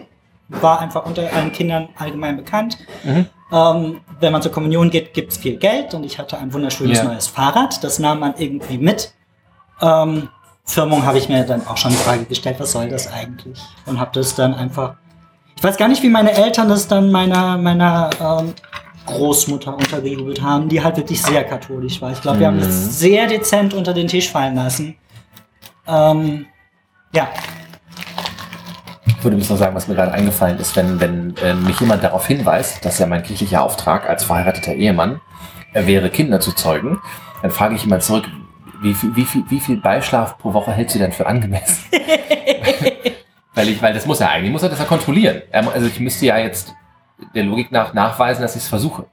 [0.48, 2.78] war einfach unter allen Kindern allgemein bekannt.
[3.05, 3.27] Mhm.
[3.52, 7.05] Ähm, wenn man zur Kommunion geht, gibt's viel Geld und ich hatte ein wunderschönes Ja.
[7.05, 7.82] neues Fahrrad.
[7.82, 9.12] Das nahm man irgendwie mit.
[9.81, 10.28] Ähm,
[10.65, 13.59] Firmung habe ich mir dann auch schon die Frage gestellt, was soll das eigentlich?
[13.86, 14.94] Und habe das dann einfach.
[15.56, 18.55] Ich weiß gar nicht, wie meine Eltern das dann meiner, meiner ähm,
[19.09, 22.13] Großmutter untergejubelt haben, die halt wirklich sehr katholisch war.
[22.13, 22.61] Ich glaube, wir haben Mhm.
[22.63, 24.97] das sehr dezent unter den Tisch fallen lassen.
[25.87, 26.47] Ähm,
[27.13, 27.29] ja,
[29.07, 32.27] Ich würde noch sagen, was mir gerade eingefallen ist, wenn, wenn äh, mich jemand darauf
[32.27, 35.21] hinweist, dass ja mein kirchlicher Auftrag als verheirateter Ehemann
[35.73, 37.01] äh, wäre, Kinder zu zeugen,
[37.43, 38.27] dann frage ich immer zurück,
[38.81, 41.83] wie viel, wie, viel, wie viel Beischlaf pro Woche hält sie denn für angemessen?
[43.55, 45.43] weil ich, weil das muss er eigentlich, muss er das ja kontrollieren.
[45.51, 46.73] Er, also ich müsste ja jetzt
[47.35, 49.07] der Logik nach nachweisen, dass ich es versuche.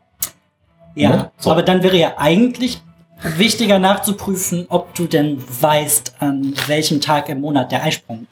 [0.95, 1.31] Ja, Ne?
[1.37, 1.51] So.
[1.51, 2.81] aber dann wäre ja eigentlich
[3.21, 8.27] wichtiger nachzuprüfen, ob du denn weißt, an welchem Tag im Monat der Eisprung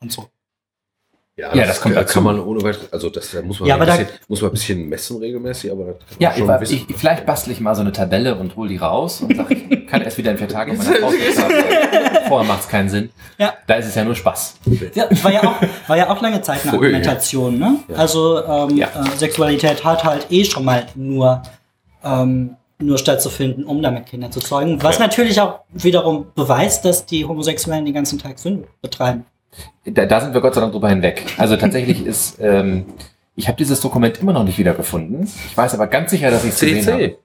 [0.00, 0.28] und so.
[1.36, 2.14] Ja, das kommt kann, dazu.
[2.14, 4.40] kann man ohne weiteres, also das da muss man, Ja, ein aber da- bisschen, muss
[4.40, 6.86] man ein bisschen messen regelmäßig, aber das Ja, ich, schon war- wissen.
[6.88, 9.86] ich, vielleicht bastle ich mal so eine Tabelle und hol die raus und sage, ich
[9.88, 11.54] kann erst wieder in vier Tagen meiner Frau sagen.
[12.28, 13.10] Vorher macht es keinen Sinn.
[13.36, 13.52] Ja.
[13.66, 14.58] Da ist es ja nur Spaß.
[14.94, 16.96] Ja, war ja auch, war ja auch lange Zeit eine Voll, ja.
[16.98, 17.78] Argumentation, ne?
[17.96, 18.86] Also ähm, Ja.
[18.88, 21.42] äh, Sexualität hat halt eh schon mal nur,
[22.04, 24.80] ähm, nur stattzufinden, um damit Kinder zu zeugen.
[24.84, 25.06] Was Ja.
[25.06, 29.24] natürlich auch wiederum beweist, dass die Homosexuellen den ganzen Tag Sünde betreiben.
[29.84, 31.24] Da, da sind wir Gott sei Dank drüber hinweg.
[31.36, 32.86] Also tatsächlich ist, ähm,
[33.36, 35.28] ich habe dieses Dokument immer noch nicht wiedergefunden.
[35.48, 37.16] Ich weiß aber ganz sicher, dass ich es gesehen habe.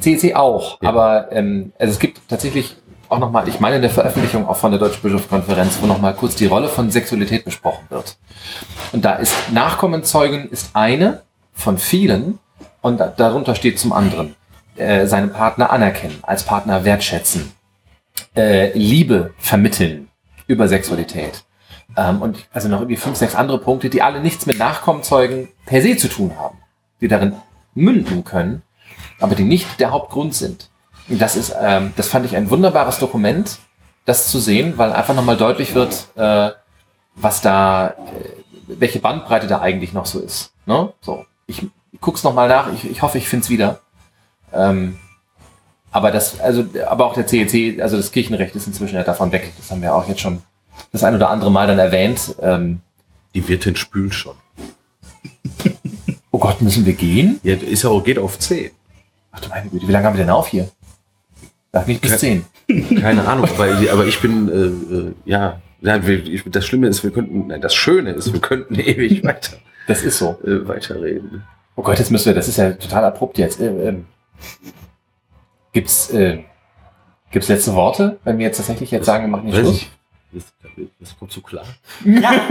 [0.00, 0.18] CC.
[0.18, 0.88] CEC auch, Ja.
[0.88, 2.76] aber ähm, also es gibt tatsächlich
[3.08, 6.46] auch nochmal, ich meine eine Veröffentlichung auch von der Deutschen Bischofskonferenz, wo nochmal kurz die
[6.46, 8.16] Rolle von Sexualität besprochen wird.
[8.92, 11.22] Und da ist Nachkommenzeugen ist eine
[11.52, 12.40] von vielen
[12.82, 14.34] und da, darunter steht zum anderen
[14.76, 17.52] äh, seinen Partner anerkennen, als Partner wertschätzen,
[18.36, 20.08] äh, Liebe vermitteln
[20.46, 21.44] über Sexualität.
[21.96, 25.82] Ähm, und also noch irgendwie fünf, sechs andere Punkte, die alle nichts mit Nachkommenzeugen per
[25.82, 26.58] se zu tun haben,
[27.00, 27.36] die darin
[27.74, 28.62] münden können,
[29.20, 30.70] aber die nicht der Hauptgrund sind.
[31.08, 33.58] Und Das ist, ähm, das fand ich ein wunderbares Dokument,
[34.04, 36.50] das zu sehen, weil einfach nochmal deutlich wird, äh,
[37.14, 37.94] was da, äh,
[38.66, 40.52] welche Bandbreite da eigentlich noch so ist.
[40.66, 40.92] Ne?
[41.00, 41.66] So, ich
[42.00, 42.72] guck's nochmal nach.
[42.72, 43.80] Ich, ich hoffe, ich find's wieder.
[44.52, 44.98] Ähm,
[45.92, 49.52] aber das, also, aber auch der CEC, also das Kirchenrecht ist inzwischen ja davon weg.
[49.56, 50.42] Das haben wir auch jetzt schon
[50.92, 52.34] das ein oder andere Mal dann erwähnt.
[52.40, 52.80] Ähm,
[53.34, 54.34] Die Wirtin spült schon.
[56.30, 57.40] oh Gott, müssen wir gehen?
[57.42, 58.72] Ja, ist ja auch, geht auf C.
[59.32, 60.68] Ach du meine Güte, wie lange haben wir denn auf hier?
[61.72, 62.44] Sag nicht bis Ke- zehn.
[63.00, 67.60] Keine Ahnung, aber, aber ich bin, äh, äh, ja, das Schlimme ist, wir könnten, nein,
[67.60, 69.56] das Schöne ist, wir könnten ewig weiter,
[69.86, 70.38] Das ist so.
[70.44, 71.44] äh, weiterreden.
[71.76, 73.60] Oh Gott, jetzt müssen wir, das ist ja total abrupt jetzt.
[73.60, 74.06] Äh, ähm,
[75.76, 76.38] gibt's, äh,
[77.30, 79.86] gibt's letzte Worte, wenn wir jetzt tatsächlich jetzt sagen, wir machen hier Schluss?
[80.32, 80.44] Das,
[81.00, 81.66] das kommt so klar.
[82.02, 82.32] Ja,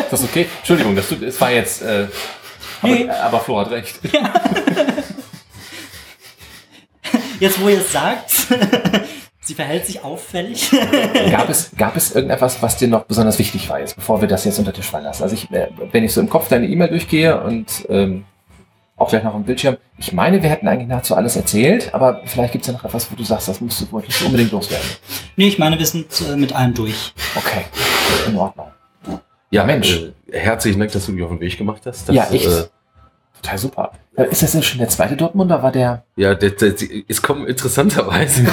[0.00, 0.46] Ist das okay?
[0.58, 2.06] Entschuldigung, das, tut- es war jetzt, äh,
[2.80, 3.08] aber, Nee.
[3.10, 4.00] aber Flo hat recht.
[7.40, 8.30] jetzt wo ihr es sagt,
[9.40, 10.70] sie verhält sich auffällig.
[11.30, 14.44] Gab es, gab es irgendetwas, was dir noch besonders wichtig war jetzt, bevor wir das
[14.46, 15.22] jetzt unter den Tisch fallen lassen?
[15.22, 18.24] Also ich, äh, wenn ich so im Kopf deine E-Mail durchgehe und ähm,
[19.00, 22.52] auch gleich noch im Bildschirm, ich meine, wir hätten eigentlich nahezu alles erzählt, aber vielleicht
[22.52, 24.86] gibt es ja noch etwas, wo du sagst, das musst du du unbedingt loswerden.
[25.36, 27.14] nee, ich meine, wir sind äh, mit allem durch.
[27.34, 27.64] Okay,
[28.28, 28.66] in Ordnung.
[29.50, 30.02] Ja, Mensch.
[30.30, 32.08] Äh, herzlichen Dank, dass du mich auf den Weg gemacht hast.
[32.08, 32.46] dass, Ja, echt.
[32.46, 32.64] Äh,
[33.42, 33.92] Total super.
[34.16, 35.62] Äh, Ist das denn schon der zweite Dortmunder?
[35.62, 36.04] War der?
[36.16, 36.74] ja, der, der,
[37.08, 38.46] es kommen interessanterweise.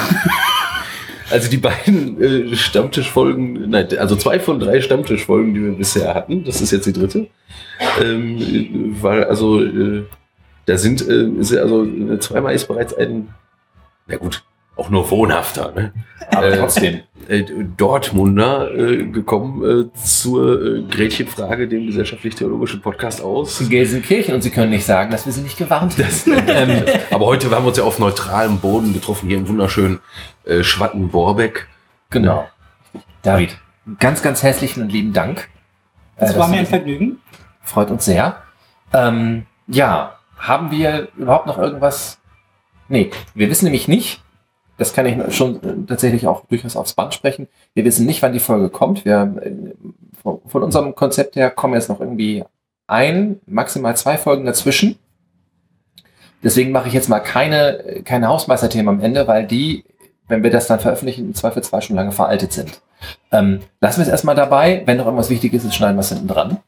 [1.30, 6.44] Also die beiden äh, Stammtischfolgen, nein, also zwei von drei Stammtischfolgen, die wir bisher hatten,
[6.44, 7.26] das ist jetzt die dritte,
[8.02, 10.04] ähm, äh, weil also äh,
[10.68, 13.28] da sind, äh, also äh, zweimal ist bereits ein,
[14.06, 14.44] na gut,
[14.76, 15.92] auch nur wohnhafter, ne?
[16.30, 17.00] Aber Äh, trotzdem.
[17.28, 17.42] äh,
[17.76, 23.60] Dortmunder äh, gekommen äh, zur äh, Gretchenfrage, dem gesellschaftlich-theologischen Podcast aus.
[23.60, 26.42] In Gelsenkirchen und sie können nicht sagen, dass wir sie nicht gewarnt haben.
[26.48, 30.00] ähm, aber heute haben wir uns ja auf neutralem Boden getroffen, hier im wunderschönen
[30.44, 31.66] äh, Schwatten-Borbeck.
[32.10, 32.46] Genau.
[33.22, 33.58] David,
[33.98, 35.48] ganz, ganz herzlichen und lieben Dank.
[36.18, 37.18] Das Äh, war mir ein Vergnügen.
[37.62, 38.42] Freut uns sehr.
[38.92, 42.18] Ähm, ja, haben wir überhaupt noch irgendwas?
[42.88, 44.22] Nee, wir wissen nämlich nicht,
[44.78, 48.32] das kann ich schon äh, tatsächlich auch durchaus aufs Band sprechen, wir wissen nicht, wann
[48.32, 49.04] die Folge kommt.
[49.04, 49.74] Wir äh,
[50.22, 52.44] von unserem Konzept her kommen jetzt noch irgendwie
[52.86, 54.98] ein, maximal zwei Folgen dazwischen.
[56.42, 59.84] Deswegen mache ich jetzt mal keine, keine Hausmeisterthemen am Ende, weil die,
[60.28, 62.80] wenn wir das dann veröffentlichen, im Zweifelsfall schon lange veraltet sind.
[63.32, 64.82] Ähm, lassen wir es erstmal dabei.
[64.86, 66.58] Wenn noch irgendwas Wichtiges ist, schneiden wir es hinten dran.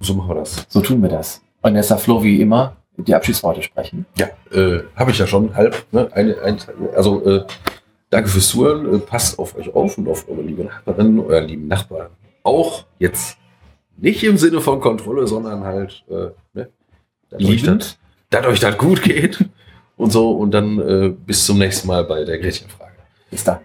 [0.00, 0.66] So machen wir das.
[0.68, 1.42] So tun wir das.
[1.62, 4.06] Und jetzt darf Flo wie immer die Abschiedsworte sprechen.
[4.16, 5.84] Ja, äh, habe ich ja schon halb.
[5.92, 6.08] Ne?
[6.12, 6.58] Eine, ein,
[6.94, 7.44] also äh,
[8.10, 8.94] danke fürs Zuhören.
[8.94, 12.10] Äh, passt auf euch auf und auf eure liebe Nachbarin, euer lieben Nachbarn.
[12.42, 13.36] Auch jetzt
[13.96, 16.68] nicht im Sinne von Kontrolle, sondern halt äh, ne?
[17.30, 17.98] dass, euch Liebend.
[18.30, 19.44] das, dass euch das gut geht
[19.96, 20.30] und so.
[20.32, 22.92] Und dann äh, bis zum nächsten Mal bei der Gretchenfrage.
[23.30, 23.60] Bis dann.